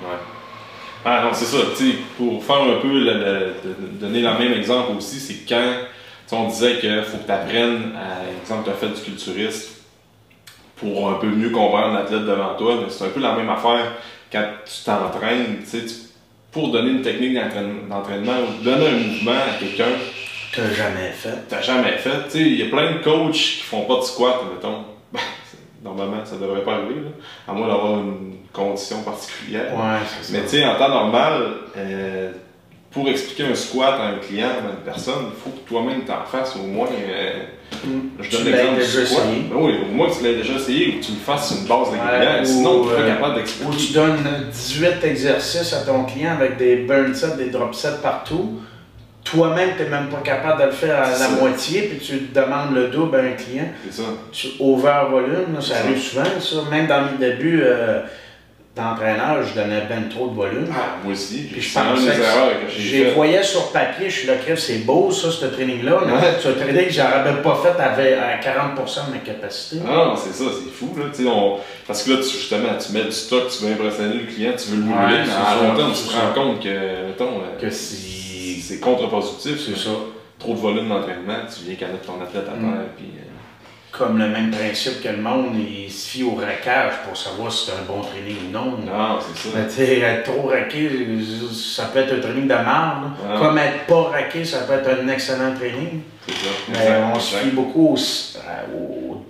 ouais. 0.02 0.18
Ah 1.06 1.24
non, 1.26 1.30
c'est 1.34 1.46
ça, 1.46 1.58
tu 1.78 1.92
sais, 1.92 1.98
pour 2.18 2.44
faire 2.44 2.62
un 2.62 2.80
peu, 2.82 2.88
le, 2.88 3.54
donner 4.00 4.22
le 4.22 4.30
même 4.40 4.54
exemple 4.54 4.94
aussi, 4.98 5.20
c'est 5.20 5.46
quand 5.48 6.38
on 6.38 6.48
disait 6.48 6.78
qu'il 6.80 7.04
faut 7.04 7.18
que 7.18 7.26
tu 7.26 7.32
apprennes, 7.32 7.92
à 7.96 8.30
exemple, 8.42 8.64
tu 8.66 8.70
as 8.70 8.74
fait 8.74 8.88
du 8.96 9.02
culturiste 9.02 9.82
pour 10.78 11.10
un 11.10 11.14
peu 11.16 11.28
mieux 11.28 11.50
comprendre 11.50 11.94
l'athlète 11.94 12.26
devant 12.26 12.56
toi, 12.56 12.76
mais 12.82 12.90
c'est 12.90 13.06
un 13.06 13.10
peu 13.10 13.20
la 13.20 13.36
même 13.36 13.50
affaire 13.50 13.94
quand 14.32 14.46
tu 14.66 14.84
t'entraînes, 14.84 15.58
tu 15.70 15.78
pour 16.52 16.72
donner 16.72 16.92
une 16.92 17.02
technique 17.02 17.34
d'entraîne- 17.34 17.88
d'entraînement, 17.90 18.34
ou 18.48 18.64
donner 18.64 18.88
un 18.88 18.92
mouvement 18.98 19.32
à 19.32 19.60
quelqu'un 19.60 19.92
Tu 20.54 20.62
n'as 20.62 20.72
jamais 20.74 21.12
fait? 21.12 21.52
n'as 21.52 21.62
jamais 21.62 21.98
fait. 21.98 22.10
Tu 22.26 22.30
sais, 22.32 22.40
il 22.42 22.58
y 22.60 22.64
a 22.64 22.70
plein 22.70 22.94
de 22.94 22.98
coachs 23.04 23.32
qui 23.34 23.64
font 23.64 23.82
pas 23.86 23.96
de 23.98 24.02
squat, 24.04 24.36
mettons. 24.54 24.84
Ben, 25.14 25.20
Normalement, 25.84 26.24
ça 26.24 26.38
devrait 26.38 26.64
pas 26.64 26.76
arriver, 26.76 27.02
là, 27.02 27.10
à 27.48 27.54
moins 27.54 27.68
d'avoir 27.68 28.00
une 28.00 28.36
condition 28.54 29.02
particulière. 29.04 29.74
Ouais, 29.74 30.00
c'est 30.22 30.32
ça. 30.32 30.38
Mais 30.38 30.44
tu 30.44 30.50
sais, 30.58 30.66
en 30.66 30.76
temps 30.78 30.88
normal, 30.90 31.42
euh, 31.76 32.32
pour 32.92 33.10
expliquer 33.10 33.46
un 33.52 33.56
squat 33.56 33.96
à 34.00 34.04
un 34.06 34.18
client, 34.20 34.48
à 34.48 34.70
une 34.70 34.84
personne, 34.86 35.26
il 35.36 35.42
faut 35.44 35.50
que 35.50 35.68
toi-même 35.68 36.02
t'en 36.06 36.24
fasses 36.26 36.56
au 36.56 36.66
moins. 36.68 36.88
euh, 36.88 37.32
Mm. 37.84 38.22
je 38.22 38.30
donne 38.30 38.46
l'exemple 38.46 38.80
du 38.80 38.86
squat. 38.86 39.24
Ben 39.50 39.56
oui, 39.58 39.74
au 39.90 39.94
moins 39.96 40.08
que 40.08 40.16
tu 40.16 40.24
l'aies 40.24 40.36
déjà 40.36 40.54
essayé 40.54 40.88
ou 40.90 41.00
que 41.00 41.06
tu 41.06 41.12
le 41.14 41.18
fasses 41.18 41.48
sur 41.50 41.58
une 41.58 41.68
base 41.68 41.90
régulière. 41.90 42.40
Ouais, 42.40 42.46
Sinon, 42.46 42.82
ou, 42.82 42.84
tu 42.84 42.90
n'es 42.90 42.96
pas 42.96 43.02
euh, 43.02 43.08
capable 43.16 43.34
Ou 43.34 43.38
d'expliquer. 43.40 43.78
tu 43.88 43.94
donnes 43.94 44.28
18 44.52 45.04
exercices 45.04 45.74
à 45.74 45.82
ton 45.82 46.04
client 46.06 46.34
avec 46.34 46.58
des 46.58 46.76
burn 46.78 47.14
sets, 47.16 47.36
des 47.36 47.50
drop 47.50 47.74
sets 47.74 47.98
partout. 48.04 48.60
Toi-même, 49.24 49.70
tu 49.78 49.84
n'es 49.84 49.90
même 49.90 50.10
pas 50.10 50.22
capable 50.24 50.62
de 50.62 50.66
le 50.68 50.72
faire 50.74 50.98
à 51.02 51.10
la 51.10 51.16
ça. 51.16 51.30
moitié, 51.30 51.84
puis 51.84 51.98
tu 52.00 52.30
demandes 52.34 52.76
le 52.76 52.88
double 52.90 53.16
à 53.18 53.20
un 53.20 53.32
client. 53.32 53.70
C'est 53.90 54.02
ça. 54.02 54.10
tu 54.32 54.48
over 54.60 55.04
volume, 55.10 55.62
ça 55.62 55.78
arrive 55.78 55.98
souvent, 56.00 56.24
ça. 56.40 56.56
Même 56.70 56.88
dans 56.88 57.04
mes 57.06 57.18
débuts 57.18 57.62
euh, 57.64 58.02
d'entraîneur, 58.76 59.44
je 59.44 59.54
donnais 59.54 59.84
ben 59.88 60.10
trop 60.10 60.28
de 60.28 60.36
volume. 60.36 60.68
Ah, 60.72 60.98
moi 61.04 61.14
aussi. 61.14 61.48
Puis 61.52 61.62
je 61.62 61.74
pensais 61.74 62.02
des 62.12 62.18
que 62.18 62.22
erreurs 62.22 62.52
que 62.66 62.72
Je 62.76 62.82
j'ai 62.82 63.12
voyais 63.12 63.44
sur 63.44 63.72
papier, 63.72 64.10
je 64.10 64.20
suis 64.20 64.28
là, 64.28 64.34
c'est 64.58 64.80
beau 64.80 65.12
ça, 65.12 65.30
ce 65.32 65.46
training-là. 65.46 66.00
mais 66.06 66.12
Ouais. 66.14 66.20
Ce 66.42 66.50
training 66.50 66.88
que 66.88 66.92
j'aurais 66.94 67.42
pas 67.42 67.62
fait 67.64 67.82
avait 67.82 68.14
à 68.16 68.38
40% 68.40 69.08
de 69.08 69.12
ma 69.14 69.18
capacité. 69.20 69.78
Ah 69.88 69.92
non, 69.94 70.16
c'est 70.18 70.34
ça, 70.34 70.46
c'est 70.52 70.72
fou. 70.72 70.94
Là. 70.98 71.06
On... 71.32 71.58
Parce 71.88 72.04
que 72.04 72.12
là, 72.12 72.18
tu, 72.18 72.24
justement, 72.30 72.70
tu 72.84 72.92
mets 72.94 73.04
du 73.06 73.12
stock, 73.12 73.44
tu 73.48 73.64
veux 73.66 73.72
impressionner 73.74 74.16
le 74.16 74.26
client, 74.26 74.52
tu 74.58 74.72
veux 74.72 74.78
le 74.78 74.84
Ouais, 74.92 74.98
brûler, 75.06 75.20
mais 75.26 75.68
long 75.68 75.76
terme, 75.76 75.92
tu 75.94 76.04
te 76.10 76.14
rends 76.14 76.34
compte 76.34 76.64
que, 76.64 77.08
mettons, 77.08 77.38
euh, 77.40 77.62
Que 77.62 77.70
c'est 77.70 77.96
c'est. 78.68 78.80
contre-productif. 78.80 79.60
C'est 79.66 79.78
ça. 79.78 79.92
Trop 80.40 80.54
de 80.54 80.60
volume 80.60 80.90
d'entraînement, 80.90 81.38
tu 81.48 81.64
viens 81.66 81.76
mettre 81.88 82.06
ton 82.06 82.22
athlète 82.22 82.48
à 82.48 82.56
Mm. 82.56 82.62
terre. 82.74 82.86
Puis, 82.98 83.06
euh, 83.18 83.24
comme 83.92 84.18
le 84.18 84.28
même 84.28 84.50
principe 84.52 85.02
que 85.02 85.08
le 85.10 85.18
monde, 85.22 85.56
il 85.56 85.90
se 85.92 86.10
fie 86.10 86.24
au 86.24 86.36
raquage 86.36 86.94
pour 87.08 87.16
savoir 87.16 87.52
si 87.52 87.68
c'est 87.68 87.72
un 87.74 87.86
bon 87.88 88.02
training 88.02 88.36
ou 88.48 88.52
non. 88.52 88.72
Non, 88.72 89.20
c'est 89.22 89.50
ça. 89.50 89.56
Mais 89.56 89.70
être 90.02 90.24
trop 90.32 90.48
raqué, 90.50 90.90
ça 91.54 91.86
peut 91.86 92.00
être 92.00 92.14
un 92.16 92.20
training 92.20 92.48
de. 92.48 92.54
Ouais. 92.54 93.38
Comme 93.40 93.58
être 93.60 93.86
pas 93.86 94.04
raqué, 94.12 94.44
ça 94.44 94.60
peut 94.62 94.74
être 94.74 94.90
un 95.02 95.08
excellent 95.08 95.54
training. 95.56 96.02
C'est 96.28 96.34
ça. 96.34 96.52
Mais 96.70 96.78
Exact, 96.80 97.12
on 97.16 97.20
se 97.20 97.36
fie 97.38 97.50
beaucoup 97.52 97.96
au, 97.96 97.98
au- 98.76 99.26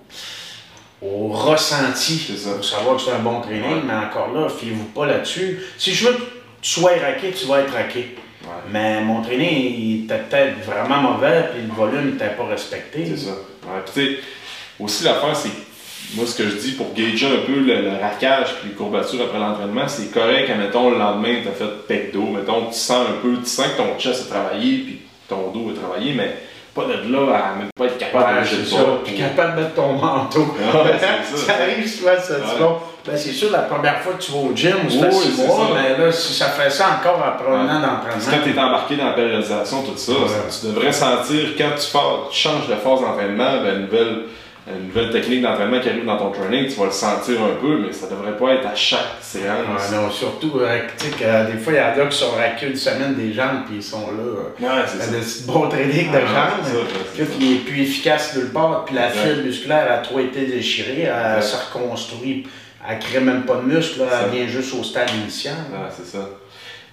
au 1.06 1.28
ressenti 1.34 2.32
pour 2.56 2.64
savoir 2.64 2.96
que 2.96 3.02
c'est 3.02 3.12
un 3.12 3.20
bon 3.20 3.42
training, 3.42 3.64
Ouais. 3.64 3.82
mais 3.86 3.94
encore 3.94 4.32
là, 4.34 4.48
fiez-vous 4.48 4.86
pas 4.96 5.06
là-dessus. 5.06 5.60
Si 5.78 5.94
je 5.94 6.08
veux 6.08 6.14
que 6.14 6.22
tu 6.62 6.70
sois 6.80 6.92
raqué, 7.04 7.32
tu 7.32 7.46
vas 7.48 7.60
être 7.60 7.74
raqué. 7.74 8.16
Ouais. 8.44 8.50
Mais 8.72 9.02
mon 9.02 9.22
training, 9.22 9.76
il 9.78 10.04
était 10.06 10.18
peut-être 10.20 10.60
vraiment 10.66 11.14
mauvais, 11.14 11.46
puis 11.54 11.62
le 11.68 11.74
volume 11.74 12.12
n'était 12.12 12.30
pas 12.36 12.46
respecté. 12.46 13.06
C'est 13.06 13.26
ça. 13.26 13.32
Ouais. 13.32 13.82
Puis, 13.86 13.94
tu 13.94 14.16
sais, 14.16 14.20
aussi 14.80 15.04
l'affaire, 15.04 15.36
c'est. 15.36 15.50
Moi, 16.16 16.26
ce 16.28 16.36
que 16.38 16.48
je 16.48 16.58
dis 16.58 16.72
pour 16.74 16.94
gager 16.94 17.26
un 17.28 17.46
peu 17.46 17.60
le, 17.60 17.82
le 17.82 17.90
raquage 18.00 18.56
puis 18.60 18.70
les 18.70 18.76
courbatures 18.76 19.22
après 19.24 19.40
l'entraînement, 19.40 19.88
c'est 19.88 20.12
correct, 20.14 20.50
admettons, 20.50 20.92
le 20.92 20.98
lendemain, 21.00 21.38
tu 21.42 21.48
as 21.48 21.54
fait 21.54 21.88
pec 21.88 22.14
d'eau, 22.14 22.26
mettons, 22.28 22.68
tu 22.68 22.78
sens 22.78 23.08
un 23.10 23.14
peu, 23.22 23.38
tu 23.42 23.50
sens 23.50 23.68
que 23.68 23.78
ton 23.78 23.98
chest 23.98 24.30
a 24.30 24.36
travaillé 24.36 24.80
puis 24.80 25.02
ton 25.28 25.50
dos 25.52 25.72
a 25.72 25.80
travaillé, 25.80 26.14
mais 26.14 26.36
pas 26.76 26.84
de 26.86 27.12
là 27.12 27.36
à 27.36 27.56
même 27.56 27.70
pas 27.76 27.86
être 27.86 27.98
capable 27.98 28.40
Ouais, 28.42 28.42
de 28.42 28.66
ça. 28.66 28.78
Puis 29.04 29.16
capable 29.16 29.62
mettre 29.62 29.74
ton 29.76 29.94
manteau. 29.94 30.42
Ouais, 30.42 31.00
ça. 31.32 31.38
ça 31.38 31.54
arrive 31.64 31.88
souvent, 31.88 32.12
ça 32.22 32.34
Ouais. 32.36 32.76
Ben, 33.06 33.18
c'est 33.18 33.34
sûr, 33.34 33.52
la 33.52 33.60
première 33.64 34.00
fois 34.00 34.14
que 34.14 34.22
tu 34.24 34.32
vas 34.32 34.38
au 34.38 34.52
gym, 34.56 34.76
ou 34.86 34.90
ça 34.90 35.08
Oui, 35.10 35.14
six 35.14 35.36
c'est 35.36 35.46
mois, 35.48 35.70
mais 35.76 35.98
là, 36.02 36.10
si 36.12 36.34
ça 36.34 36.46
fait 36.46 36.70
ça 36.70 37.00
encore 37.02 37.22
après 37.22 37.50
un 37.54 37.66
Ouais. 37.66 37.72
an 37.72 37.82
que 37.82 38.10
quand 38.10 38.18
d'entraînement. 38.18 38.44
tu 38.46 38.50
es 38.50 38.60
embarqué 38.60 38.96
dans 38.96 39.06
la 39.08 39.12
périodisation, 39.14 39.84
tout 39.84 39.98
ça, 39.98 40.12
Ouais. 40.14 40.18
tu 40.62 40.68
devrais 40.68 40.92
sentir 40.94 41.50
quand 41.58 41.72
tu, 41.78 41.92
pars- 41.92 42.30
tu 42.32 42.40
changes 42.40 42.68
de 42.70 42.76
phase 42.76 43.02
d'entraînement, 43.02 43.62
ben, 43.62 43.76
une, 43.76 43.82
nouvelle, 43.88 44.20
une 44.74 44.88
nouvelle 44.88 45.12
technique 45.12 45.42
d'entraînement 45.42 45.82
qui 45.82 45.90
arrive 45.90 46.06
dans 46.06 46.16
ton 46.18 46.32
training, 46.32 46.66
tu 46.70 46.80
vas 46.80 46.86
le 46.86 46.92
sentir 46.94 47.42
un 47.42 47.60
peu, 47.62 47.80
mais 47.86 47.92
ça 47.92 48.08
devrait 48.08 48.38
pas 48.38 48.54
être 48.54 48.68
à 48.68 48.76
chaque 48.76 49.18
séance. 49.20 49.58
Ouais, 49.92 49.98
non, 49.98 50.10
surtout, 50.10 50.60
euh, 50.62 50.80
tu 50.98 51.08
sais, 51.08 51.12
que 51.12 51.52
des 51.52 51.58
fois, 51.58 51.74
il 51.74 51.80
y 51.80 51.82
en 51.82 52.06
a 52.06 52.08
qui 52.10 52.18
sont 52.18 52.32
raqués 52.32 52.68
une 52.68 52.78
semaine 52.78 53.16
des 53.16 53.34
jambes, 53.34 53.66
puis 53.66 53.76
ils 53.80 53.84
sont 53.84 54.08
là. 54.12 54.24
euh, 54.24 54.66
Ouais, 54.66 54.84
c'est 54.88 55.22
ça. 55.22 55.52
Bon 55.52 55.68
training 55.68 56.10
de 56.10 56.20
Ah, 56.20 56.22
jambes. 56.22 56.64
c'est 56.64 57.24
ça, 57.26 57.30
Puis 57.38 57.46
il 57.46 57.54
est 57.56 57.60
plus 57.70 57.82
efficace 57.82 58.34
nulle 58.38 58.54
part, 58.54 58.86
puis 58.86 58.96
la 58.96 59.10
fibre 59.10 59.44
musculaire 59.44 59.92
a 59.92 59.98
trop 59.98 60.20
été 60.20 60.46
déchirée, 60.46 61.02
elle 61.14 61.36
Exact. 61.40 61.42
se 61.42 61.56
reconstruit, 61.78 62.48
elle 62.90 63.00
crée 63.00 63.20
même 63.20 63.44
pas 63.46 63.56
de 63.56 63.62
muscle, 63.62 64.00
là, 64.00 64.06
elle 64.26 64.32
vient 64.32 64.48
juste 64.48 64.74
au 64.74 64.84
stade 64.84 65.10
initial. 65.22 65.56
Ouais, 65.72 65.90
c'est 65.96 66.06
ça. 66.06 66.30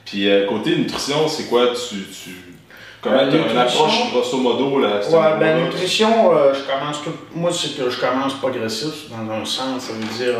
Puis 0.04 0.28
euh, 0.28 0.46
côté 0.46 0.76
nutrition, 0.76 1.28
c'est 1.28 1.44
quoi? 1.44 1.68
Tu, 1.68 1.96
tu... 2.04 2.30
Comment 3.02 3.16
Euh, 3.18 3.30
tu 3.30 3.36
as 3.38 3.50
une 3.52 3.58
approche 3.58 4.10
grosso 4.12 4.36
modo 4.38 4.78
là, 4.80 5.00
Ouais, 5.08 5.38
ben 5.40 5.64
nutrition, 5.64 6.34
euh, 6.36 6.52
je 6.54 6.60
commence 6.70 7.02
tout. 7.02 7.12
Moi, 7.34 7.50
c'est 7.52 7.76
que 7.76 7.88
je 7.88 7.98
commence 7.98 8.34
progressif 8.34 9.08
dans 9.10 9.32
un 9.32 9.44
sens. 9.44 9.84
Ça 9.84 9.92
veut 9.92 10.24
dire, 10.24 10.36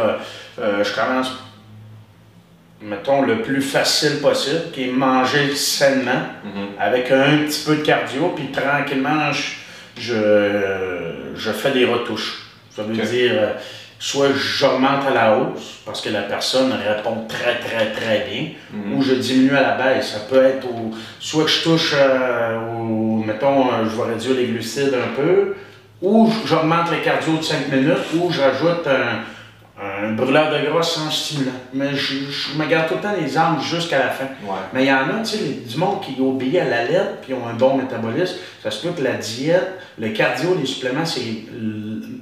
je 0.59 0.95
commence, 0.95 1.31
mettons, 2.83 3.23
le 3.23 3.43
plus 3.43 3.63
facile 3.63 4.19
possible, 4.21 4.71
qui 4.73 4.85
est 4.89 4.93
manger 4.93 5.55
sainement, 5.55 6.23
Mhm. 6.45 6.69
avec 6.79 7.11
un 7.11 7.39
petit 7.47 7.65
peu 7.65 7.77
de 7.77 7.83
cardio, 7.83 8.33
puis 8.37 8.49
tranquillement, 8.53 9.33
je, 9.33 10.01
je, 10.01 11.13
je 11.37 11.51
fais 11.53 11.71
des 11.73 11.85
retouches. 11.87 12.43
Ça 12.75 12.83
veut 12.83 12.95
dire, 12.95 13.55
soit 14.03 14.29
j'augmente 14.35 15.05
à 15.07 15.11
la 15.15 15.37
hausse, 15.37 15.79
parce 15.85 16.01
que 16.01 16.09
la 16.09 16.23
personne 16.23 16.73
répond 16.73 17.27
très, 17.29 17.59
très, 17.61 17.93
très 17.93 18.27
bien, 18.29 18.49
Mhm. 18.73 18.95
ou 18.97 19.03
je 19.03 19.13
diminue 19.15 19.55
à 19.57 19.61
la 19.63 19.75
baisse. 19.77 20.13
Ça 20.15 20.21
peut 20.21 20.43
être 20.43 20.67
au, 20.67 20.91
soit 21.21 21.45
que 21.45 21.51
je 21.51 21.63
touche 21.63 21.95
euh, 21.97 22.59
au, 22.79 23.17
mettons, 23.23 23.67
euh, 23.69 23.85
je 23.85 23.97
vais 24.03 24.15
réduire 24.15 24.37
les 24.37 24.47
glucides 24.47 24.95
un 24.95 25.15
peu, 25.15 25.55
ou 26.01 26.33
j'augmente 26.47 26.91
les 26.91 27.03
cardio 27.03 27.37
de 27.37 27.43
5 27.43 27.69
minutes, 27.71 28.15
ou 28.17 28.33
j'ajoute 28.33 28.87
un, 28.87 29.21
un 29.83 30.13
brûleur 30.13 30.51
de 30.51 30.67
gras 30.71 30.83
sans 30.83 31.11
stimulant. 31.11 31.53
Mais 31.75 31.95
je, 31.95 32.15
je 32.31 32.59
me 32.59 32.67
garde 32.67 32.89
tout 32.89 32.95
le 32.95 33.01
temps 33.01 33.15
les 33.21 33.37
armes 33.37 33.61
jusqu'à 33.63 33.99
la 33.99 34.09
fin. 34.09 34.25
Ouais. 34.45 34.55
Mais 34.73 34.85
il 34.85 34.89
y 34.89 34.93
en 34.93 35.09
a, 35.11 35.23
tu 35.23 35.37
sais, 35.37 35.45
du 35.69 35.77
monde 35.77 36.01
qui 36.01 36.17
obéit 36.21 36.57
à 36.57 36.65
la 36.65 36.85
lettre 36.85 37.17
puis 37.23 37.35
ont 37.35 37.47
un 37.47 37.53
bon 37.55 37.77
métabolisme. 37.77 38.37
Ça 38.63 38.71
se 38.71 38.87
peut 38.87 38.93
que 38.97 39.03
la 39.03 39.15
diète, 39.15 39.73
le 39.99 40.09
cardio, 40.11 40.57
les 40.59 40.67
suppléments, 40.67 41.05
c'est 41.05 41.21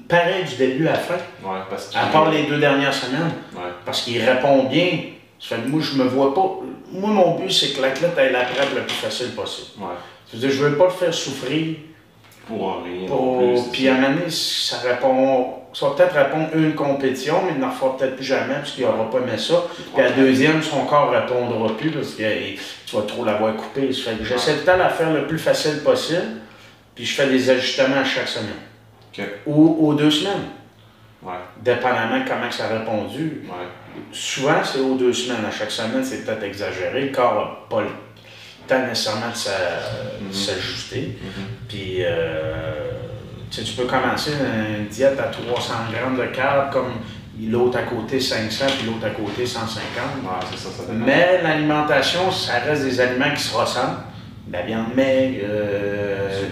pareil 0.09 0.45
du 0.45 0.57
début 0.57 0.89
à 0.89 0.93
la 0.93 0.99
fin, 0.99 1.15
Ouais, 1.43 1.59
parce 1.71 1.89
que. 1.89 1.97
à 1.99 2.07
part 2.07 2.31
les 2.31 2.45
deux 2.45 2.59
dernières 2.59 2.95
semaines 2.95 3.33
Ouais. 3.55 3.63
parce 3.85 4.03
qu'il 4.03 4.21
répond 4.23 4.65
bien. 4.65 5.01
Ça 5.41 5.57
fait 5.57 5.63
que 5.63 5.69
moi, 5.69 5.81
je 5.83 5.97
me 6.03 6.05
vois 6.09 6.35
pas. 6.35 6.59
Moi, 6.91 7.11
mon 7.11 7.39
but, 7.39 7.51
c'est 7.51 7.75
que 7.77 7.83
l'athlète 7.83 8.17
ait 8.19 8.31
la 8.33 8.41
prep 8.45 8.75
le 8.75 8.83
plus 8.83 8.95
facile 8.97 9.29
possible. 9.33 9.69
Ouais. 9.79 9.87
C'est-à-dire, 10.27 10.51
je 10.51 10.65
veux 10.65 10.77
pas 10.77 10.85
le 10.87 10.91
faire 10.91 11.15
souffrir. 11.15 11.77
Pour 12.47 12.83
rien. 12.83 13.07
Pour... 13.07 13.39
plus, 13.39 13.61
Puis 13.73 13.89
à 13.89 13.93
un 13.95 14.01
moment 14.01 14.15
donné, 14.15 14.31
ça 14.31 14.79
répond. 14.79 15.55
Ça 15.75 15.87
va 15.87 15.95
peut-être 15.95 16.15
répondre 16.15 16.49
une 16.55 16.75
compétition, 16.75 17.43
mais 17.45 17.53
il 17.55 17.61
n'en 17.61 17.71
fera 17.71 17.95
peut-être 17.97 18.17
plus 18.17 18.25
jamais 18.25 18.55
parce 18.55 18.73
qu'il 18.73 18.85
n'aura 18.87 19.11
pas 19.11 19.19
aimé 19.19 19.37
ça. 19.37 19.65
Puis 19.95 20.03
à 20.03 20.09
la 20.09 20.13
deuxième, 20.13 20.63
son 20.63 20.87
corps 20.87 21.13
ne 21.13 21.19
répondra 21.19 21.77
plus 21.77 21.91
parce 21.91 22.15
que 22.15 22.23
tu 22.87 22.97
vas 22.97 23.03
trop 23.03 23.25
l'avoir 23.25 23.55
coupé. 23.55 23.93
Ça 23.93 24.11
fait 24.13 24.17
que 24.17 24.25
j'essaie 24.25 24.53
tout 24.55 24.61
le 24.61 24.65
temps 24.65 24.75
de 24.79 24.83
la 24.83 24.89
faire 24.89 25.13
le 25.13 25.27
plus 25.27 25.39
facile 25.39 25.81
possible. 25.85 26.23
Puis 26.95 27.05
je 27.05 27.15
fais 27.15 27.29
des 27.29 27.51
ajustements 27.51 27.99
à 28.01 28.05
chaque 28.05 28.29
semaine. 28.29 28.49
Ou 29.47 29.89
aux 29.89 29.95
deux 29.95 30.11
semaines, 30.11 30.45
Ouais. 31.23 31.33
dépendamment 31.63 32.21
de 32.25 32.29
comment 32.29 32.51
ça 32.51 32.67
a 32.67 32.79
répondu. 32.79 33.43
Ouais. 33.45 33.67
Souvent, 34.13 34.63
c'est 34.63 34.79
aux 34.81 34.95
deux 34.95 35.13
semaines. 35.13 35.45
À 35.47 35.51
chaque 35.51 35.71
semaine, 35.71 36.05
c'est 36.05 36.25
peut-être 36.25 36.45
exagéré. 36.45 37.03
Le 37.07 37.13
corps 37.13 37.35
n'a 37.35 37.77
pas 37.77 37.83
le 37.83 37.89
temps 38.69 38.87
nécessairement 38.87 39.27
de 39.29 40.25
Mhm. 40.27 40.33
s'ajuster. 40.33 41.19
Mhm. 41.21 41.45
Puis, 41.69 41.97
euh, 42.01 42.93
tu 43.51 43.63
peux 43.73 43.85
commencer 43.85 44.31
une 44.79 44.87
diète 44.87 45.19
à 45.19 45.25
300 45.25 45.75
grammes 45.93 46.17
de 46.17 46.27
carbs, 46.27 46.71
comme 46.73 46.93
l'autre 47.41 47.79
à 47.79 47.83
côté 47.83 48.21
500, 48.21 48.67
puis 48.79 48.87
l'autre 48.87 49.07
à 49.07 49.11
côté 49.11 49.45
150. 49.47 50.23
Ouais, 50.23 50.47
c'est 50.51 50.59
ça, 50.59 50.69
ça 50.77 50.83
dépend. 50.93 51.05
Mais 51.05 51.41
l'alimentation, 51.43 52.31
ça 52.31 52.59
reste 52.65 52.85
des 52.85 53.01
aliments 53.01 53.33
qui 53.35 53.43
se 53.43 53.57
ressemblent. 53.57 53.99
La 54.51 54.63
viande 54.63 54.95
maigre, 54.95 55.41
euh. 55.45 56.43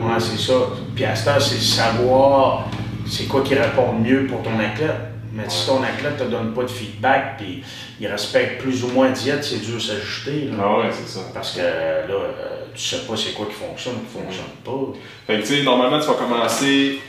Ouais, 0.00 0.20
c'est 0.20 0.38
ça. 0.38 0.54
Puis 0.94 1.04
à 1.04 1.16
ce 1.16 1.24
temps, 1.24 1.40
c'est 1.40 1.60
savoir 1.60 2.68
c'est 3.06 3.26
quoi 3.26 3.42
qui 3.42 3.54
répond 3.54 3.92
mieux 3.92 4.26
pour 4.26 4.42
ton 4.42 4.58
athlète. 4.58 4.94
Mais 5.32 5.44
si 5.48 5.66
ton 5.66 5.82
athlète 5.82 6.20
ne 6.20 6.24
te 6.26 6.30
donne 6.30 6.54
pas 6.54 6.62
de 6.62 6.70
feedback, 6.70 7.38
puis 7.38 7.64
il 8.00 8.06
respecte 8.06 8.62
plus 8.62 8.84
ou 8.84 8.88
moins 8.88 9.06
la 9.08 9.12
diète, 9.12 9.42
c'est 9.42 9.64
dur 9.64 9.74
de 9.74 9.80
s'ajuster. 9.80 10.48
Ah 10.60 10.78
ouais, 10.78 10.90
c'est 10.92 11.08
ça. 11.08 11.20
Parce 11.34 11.56
que 11.56 11.60
là, 11.60 12.04
euh, 12.08 12.64
tu 12.72 12.80
sais 12.80 12.98
pas 12.98 13.16
c'est 13.16 13.32
quoi 13.32 13.46
qui 13.46 13.54
fonctionne, 13.54 13.94
qui 13.94 14.16
fonctionne 14.20 14.44
pas. 14.64 14.92
Fait 15.26 15.40
que 15.40 15.46
tu 15.46 15.56
sais, 15.56 15.62
normalement, 15.64 15.98
tu 15.98 16.06
vas 16.06 16.14
commencer 16.14 17.00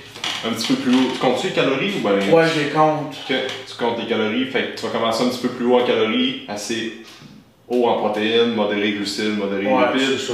un 0.43 0.49
petit 0.53 0.73
peu 0.73 0.75
plus 0.75 0.95
haut. 0.95 1.11
Tu 1.13 1.19
comptes-tu 1.19 1.47
les 1.47 1.53
calories 1.53 1.93
ou 1.99 2.03
ben? 2.03 2.33
Ouais, 2.33 2.45
je 2.47 2.61
les 2.61 2.69
compte. 2.69 3.15
Tu 3.27 3.75
comptes 3.77 3.99
les 3.99 4.07
calories, 4.07 4.45
fait 4.45 4.71
que 4.71 4.79
tu 4.79 4.87
vas 4.87 4.91
commencer 4.91 5.23
un 5.23 5.29
petit 5.29 5.41
peu 5.41 5.49
plus 5.49 5.65
haut 5.67 5.79
en 5.79 5.85
calories, 5.85 6.45
assez 6.47 6.93
haut 7.67 7.85
en 7.87 7.97
protéines, 7.97 8.53
modéré 8.53 8.91
glucides, 8.93 9.37
modéré 9.37 9.65
Ouais, 9.65 9.93
lipides. 9.93 10.17
c'est 10.19 10.27
ça. 10.27 10.33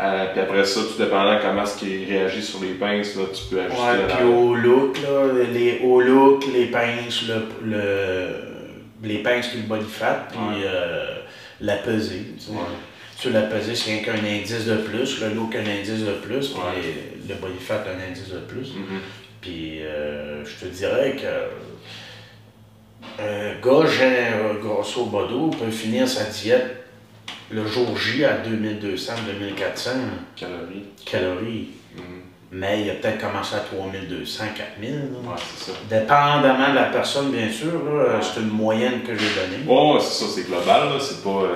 Euh, 0.00 0.26
puis 0.32 0.40
après 0.40 0.64
ça, 0.64 0.80
tout 0.80 0.98
dépendant 1.02 1.38
comment 1.40 1.62
est-ce 1.62 1.78
qu'il 1.78 2.08
réagit 2.08 2.42
sur 2.42 2.60
les 2.62 2.72
pinces, 2.72 3.14
là, 3.14 3.24
tu 3.32 3.42
peux 3.54 3.60
ajuster 3.60 3.80
Ouais, 3.82 3.96
la- 4.08 4.14
puis 4.16 4.24
au 4.24 4.54
look, 4.54 4.98
là, 5.02 5.44
les 5.52 5.80
hauts 5.84 6.00
look, 6.00 6.44
les 6.52 6.66
pinces, 6.66 7.24
le, 7.28 7.44
le- 7.70 9.08
les 9.08 9.18
pinces 9.18 9.48
puis 9.48 9.58
le 9.58 9.66
body 9.66 9.84
fat, 9.88 10.28
puis 10.30 10.38
Ouais. 10.40 10.64
euh, 10.66 11.16
la 11.60 11.76
pesée. 11.76 12.22
tu 12.38 12.46
sais. 12.46 12.50
Ouais. 12.52 12.58
Sur 13.16 13.30
la 13.32 13.42
pesée, 13.42 13.76
c'est 13.76 13.92
rien 13.92 14.02
qu'un 14.02 14.14
indice 14.24 14.64
de 14.66 14.76
plus, 14.78 15.20
le 15.20 15.28
look 15.34 15.54
un 15.54 15.60
indice 15.60 16.04
de 16.04 16.12
plus, 16.14 16.48
puis 16.48 16.60
les- 16.82 17.28
le 17.34 17.40
body 17.40 17.58
fat 17.60 17.84
un 17.86 18.10
indice 18.10 18.30
de 18.30 18.38
plus. 18.38 18.74
Mhm. 18.74 18.98
Puis 19.40 19.82
euh, 19.82 20.42
je 20.44 20.64
te 20.66 20.70
dirais 20.72 21.14
que 21.16 21.26
un 23.18 23.60
gars, 23.60 23.86
j'ai 23.88 24.60
grosso 24.60 25.04
modo, 25.06 25.48
peut 25.50 25.70
finir 25.70 26.08
sa 26.08 26.24
diète 26.24 26.84
le 27.50 27.66
jour 27.66 27.96
J 27.96 28.24
à 28.24 28.38
2200, 28.38 29.12
2400 29.38 29.90
Calories. 30.36 30.84
calories. 31.04 31.68
Mhm. 31.96 32.02
Mais 32.54 32.82
il 32.82 32.90
a 32.90 32.94
peut-être 32.94 33.18
commencé 33.18 33.54
à 33.56 33.60
3200, 33.60 34.44
4000. 34.56 34.90
là. 34.90 34.96
Ouais, 35.30 35.36
c'est 35.56 35.70
ça. 35.70 35.78
Dépendamment 35.88 36.70
de 36.70 36.74
la 36.74 36.84
personne, 36.84 37.30
bien 37.30 37.50
sûr, 37.50 37.72
c'est 38.20 38.40
une 38.40 38.48
moyenne 38.50 39.00
que 39.02 39.12
j'ai 39.16 39.28
donnée. 39.34 39.64
Ouais, 39.66 39.94
ouais, 39.94 40.00
c'est 40.00 40.24
ça, 40.24 40.30
c'est 40.34 40.46
global, 40.46 40.88
là, 40.90 40.96
c'est 41.00 41.22
pas. 41.24 41.30
euh, 41.30 41.54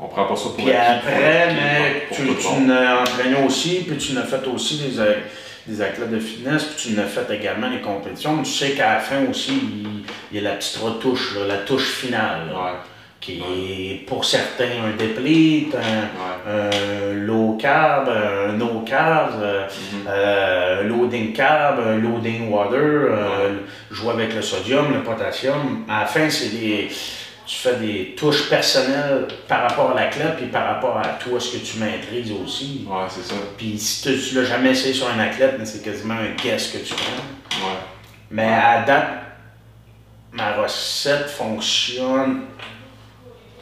on 0.00 0.08
prend 0.08 0.24
pas 0.26 0.34
ça 0.34 0.42
pour 0.46 0.56
Puis 0.56 0.72
après, 0.72 1.54
mais 1.54 2.08
tu, 2.12 2.22
tu 2.34 2.60
n'as 2.66 3.02
entraîné 3.02 3.36
aussi, 3.46 3.84
puis 3.86 3.96
tu 3.98 4.14
n'as 4.14 4.24
fait 4.24 4.44
aussi 4.48 4.78
des, 4.78 4.98
a- 5.00 5.04
des 5.66 5.80
athlètes 5.80 6.10
de 6.10 6.18
fitness, 6.18 6.64
puis 6.64 6.88
tu 6.88 6.94
n'as 6.96 7.04
fait 7.04 7.32
également 7.32 7.68
les 7.68 7.80
compétitions. 7.80 8.36
Mais 8.36 8.42
tu 8.42 8.50
sais 8.52 8.70
qu'à 8.72 8.94
la 8.94 9.00
fin 9.00 9.24
aussi, 9.30 9.60
il, 10.32 10.36
y 10.36 10.40
a 10.40 10.50
la 10.50 10.56
petite 10.56 10.76
retouche, 10.78 11.36
là, 11.36 11.46
la 11.46 11.58
touche 11.58 11.90
finale, 11.92 12.48
là, 12.52 12.54
Ouais, 12.54 12.70
qui 13.20 13.40
est 13.40 14.04
pour 14.06 14.24
certains 14.24 14.64
un 14.84 14.96
deplete, 14.96 15.76
un, 15.76 17.14
low 17.14 17.56
carb, 17.60 18.08
un 18.08 18.52
no 18.54 18.80
carb, 18.84 19.40
euh, 19.40 19.66
Mhm. 19.68 19.98
euh, 20.08 20.82
loading 20.82 21.32
carb, 21.32 21.78
un 21.86 21.98
loading 21.98 22.50
water, 22.50 22.80
euh, 22.80 23.58
jouer 23.92 24.14
avec 24.14 24.34
le 24.34 24.42
sodium, 24.42 24.92
le 24.92 25.04
potassium. 25.04 25.84
À 25.88 26.00
la 26.00 26.06
fin, 26.06 26.28
c'est 26.28 26.48
des. 26.48 26.88
Tu 27.52 27.58
fais 27.58 27.76
des 27.76 28.14
touches 28.16 28.48
personnelles 28.48 29.28
par 29.46 29.68
rapport 29.68 29.90
à 29.90 29.94
l'athlète 29.94 30.36
puis 30.38 30.46
par 30.46 30.64
rapport 30.66 30.96
à 30.96 31.06
toi, 31.22 31.38
ce 31.38 31.58
que 31.58 31.62
tu 31.62 31.76
maîtrises 31.80 32.32
aussi. 32.32 32.86
Ouais, 32.88 33.04
c'est 33.10 33.22
ça. 33.22 33.34
Puis 33.58 33.78
si 33.78 34.02
tu, 34.02 34.18
tu 34.18 34.34
l'as 34.36 34.44
jamais 34.44 34.70
essayé 34.70 34.94
sur 34.94 35.06
un 35.10 35.18
athlète, 35.18 35.56
mais 35.58 35.66
c'est 35.66 35.84
quasiment 35.84 36.14
un 36.14 36.30
guess 36.42 36.68
que 36.68 36.78
tu 36.78 36.94
prends. 36.94 37.66
Ouais. 37.68 37.76
Mais 38.30 38.48
à 38.54 38.82
date, 38.84 39.08
ma 40.32 40.54
recette 40.54 41.28
fonctionne 41.28 42.44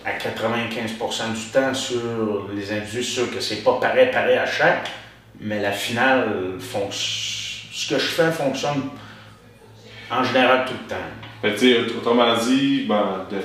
à 0.04 0.12
95% 0.12 1.32
du 1.34 1.50
temps 1.52 1.74
sur 1.74 2.48
les 2.54 2.70
individus. 2.72 3.02
C'est 3.02 3.10
sûr 3.22 3.34
que 3.34 3.40
c'est 3.40 3.64
pas 3.64 3.80
pareil, 3.80 4.08
pareil 4.12 4.36
à 4.36 4.46
chaque, 4.46 4.88
mais 5.40 5.60
la 5.60 5.72
finale, 5.72 6.58
fonc- 6.60 6.92
ce 7.72 7.88
que 7.92 7.98
je 7.98 8.06
fais 8.06 8.30
fonctionne 8.30 8.82
en 10.12 10.22
général 10.22 10.64
tout 10.64 10.74
le 10.80 10.88
temps. 10.88 10.96
Fait 11.58 11.96
autrement 11.96 12.36
dit, 12.36 12.84
ben, 12.88 13.26
de- 13.28 13.38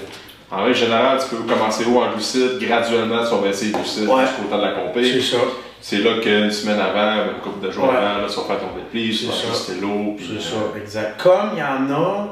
en 0.52 0.64
règle 0.64 0.76
générale, 0.76 1.20
tu 1.20 1.36
peux 1.36 1.44
commencer 1.44 1.86
haut 1.86 2.02
en 2.02 2.12
glucides, 2.12 2.60
graduellement, 2.60 3.24
tu 3.24 3.32
vas 3.36 3.42
baisser 3.42 3.66
les 3.66 3.72
glucides 3.72 4.08
Ouais. 4.08 4.22
jusqu'au 4.28 4.44
temps 4.50 4.58
de 4.58 4.64
la 4.64 4.74
C'est 4.76 4.82
compé. 4.84 5.22
ça. 5.22 5.38
C'est 5.82 5.98
là 6.00 6.20
qu'une 6.22 6.52
semaine 6.52 6.80
avant, 6.80 7.32
une 7.32 7.42
couple 7.42 7.66
de 7.66 7.72
jours 7.72 7.86
Ouais. 7.86 7.96
avant, 7.96 8.22
là, 8.22 8.28
tu 8.30 8.36
vas 8.36 8.44
faire 8.44 8.60
ton 8.60 8.76
dépli, 8.76 9.10
tu 9.10 9.16
C'est 9.16 9.28
vas 9.28 9.34
ajuster 9.34 9.74
l'eau. 9.82 10.16
C'est 10.20 10.34
euh, 10.36 10.40
ça, 10.74 10.80
exact. 10.80 11.22
Comme 11.22 11.50
il 11.54 11.60
y 11.60 11.64
en 11.64 11.94
a 11.94 12.28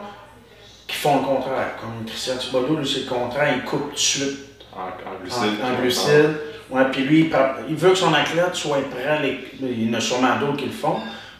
qui 0.87 0.95
font 0.95 1.17
le 1.17 1.23
contraire. 1.25 1.75
Comme 1.79 2.05
Christian 2.05 2.35
Thibodeau, 2.37 2.75
lui, 2.77 2.87
c'est 2.87 3.01
le 3.01 3.05
contraire, 3.09 3.53
il 3.55 3.63
coupe 3.63 3.89
tout 3.89 3.93
de 3.93 3.99
suite 3.99 4.37
En, 4.75 4.81
en 4.85 5.21
glucides. 5.21 5.59
en 5.63 5.81
glucides. 5.81 6.37
Ouais, 6.69 6.83
puis 6.91 7.03
lui, 7.03 7.29
il, 7.69 7.75
veut 7.75 7.89
que 7.91 7.95
son 7.95 8.13
athlète 8.13 8.53
soit 8.55 8.77
prêt. 8.89 9.19
Les, 9.21 9.39
il 9.61 9.87
y 9.87 9.91
en 9.91 9.97
a 9.97 10.01
sûrement 10.01 10.35
d'autres 10.39 10.57
qui 10.57 10.65
le 10.65 10.71
font. 10.71 10.95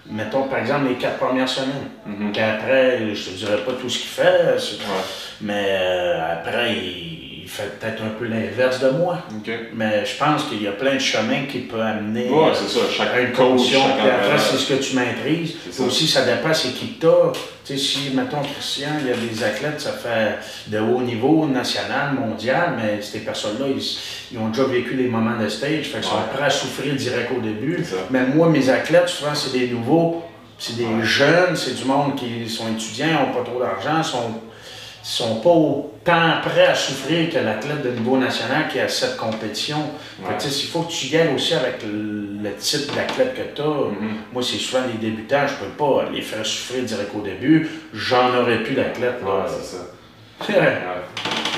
Mettons, 0.05 0.43
par 0.43 0.59
exemple, 0.59 0.87
les 0.89 0.95
quatre 0.95 1.17
premières 1.17 1.47
semaines. 1.47 1.89
Mhm. 2.05 2.31
Puis 2.33 2.41
après, 2.41 3.15
je 3.15 3.29
te 3.29 3.35
dirais 3.37 3.57
pas 3.65 3.71
tout 3.73 3.89
ce 3.89 3.99
qu'il 3.99 4.09
fait, 4.09 4.59
c'est- 4.59 4.75
Ouais. 4.83 5.03
mais 5.41 5.65
euh, 5.69 6.33
après, 6.33 6.73
il 6.73 7.22
fait 7.55 7.79
peut-être 7.79 8.01
un 8.01 8.09
peu 8.17 8.25
l'inverse 8.25 8.79
de 8.79 8.89
moi. 8.89 9.19
Mais 9.75 10.03
je 10.05 10.17
pense 10.17 10.45
qu'il 10.45 10.63
y 10.63 10.67
a 10.67 10.71
plein 10.71 10.95
de 10.95 10.99
chemins 10.99 11.45
qui 11.47 11.59
peuvent 11.59 11.79
amener 11.81 12.27
Ouais, 12.29 12.51
c'est 12.53 12.67
ça. 12.67 12.85
à 12.85 12.89
Chaque 12.91 13.21
une 13.21 13.31
coach, 13.31 13.61
chaque 13.71 13.97
Puis 13.99 14.09
après, 14.09 14.37
c'est 14.39 14.57
ce 14.57 14.73
que 14.73 14.81
tu 14.81 14.95
maîtrises. 14.95 15.53
Ça. 15.71 15.83
Aussi, 15.83 16.07
ça 16.07 16.25
dépend 16.25 16.53
c'est 16.53 16.69
qui 16.69 16.97
t'as. 16.99 17.31
Tu 17.65 17.77
sais, 17.77 17.77
si, 17.77 18.09
mettons, 18.13 18.41
Christian, 18.41 18.89
il 19.01 19.07
y 19.07 19.11
a 19.11 19.15
des 19.15 19.43
athlètes, 19.43 19.79
ça 19.79 19.91
fait 19.91 20.37
de 20.67 20.79
haut 20.79 21.01
niveau, 21.01 21.45
national, 21.45 22.13
mondial, 22.19 22.73
mais 22.75 23.01
ces 23.01 23.19
personnes-là, 23.19 23.67
ils, 23.69 23.81
ils 24.33 24.37
ont 24.37 24.49
déjà 24.49 24.63
vécu 24.65 24.95
des 24.95 25.07
moments 25.07 25.39
de 25.41 25.47
stage, 25.47 25.85
fait 25.85 25.99
qu'ils 25.99 26.03
sont 26.03 26.15
Ouais. 26.15 26.21
prêts 26.33 26.45
à 26.45 26.49
souffrir 26.49 26.93
direct 26.95 27.31
au 27.37 27.39
début. 27.39 27.85
Mais 28.09 28.25
moi, 28.25 28.49
mes 28.49 28.69
athlètes, 28.69 29.07
souvent, 29.07 29.33
c'est 29.35 29.57
des 29.57 29.67
nouveaux, 29.69 30.23
c'est 30.57 30.75
des 30.75 30.83
Ouais. 30.85 31.03
jeunes, 31.03 31.55
c'est 31.55 31.75
du 31.75 31.85
monde 31.85 32.15
qui 32.15 32.49
sont 32.49 32.65
étudiants, 32.67 33.27
n'ont 33.27 33.33
pas 33.33 33.49
trop 33.49 33.59
d'argent, 33.61 34.03
sont 34.03 34.41
sont 35.03 35.35
pas 35.41 35.49
autant 35.49 36.31
prêts 36.41 36.65
à 36.67 36.75
souffrir 36.75 37.29
que 37.29 37.37
l'athlète 37.37 37.81
de 37.83 37.89
niveau 37.91 38.17
national 38.17 38.67
qui 38.71 38.79
a 38.79 38.87
cette 38.87 39.17
compétition. 39.17 39.77
Fait 40.25 40.29
Ouais. 40.33 40.39
sais, 40.39 40.65
il 40.65 40.69
faut 40.69 40.81
que 40.83 40.91
tu 40.91 41.07
y 41.07 41.17
ailles 41.17 41.33
aussi 41.35 41.53
avec 41.53 41.83
le, 41.83 42.41
le 42.41 42.55
type 42.55 42.87
d'athlète 42.95 43.35
que 43.35 43.55
tu 43.55 43.61
as. 43.61 43.65
Mhm. 43.65 44.15
Moi, 44.31 44.41
c'est 44.41 44.57
souvent 44.57 44.83
les 44.87 44.97
débutants, 45.09 45.45
je 45.45 45.55
peux 45.65 45.71
pas 45.77 46.05
les 46.13 46.21
faire 46.21 46.45
souffrir 46.45 46.83
direct 46.83 47.11
au 47.15 47.21
début. 47.21 47.69
J'en 47.93 48.33
aurais 48.39 48.63
plus 48.63 48.75
d'athlètes. 48.75 49.19
Ouais, 49.23 49.43
c'est 49.47 49.75
ça. 49.77 49.83
Ouais. 50.49 50.77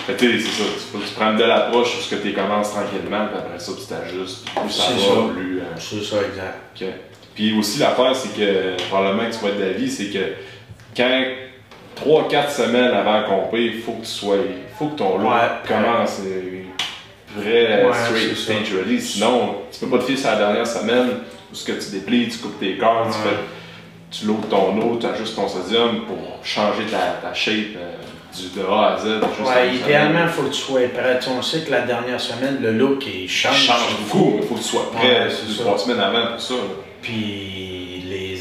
Fait 0.08 0.14
que, 0.14 0.20
tu 0.20 0.40
sais, 0.40 0.48
c'est 0.50 0.64
ça. 0.64 0.70
Il 0.76 0.80
faut 0.92 0.98
que 1.00 1.08
tu 1.08 1.14
prennes 1.16 1.38
de 1.38 1.44
l'approche 1.44 1.94
parce 1.96 2.08
que 2.08 2.16
tu 2.16 2.34
commences 2.34 2.72
tranquillement, 2.72 3.26
puis 3.28 3.38
après 3.40 3.58
ça, 3.60 3.72
tu 3.80 3.86
t'ajustes. 3.88 4.46
Plus 4.52 4.70
ça 4.70 4.84
C'est 4.88 4.94
va, 4.94 5.16
ça. 5.16 5.34
plus. 5.34 5.60
euh, 5.60 5.64
c'est 5.80 6.04
ça, 6.04 6.18
exact. 6.18 6.58
Ok. 6.80 6.88
Puis 7.34 7.58
aussi, 7.58 7.80
l'affaire, 7.80 8.16
c'est 8.16 8.36
que 8.38 8.78
probablement 8.88 9.28
que 9.30 9.36
tu 9.36 9.42
vas 9.44 9.50
être 9.50 9.60
d'avis, 9.60 9.90
c'est 9.90 10.06
que 10.06 10.20
quand 10.96 11.10
3-4 11.96 12.50
semaines 12.50 12.92
avant 12.94 13.14
la 13.14 13.24
compé, 13.24 13.62
il 13.76 13.82
faut 13.82 13.94
que 13.94 14.02
tu 14.06 14.12
sois. 14.12 14.38
Faut 14.78 14.88
que 14.88 14.98
ton 14.98 15.18
lot 15.18 15.30
Ouais. 15.30 15.36
commence 15.68 16.20
euh, 16.26 16.62
vrai 17.38 17.86
Ouais, 17.86 17.94
straight 17.94 18.30
c'est 18.30 18.36
ça. 18.36 18.54
stage 18.64 18.74
ready. 18.78 19.02
Sinon, 19.02 19.56
tu 19.72 19.80
peux 19.80 19.88
pas 19.88 19.98
te 20.00 20.04
fier 20.04 20.18
sur 20.18 20.30
la 20.32 20.36
dernière 20.38 20.68
semaine 20.68 21.10
où 21.52 21.56
ce 21.56 21.66
que 21.66 21.72
tu 21.74 21.92
déplies, 21.92 22.28
tu 22.28 22.38
coupes 22.40 22.60
tes 22.60 22.78
corps, 22.78 23.08
tu 23.08 23.18
fais. 23.30 23.36
Tu 24.12 24.26
loads 24.28 24.48
ton 24.50 24.78
eau, 24.82 24.98
tu 25.00 25.06
ajustes 25.08 25.36
ton 25.36 25.48
sodium 25.48 26.02
pour 26.06 26.18
changer 26.44 26.84
ta, 26.90 27.28
ta 27.28 27.34
shape 27.34 27.76
euh, 27.76 27.92
du, 28.34 28.60
de 28.60 28.66
A 28.66 28.94
à 28.94 28.98
Z. 28.98 29.06
Ouais, 29.46 29.76
idéalement, 29.76 30.22
il 30.24 30.30
faut 30.30 30.44
que 30.44 30.50
tu 30.54 30.62
sois 30.62 30.82
prêt. 30.94 31.20
Tu 31.22 31.30
on 31.30 31.42
sait 31.42 31.62
que 31.62 31.72
la 31.72 31.82
dernière 31.82 32.20
semaine, 32.22 32.60
le 32.62 32.72
look, 32.72 33.04
il 33.08 33.24
Il 33.24 33.30
change. 33.30 33.56
change 33.66 33.98
beaucoup, 34.04 34.32
mais 34.36 34.42
il 34.44 34.48
faut 34.48 34.56
que 34.56 34.60
tu 34.60 34.66
sois 34.66 34.92
prêt 34.92 35.28
deux, 35.48 35.64
trois 35.64 35.78
semaines 35.78 36.00
avant 36.00 36.28
pour 36.34 36.40
ça. 36.42 36.54
Puis 37.02 37.75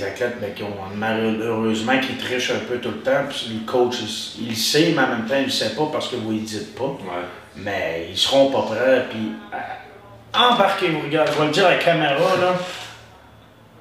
athlètes 0.04 0.40
ben, 0.40 0.52
qui 0.54 0.62
ont 0.62 0.76
malheureusement 0.94 1.98
qui 1.98 2.14
trichent 2.14 2.50
un 2.52 2.64
peu 2.68 2.78
tout 2.78 2.90
le 2.90 3.00
temps, 3.00 3.24
puis 3.28 3.60
le 3.60 3.70
coach 3.70 3.96
il, 4.40 4.56
sait, 4.56 4.92
mais 4.96 5.02
en 5.02 5.08
même 5.08 5.26
temps 5.26 5.36
il 5.38 5.46
ne 5.46 5.50
sait 5.50 5.74
pas 5.74 5.88
parce 5.92 6.08
que 6.08 6.16
vous 6.16 6.32
ne 6.32 6.40
dites 6.40 6.74
pas. 6.74 6.84
Ouais. 6.84 7.24
Mais 7.56 8.08
ils 8.10 8.16
seront 8.18 8.50
pas 8.50 8.62
prêts. 8.62 9.06
Puis 9.10 9.32
euh, 9.52 10.38
embarquez-vous, 10.38 11.00
regarde, 11.00 11.30
je 11.32 11.38
vais 11.38 11.46
le 11.46 11.52
dire 11.52 11.66
à 11.66 11.70
la 11.70 11.78
caméra 11.78 12.36
là. 12.40 12.54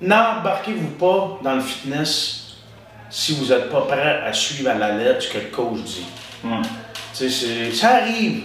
N'embarquez-vous 0.02 0.90
pas 1.00 1.40
dans 1.44 1.56
le 1.56 1.62
fitness 1.62 2.58
si 3.10 3.36
vous 3.36 3.54
n'êtes 3.54 3.70
pas 3.70 3.82
prêt 3.82 4.22
à 4.26 4.34
suivre 4.34 4.70
à 4.70 4.74
la 4.74 4.92
lettre 4.98 5.22
ce 5.24 5.30
que 5.30 5.38
le 5.38 5.46
coach 5.46 5.80
dit. 5.84 6.06
Tu 6.44 6.50
sais, 7.14 7.30
c'est- 7.30 7.72
ça 7.74 7.98
arrive 7.98 8.44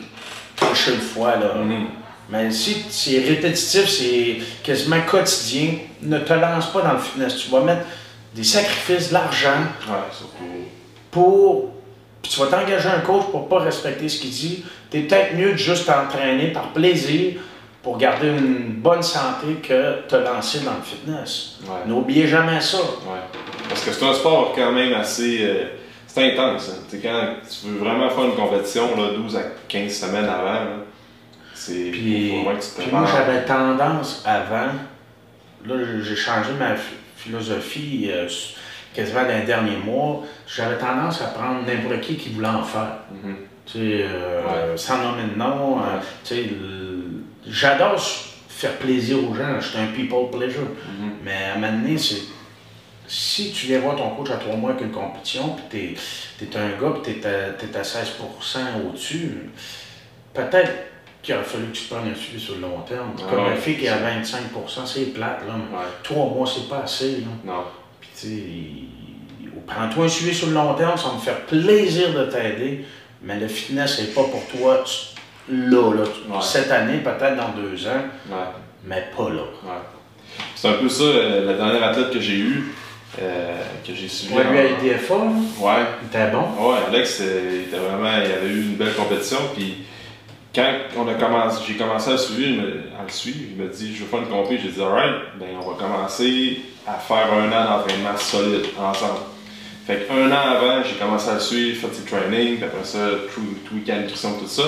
seule 0.79 1.01
fois 1.01 1.37
là. 1.37 1.55
Mhm. 1.55 1.87
Mais 2.31 2.51
si 2.51 2.85
c'est 2.91 3.21
répétitif, 3.21 3.89
c'est 3.89 4.37
quasiment 4.63 5.01
quotidien, 5.09 5.79
ne 6.03 6.19
te 6.19 6.33
lance 6.33 6.67
pas 6.73 6.83
dans 6.83 6.93
le 6.93 6.99
fitness. 6.99 7.37
Tu 7.39 7.51
vas 7.51 7.61
mettre 7.61 7.85
des 8.35 8.45
sacrifices, 8.45 9.09
de 9.09 9.15
l'argent 9.15 9.63
Ouais, 9.89 9.95
pour. 11.11 11.71
Puis 12.23 12.33
tu 12.33 12.41
vas 12.41 12.47
t'engager 12.47 12.89
un 12.89 13.01
coach 13.01 13.25
pour 13.31 13.49
pas 13.49 13.61
respecter 13.61 14.09
ce 14.09 14.21
qu'il 14.21 14.31
dit. 14.31 14.65
Tu 14.91 14.99
es 14.99 15.01
peut-être 15.03 15.35
mieux 15.37 15.53
de 15.53 15.57
juste 15.57 15.87
t'entraîner 15.87 16.49
par 16.49 16.73
plaisir 16.73 17.35
pour 17.83 17.97
garder 17.97 18.29
une 18.29 18.73
bonne 18.75 19.03
santé 19.03 19.55
que 19.63 20.07
te 20.09 20.17
lancer 20.17 20.61
dans 20.61 20.73
le 20.75 20.83
fitness. 20.83 21.59
Ouais. 21.63 21.87
N'oubliez 21.87 22.27
jamais 22.27 22.61
ça. 22.61 22.79
Ouais. 22.79 23.21
Parce 23.69 23.83
que 23.83 23.93
c'est 23.93 24.05
un 24.05 24.13
sport 24.15 24.53
quand 24.55 24.73
même 24.73 24.93
assez. 24.95 25.39
euh, 25.43 25.65
c'est 26.07 26.33
intense. 26.33 26.71
Hein. 26.71 26.81
Tu 26.91 26.97
sais, 26.97 27.03
quand 27.03 27.35
tu 27.49 27.69
veux 27.69 27.79
vraiment 27.79 28.11
faire 28.11 28.25
une 28.25 28.35
compétition, 28.35 28.97
là, 28.97 29.11
12 29.17 29.37
à 29.37 29.43
15 29.69 29.93
semaines 29.93 30.25
avant, 30.25 30.53
là. 30.53 30.67
Puis, 31.93 32.31
faut 32.31 32.45
vraiment 32.45 32.59
que 32.59 32.65
tu 32.65 32.71
te 32.71 32.81
puis 32.83 32.91
moi, 32.91 33.05
j'avais 33.07 33.45
tendance 33.45 34.23
avant, 34.27 34.73
là, 35.67 35.75
j'ai 36.03 36.17
changé 36.17 36.53
ma 36.59 36.71
ph- 36.71 36.81
philosophie 37.17 38.11
euh, 38.13 38.29
quasiment 38.95 39.23
dans 39.23 39.39
les 39.39 39.45
derniers 39.45 39.77
mois. 39.77 40.23
J'avais 40.47 40.77
tendance 40.79 41.21
à 41.23 41.27
prendre 41.27 41.67
n'importe 41.67 42.01
qui 42.03 42.17
qui 42.17 42.29
voulait 42.31 42.49
en 42.49 42.63
faire. 42.63 42.99
Mhm. 43.11 43.37
Tu 43.67 43.73
sais, 43.73 43.79
euh, 44.05 44.77
sans 44.77 44.99
nommer 45.03 45.25
de 45.33 45.39
nom. 45.39 45.79
euh, 45.81 45.99
tu 46.25 46.35
sais, 46.35 46.51
j'adore 47.47 48.01
faire 48.49 48.73
plaisir 48.79 49.19
aux 49.19 49.35
gens. 49.35 49.61
Je 49.61 49.69
suis 49.69 49.79
un 49.79 49.89
people 49.89 50.31
pleasure. 50.37 50.63
Mhm. 50.63 51.11
Mais 51.25 51.33
à 51.51 51.53
un 51.55 51.59
moment 51.59 51.73
donné, 51.83 51.99
c'est. 51.99 52.23
Si 53.11 53.53
tu 53.53 53.67
viens 53.69 53.79
voir 53.81 53.97
ton 53.97 54.11
coach 54.11 54.31
à 54.31 54.37
trois 54.37 54.55
mois 54.57 54.73
avec 54.73 54.83
une 54.85 54.91
compétition, 54.91 55.57
puis 55.71 55.97
t'es 56.39 56.45
es 56.45 56.57
un 56.59 56.69
gars, 56.81 56.95
puis 57.03 57.15
t'es 57.15 57.27
à, 57.27 57.51
t'es 57.53 57.75
à 57.75 57.83
16% 57.83 58.87
au-dessus, 58.87 59.49
peut-être 60.35 60.71
qu'il 61.23 61.35
aurait 61.35 61.45
fallu 61.45 61.65
que 61.67 61.77
tu 61.77 61.85
te 61.85 61.95
prennes 61.95 62.11
un 62.11 62.15
suivi 62.15 62.41
sur 62.41 62.55
le 62.55 62.61
long 62.63 62.81
terme. 62.89 63.11
Ah 63.19 63.23
Comme 63.31 63.45
la 63.47 63.57
fille 63.57 63.77
qui 63.77 63.87
est 63.87 63.89
à 63.89 63.97
25%, 63.99 64.87
c'est 64.87 65.13
plate, 65.13 65.43
là. 65.47 65.55
mais 65.57 65.77
Ouais. 65.77 65.85
Trois 66.03 66.27
mois, 66.27 66.47
c'est 66.47 66.69
pas 66.69 66.83
assez, 66.85 67.13
là. 67.23 67.27
Non. 67.45 67.65
Puis, 68.01 68.11
tu 68.19 68.27
sais, 68.29 69.59
prends-toi 69.67 70.05
un 70.05 70.09
suivi 70.09 70.35
sur 70.35 70.49
le 70.49 70.55
long 70.55 70.75
terme, 70.75 70.97
ça 70.97 71.09
va 71.09 71.15
me 71.15 71.21
faire 71.21 71.41
plaisir 71.47 72.13
de 72.15 72.25
t'aider, 72.27 72.85
mais 73.23 73.39
le 73.39 73.49
fitness, 73.49 73.97
c'est 73.97 74.15
pas 74.15 74.25
pour 74.25 74.47
toi 74.47 74.83
là, 75.51 75.95
là. 75.95 76.03
Ouais. 76.03 76.43
Cette 76.43 76.71
année, 76.71 76.99
peut-être 76.99 77.37
dans 77.37 77.49
deux 77.61 77.87
ans, 77.87 78.03
Ouais. 78.31 78.37
mais 78.85 79.09
pas 79.17 79.29
là. 79.31 79.43
Ouais. 79.65 79.81
C'est 80.55 80.69
un 80.69 80.75
peu 80.75 80.89
ça, 80.89 81.03
euh, 81.05 81.45
la 81.47 81.55
dernière 81.55 81.83
athlète 81.89 82.11
que 82.13 82.21
j'ai 82.21 82.37
eue, 82.37 82.73
euh, 83.21 83.57
que 83.87 83.95
j'ai 83.95 84.09
suivi. 84.09 84.35
Ouais, 84.35 84.45
lui, 84.45 84.59
à 84.59 84.65
IDFA, 84.67 85.15
là, 85.15 85.21
Ouais. 85.61 85.73
il 86.03 86.07
était 86.07 86.31
bon. 86.31 86.45
Ouais, 86.71 86.77
Alex, 86.89 87.19
euh, 87.23 87.51
il 87.55 87.61
était 87.63 87.79
vraiment, 87.79 88.11
il 88.25 88.31
avait 88.33 88.49
eu 88.49 88.61
une 88.63 88.75
belle 88.77 88.95
compétition. 88.95 89.39
Puis 89.57 89.79
quand 90.59 91.05
on 91.05 91.09
a 91.09 91.15
commencé, 91.15 91.63
j'ai 91.69 91.75
commencé 91.75 92.09
à 92.09 92.13
le 92.13 92.19
suivre, 92.19 92.63
à 92.99 93.05
le 93.05 93.13
suivre, 93.13 93.39
il 93.53 93.63
m'a 93.63 93.71
dit, 93.71 93.95
je 93.95 94.03
veux 94.03 94.09
faire 94.09 94.19
une 94.19 94.29
compé. 94.29 94.59
J'ai 94.61 94.71
dit, 94.71 94.83
alright, 94.83 95.39
ben 95.39 95.47
on 95.63 95.71
va 95.71 95.77
commencer 95.77 96.63
à 96.85 96.95
faire 96.95 97.33
un 97.33 97.47
an 97.53 97.79
d'entraînement 97.79 98.17
solide 98.17 98.67
ensemble. 98.77 99.21
Fait 99.87 100.07
qu'un 100.07 100.33
an 100.33 100.57
avant, 100.57 100.83
j'ai 100.83 100.97
commencé 100.97 101.31
à 101.31 101.35
le 101.35 101.41
suivre, 101.41 101.81
fait 101.81 101.95
ses 101.95 102.05
trainings, 102.05 102.57
puis 102.57 102.65
après 102.65 102.85
ça, 102.85 102.99
tout, 103.33 103.41
tout 103.67 103.75
week-end 103.77 104.01
nutrition, 104.01 104.33
tout 104.33 104.49
ça. 104.49 104.65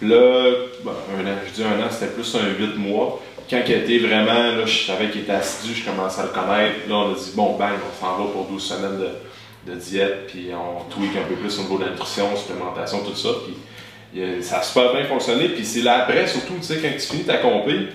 Puis 0.00 0.08
là, 0.08 0.50
un 0.84 1.26
an, 1.26 1.36
je 1.46 1.54
dis 1.54 1.62
un 1.62 1.86
an, 1.86 1.88
c'était 1.88 2.12
plus 2.12 2.34
un 2.34 2.58
8 2.58 2.76
mois. 2.76 3.22
Quand 3.48 3.60
il 3.64 3.72
était 3.72 3.98
vraiment, 3.98 4.56
là, 4.56 4.66
je 4.66 4.86
savais 4.86 5.08
qu'il 5.10 5.20
était 5.20 5.32
assidu, 5.32 5.72
je 5.72 5.88
commençais 5.88 6.20
à 6.20 6.24
le 6.24 6.30
connaître. 6.30 6.88
Là, 6.88 6.94
on 6.96 7.12
a 7.12 7.14
dit, 7.14 7.32
bon, 7.34 7.56
bang, 7.56 7.74
on 7.78 8.04
s'en 8.04 8.16
va 8.16 8.30
pour 8.32 8.44
12 8.46 8.62
semaines 8.62 8.98
de, 8.98 9.72
de 9.72 9.78
diète, 9.78 10.26
puis 10.26 10.48
on 10.52 10.82
tweak 10.92 11.16
un 11.16 11.28
peu 11.28 11.36
plus 11.36 11.56
au 11.60 11.62
niveau 11.62 11.78
de 11.78 11.84
la 11.84 11.90
nutrition, 11.92 12.36
supplémentation, 12.36 13.04
tout 13.04 13.14
ça. 13.14 13.28
Puis 13.46 13.54
ça 14.40 14.58
a 14.58 14.62
super 14.62 14.92
bien 14.92 15.04
fonctionné. 15.04 15.48
Puis 15.48 15.64
c'est 15.64 15.82
là 15.82 16.02
après, 16.02 16.26
surtout, 16.26 16.54
tu 16.56 16.62
sais, 16.64 16.76
quand 16.76 16.88
tu 16.92 17.00
finis 17.00 17.24
ta 17.24 17.38
compé, 17.38 17.88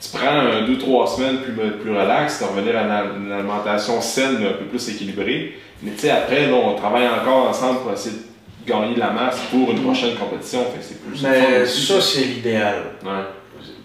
tu 0.00 0.08
prends 0.16 0.44
2-3 0.66 1.16
semaines 1.16 1.38
plus, 1.38 1.52
plus 1.52 1.90
relax, 1.90 2.38
tu 2.38 2.44
revenir 2.44 2.76
à 2.76 2.82
une, 2.82 3.26
une 3.26 3.32
alimentation 3.32 4.00
saine, 4.00 4.38
mais 4.40 4.48
un 4.48 4.52
peu 4.52 4.64
plus 4.64 4.88
équilibrée. 4.88 5.58
Mais 5.82 5.92
tu 5.92 6.00
sais, 6.00 6.10
après, 6.10 6.46
là, 6.46 6.54
on 6.54 6.74
travaille 6.74 7.08
encore 7.08 7.48
ensemble 7.48 7.80
pour 7.80 7.92
essayer 7.92 8.16
de 8.16 8.70
gagner 8.70 8.94
de 8.94 9.00
la 9.00 9.10
masse 9.10 9.38
pour 9.50 9.70
une 9.70 9.82
prochaine 9.82 10.14
compétition. 10.16 10.64
Fait 10.72 10.78
que 10.78 10.84
c'est 10.84 11.02
plus 11.02 11.22
Mais 11.22 11.62
aussi, 11.62 11.86
ça, 11.86 12.00
c'est 12.00 12.24
l'idéal. 12.24 12.82
Ouais. 13.04 13.24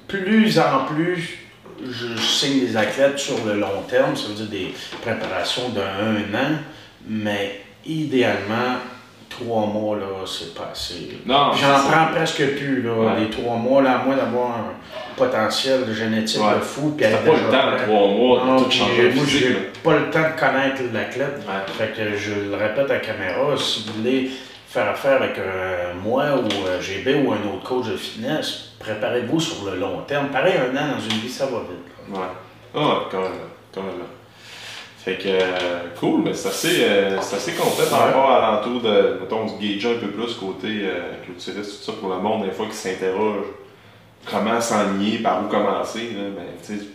Plus 0.07 0.59
en 0.59 0.85
plus, 0.85 1.39
je, 1.83 2.15
je 2.15 2.21
signe 2.21 2.59
des 2.61 2.77
athlètes 2.77 3.19
sur 3.19 3.43
le 3.45 3.59
long 3.59 3.81
terme, 3.89 4.15
ça 4.15 4.27
veut 4.27 4.35
dire 4.35 4.47
des 4.47 4.73
préparations 5.01 5.69
d'un 5.69 6.37
an. 6.37 6.57
mais 7.07 7.61
idéalement, 7.85 8.77
trois 9.37 9.65
mois, 9.65 9.95
là, 9.97 10.05
c'est 10.25 10.53
pas 10.55 10.69
assez. 10.71 11.19
Non, 11.25 11.51
J'en 11.53 11.89
prends 11.89 12.07
presque 12.13 12.55
plus, 12.55 12.81
là, 12.81 12.91
Ouais. 12.93 13.19
les 13.21 13.29
trois 13.29 13.55
mois, 13.55 13.81
là, 13.81 13.99
à 13.99 14.05
moins 14.05 14.15
d'avoir 14.15 14.49
un 14.51 14.73
potentiel 15.15 15.91
génétique 15.93 16.41
Ouais. 16.41 16.55
de 16.55 16.59
fou. 16.61 16.93
Puis 16.97 17.05
pas 17.05 17.11
le 17.11 17.51
temps 17.51 17.71
de 17.71 17.83
trois 17.83 18.07
mois 18.07 18.43
Non, 18.45 18.61
tout 18.63 18.71
changer 18.71 19.11
moi, 19.13 19.23
j'ai 19.27 19.53
pas 19.83 19.93
le 19.97 20.09
temps 20.09 20.19
de 20.21 20.39
connaître 20.39 20.81
l'athlète. 20.93 21.37
Ouais. 21.47 21.73
Fait 21.77 21.93
que 21.95 22.15
je 22.17 22.49
le 22.49 22.55
répète 22.55 22.89
à 22.89 22.93
la 22.95 22.99
caméra, 22.99 23.55
si 23.57 23.85
vous 23.87 23.93
voulez 24.01 24.29
faire 24.67 24.89
affaire 24.89 25.21
avec 25.21 25.37
euh, 25.39 25.93
moi 26.03 26.23
ou 26.35 26.67
euh, 26.67 26.81
GB 26.81 27.15
ou 27.25 27.31
un 27.31 27.37
autre 27.53 27.63
coach 27.63 27.87
de 27.87 27.95
fitness, 27.97 28.71
préparez-vous 28.79 29.39
sur 29.39 29.65
le 29.71 29.77
long 29.79 30.01
terme. 30.07 30.27
Pareil, 30.27 30.53
un 30.57 30.75
an 30.75 30.95
dans 30.95 30.99
une 31.01 31.21
vie, 31.21 31.29
ça 31.29 31.45
va 31.45 31.59
vite. 31.59 32.13
là. 32.13 32.19
Ouais. 32.19 32.27
Ah 32.75 32.79
ouais, 32.79 32.95
quand 33.11 33.21
même. 33.21 33.31
Quand 33.73 33.81
même. 33.83 33.91
Fait 35.05 35.17
que, 35.17 35.27
euh, 35.27 35.81
cool, 35.99 36.23
mais 36.25 36.33
c'est 36.33 36.47
assez, 36.47 36.83
euh, 36.83 37.21
c'est 37.21 37.35
assez 37.35 37.51
complet 37.53 37.85
par 37.91 37.99
rapport 38.07 38.31
à 38.31 38.41
l'entour 38.53 38.81
de, 38.81 39.19
mettons, 39.21 39.45
du 39.45 39.53
gager 39.75 39.91
un 39.97 39.99
peu 39.99 40.07
plus 40.07 40.33
côté 40.33 40.79
euh, 40.81 41.23
culturiste, 41.23 41.77
tout 41.85 41.91
ça, 41.91 41.97
pour 41.99 42.09
le 42.09 42.17
monde, 42.17 42.43
des 42.43 42.51
fois, 42.51 42.65
qui 42.65 42.75
s'interroge 42.75 43.45
comment 44.25 44.59
s'enligner, 44.59 45.19
par 45.19 45.43
où 45.43 45.47
commencer, 45.47 46.09
là, 46.15 46.23
ben, 46.35 46.45
tu 46.65 46.79
sais, 46.79 46.85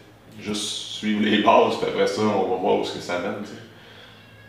juste 0.41 0.63
suivre 0.99 1.23
les 1.23 1.39
bases, 1.39 1.77
puis 1.81 1.89
après 1.89 2.09
ça, 2.09 2.23
on 2.23 2.51
va 2.51 2.57
voir 2.57 2.79
où 2.79 2.83
est-ce 2.83 2.95
que 2.95 3.01
ça 3.01 3.21
mène, 3.21 3.43
tu 3.45 3.51
sais. 3.51 3.63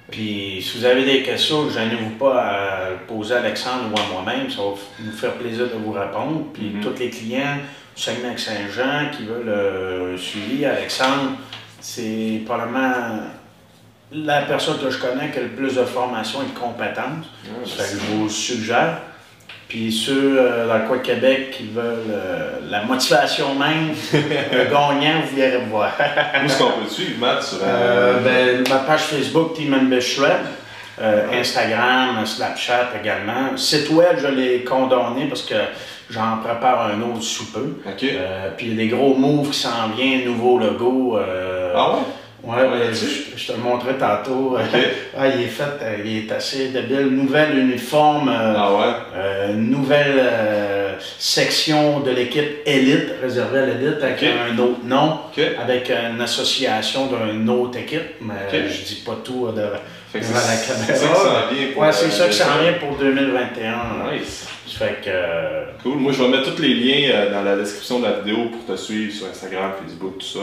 Puis 0.10 0.60
si 0.64 0.80
vous 0.80 0.86
avez 0.86 1.06
des 1.06 1.22
questions, 1.22 1.70
gênez-vous 1.70 2.18
pas 2.18 2.42
à 2.42 2.86
poser 3.08 3.36
à 3.36 3.42
Alexandre 3.42 3.84
ou 3.94 4.00
à 4.00 4.24
moi-même, 4.24 4.50
ça 4.50 4.58
va 4.64 4.72
nous 5.06 5.12
faire 5.12 5.34
plaisir 5.36 5.68
de 5.68 5.76
vous 5.76 5.92
répondre. 5.92 6.46
Puis 6.52 6.72
Mhm. 6.74 6.82
tous 6.82 7.00
les 7.00 7.12
clients 7.12 7.58
du 7.96 8.02
Saguenay-Saint-Jean 8.02 9.12
qui 9.16 9.24
veulent 9.26 9.48
euh, 9.48 10.18
suivi, 10.18 10.66
Alexandre, 10.66 11.34
c'est 11.80 12.42
probablement 12.44 13.20
la 14.14 14.42
personne 14.44 14.78
que 14.80 14.90
je 14.90 14.98
connais 14.98 15.30
qui 15.32 15.40
a 15.40 15.44
le 15.44 15.50
plus 15.50 15.76
de 15.76 15.84
formation 15.84 16.40
et 16.42 16.54
de 16.54 16.58
compétences. 16.60 17.26
Ouais, 17.46 17.66
Ça 17.66 17.84
fait 17.84 17.96
que 17.96 18.02
je 18.02 18.06
vous 18.16 18.30
suggère. 18.30 18.98
Puis 19.68 19.90
ceux 19.92 20.36
euh, 20.38 20.68
dans 20.68 20.80
le 20.80 20.82
coin 20.86 20.98
de 20.98 21.02
Québec 21.02 21.52
qui 21.52 21.68
veulent 21.68 22.10
euh, 22.12 22.60
la 22.70 22.84
motivation 22.84 23.56
même, 23.56 23.92
le 24.14 24.66
gagnant, 24.66 25.22
vous 25.32 25.40
irez 25.40 25.60
me 25.60 25.70
voir. 25.70 25.94
Où 25.98 26.46
est-ce 26.46 26.58
qu'on 26.58 26.72
peut 26.72 26.90
suivre, 26.90 27.20
Matt, 27.20 27.42
sur 27.42 27.60
Euh, 27.64 28.20
ben, 28.20 28.68
ma 28.70 28.80
page 28.80 29.02
Facebook, 29.02 29.54
Team 29.56 29.74
Shred. 30.02 30.32
Euh, 31.00 31.40
Instagram, 31.40 32.24
Snapchat 32.26 32.90
également. 33.02 33.56
Site 33.56 33.90
web, 33.92 34.18
je 34.22 34.28
l'ai 34.28 34.64
condamné 34.64 35.26
parce 35.28 35.42
que 35.42 35.56
j'en 36.10 36.38
prépare 36.44 36.92
un 36.92 37.02
autre 37.02 37.24
sous 37.24 37.52
peu. 37.52 37.78
Ok. 37.88 38.04
Euh, 38.04 38.50
puis 38.58 38.68
il 38.68 38.72
y 38.74 38.76
a 38.76 38.78
des 38.84 38.88
gros 38.90 39.16
moves 39.16 39.50
qui 39.50 39.58
s'en 39.60 39.88
viennent, 39.96 40.26
nouveau 40.26 40.60
logo. 40.60 41.18
euh, 41.18 41.74
ah 41.76 41.94
ouais? 41.94 42.00
Ouais, 42.44 42.64
Ouais, 42.64 42.90
je, 42.92 43.38
je 43.38 43.48
te 43.48 43.52
le 43.54 43.60
montrais 43.60 43.94
tantôt. 43.98 44.56
Ok. 44.58 44.80
Ah, 45.18 45.28
il 45.28 45.42
est 45.44 45.48
fait, 45.48 45.64
euh, 45.82 45.98
il 46.06 46.18
est 46.26 46.32
assez 46.32 46.70
débile. 46.70 47.08
Nouvelle 47.12 47.58
uniforme, 47.60 48.30
euh, 48.30 48.54
Ah 48.58 48.74
ouais? 48.74 48.94
euh, 49.16 49.54
nouvelle 49.54 50.16
euh, 50.18 50.94
section 51.20 52.00
de 52.00 52.12
l'équipe 52.12 52.60
élite, 52.66 53.10
réservée 53.22 53.60
à 53.60 53.66
l'élite 53.68 54.02
avec 54.02 54.24
un 54.24 54.58
autre 54.58 54.80
nom 54.86 55.20
avec 55.62 55.92
une 55.92 56.22
association 56.22 57.08
d'une 57.08 57.50
autre 57.50 57.78
équipe, 57.78 58.16
mais 58.22 58.34
euh, 58.54 58.70
je 58.70 58.86
dis 58.86 59.04
pas 59.06 59.18
tout 59.24 59.48
euh, 59.48 59.52
de, 59.52 60.18
que 60.20 60.24
devant 60.26 60.34
la 60.40 60.56
caméra. 60.56 60.86
c'est 60.88 60.96
ça 60.96 61.08
qui 61.08 61.16
s'en 61.16 61.54
vient 61.54 61.68
pour, 61.74 61.82
Ouais, 61.84 61.92
c'est 61.92 62.06
euh, 62.06 62.10
ça 62.10 62.32
s'en 62.32 62.56
le- 62.58 62.64
vient 62.64 62.74
pour 62.74 62.98
2021. 62.98 64.14
Nice. 64.14 64.48
Ça 64.68 64.86
fait 64.86 65.02
que. 65.04 65.10
euh, 65.10 65.64
Cool. 65.84 65.98
Moi, 65.98 66.14
je 66.14 66.24
vais 66.24 66.30
mettre 66.30 66.56
tous 66.56 66.62
les 66.62 66.74
liens 66.74 67.10
euh, 67.14 67.32
dans 67.34 67.44
la 67.44 67.58
description 67.58 68.00
de 68.00 68.06
la 68.06 68.12
vidéo 68.14 68.46
pour 68.52 68.66
te 68.76 68.80
suivre 68.80 69.14
sur 69.14 69.28
Instagram, 69.28 69.72
Facebook, 69.84 70.18
tout 70.20 70.26
ça. 70.26 70.40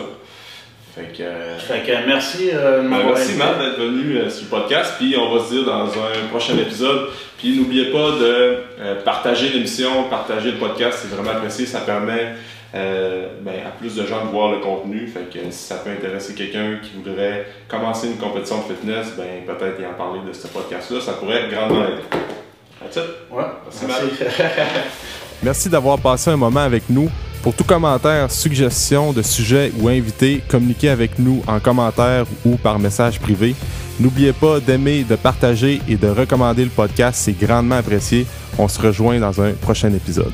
Fait 0.94 1.12
que. 1.16 1.22
euh, 1.22 1.58
fait 1.58 1.80
que 1.80 2.06
merci 2.06 2.50
euh, 2.52 2.82
ben, 2.82 2.98
merci. 3.06 3.34
Matt 3.34 3.58
d'être 3.58 3.78
venu 3.78 4.16
euh, 4.16 4.30
sur 4.30 4.44
le 4.44 4.48
podcast, 4.60 4.94
puis 4.98 5.16
on 5.16 5.34
va 5.34 5.44
se 5.44 5.54
dire 5.54 5.64
dans 5.64 5.86
un 5.86 6.26
prochain 6.30 6.56
épisode. 6.58 7.08
Puis 7.38 7.56
n'oubliez 7.56 7.92
pas 7.92 8.10
de 8.12 8.56
euh, 8.80 9.02
partager 9.04 9.48
l'émission, 9.50 10.04
partager 10.10 10.52
le 10.52 10.58
podcast, 10.58 10.98
c'est 11.02 11.14
vraiment 11.14 11.30
apprécié, 11.30 11.66
ça 11.66 11.80
permet 11.80 12.34
euh, 12.74 13.28
ben, 13.42 13.54
à 13.66 13.70
plus 13.70 13.94
de 13.94 14.04
gens 14.06 14.24
de 14.24 14.30
voir 14.30 14.50
le 14.50 14.58
contenu. 14.58 15.06
Fait 15.06 15.30
que 15.32 15.38
si 15.50 15.64
ça 15.64 15.76
peut 15.76 15.90
intéresser 15.90 16.34
quelqu'un 16.34 16.78
qui 16.82 16.90
voudrait 16.96 17.46
commencer 17.68 18.08
une 18.08 18.16
compétition 18.16 18.56
de 18.58 18.74
fitness, 18.74 19.12
ben 19.16 19.44
peut-être 19.46 19.80
y 19.80 19.86
en 19.86 19.94
parler 19.94 20.20
de 20.26 20.32
ce 20.32 20.48
podcast-là, 20.48 21.00
ça 21.00 21.12
pourrait 21.12 21.48
grandement 21.50 21.84
aider. 21.84 22.02
That's 22.80 22.96
it. 22.96 23.04
Ouais, 23.30 23.44
Merci, 23.64 23.84
merci. 23.86 24.24
Merci 25.42 25.68
d'avoir 25.68 25.98
passé 26.00 26.30
un 26.30 26.36
moment 26.36 26.60
avec 26.60 26.82
nous. 26.90 27.08
Pour 27.42 27.54
tout 27.54 27.64
commentaire, 27.64 28.30
suggestion 28.30 29.12
de 29.12 29.22
sujet 29.22 29.72
ou 29.80 29.88
invité, 29.88 30.42
communiquez 30.48 30.90
avec 30.90 31.18
nous 31.18 31.42
en 31.46 31.60
commentaire 31.60 32.26
ou 32.44 32.56
par 32.56 32.78
message 32.78 33.20
privé. 33.20 33.54
N'oubliez 34.00 34.32
pas 34.32 34.60
d'aimer, 34.60 35.04
de 35.04 35.16
partager 35.16 35.80
et 35.88 35.96
de 35.96 36.08
recommander 36.08 36.64
le 36.64 36.70
podcast, 36.70 37.20
c'est 37.22 37.38
grandement 37.38 37.76
apprécié. 37.76 38.26
On 38.58 38.68
se 38.68 38.80
rejoint 38.80 39.18
dans 39.20 39.40
un 39.40 39.52
prochain 39.52 39.92
épisode. 39.92 40.32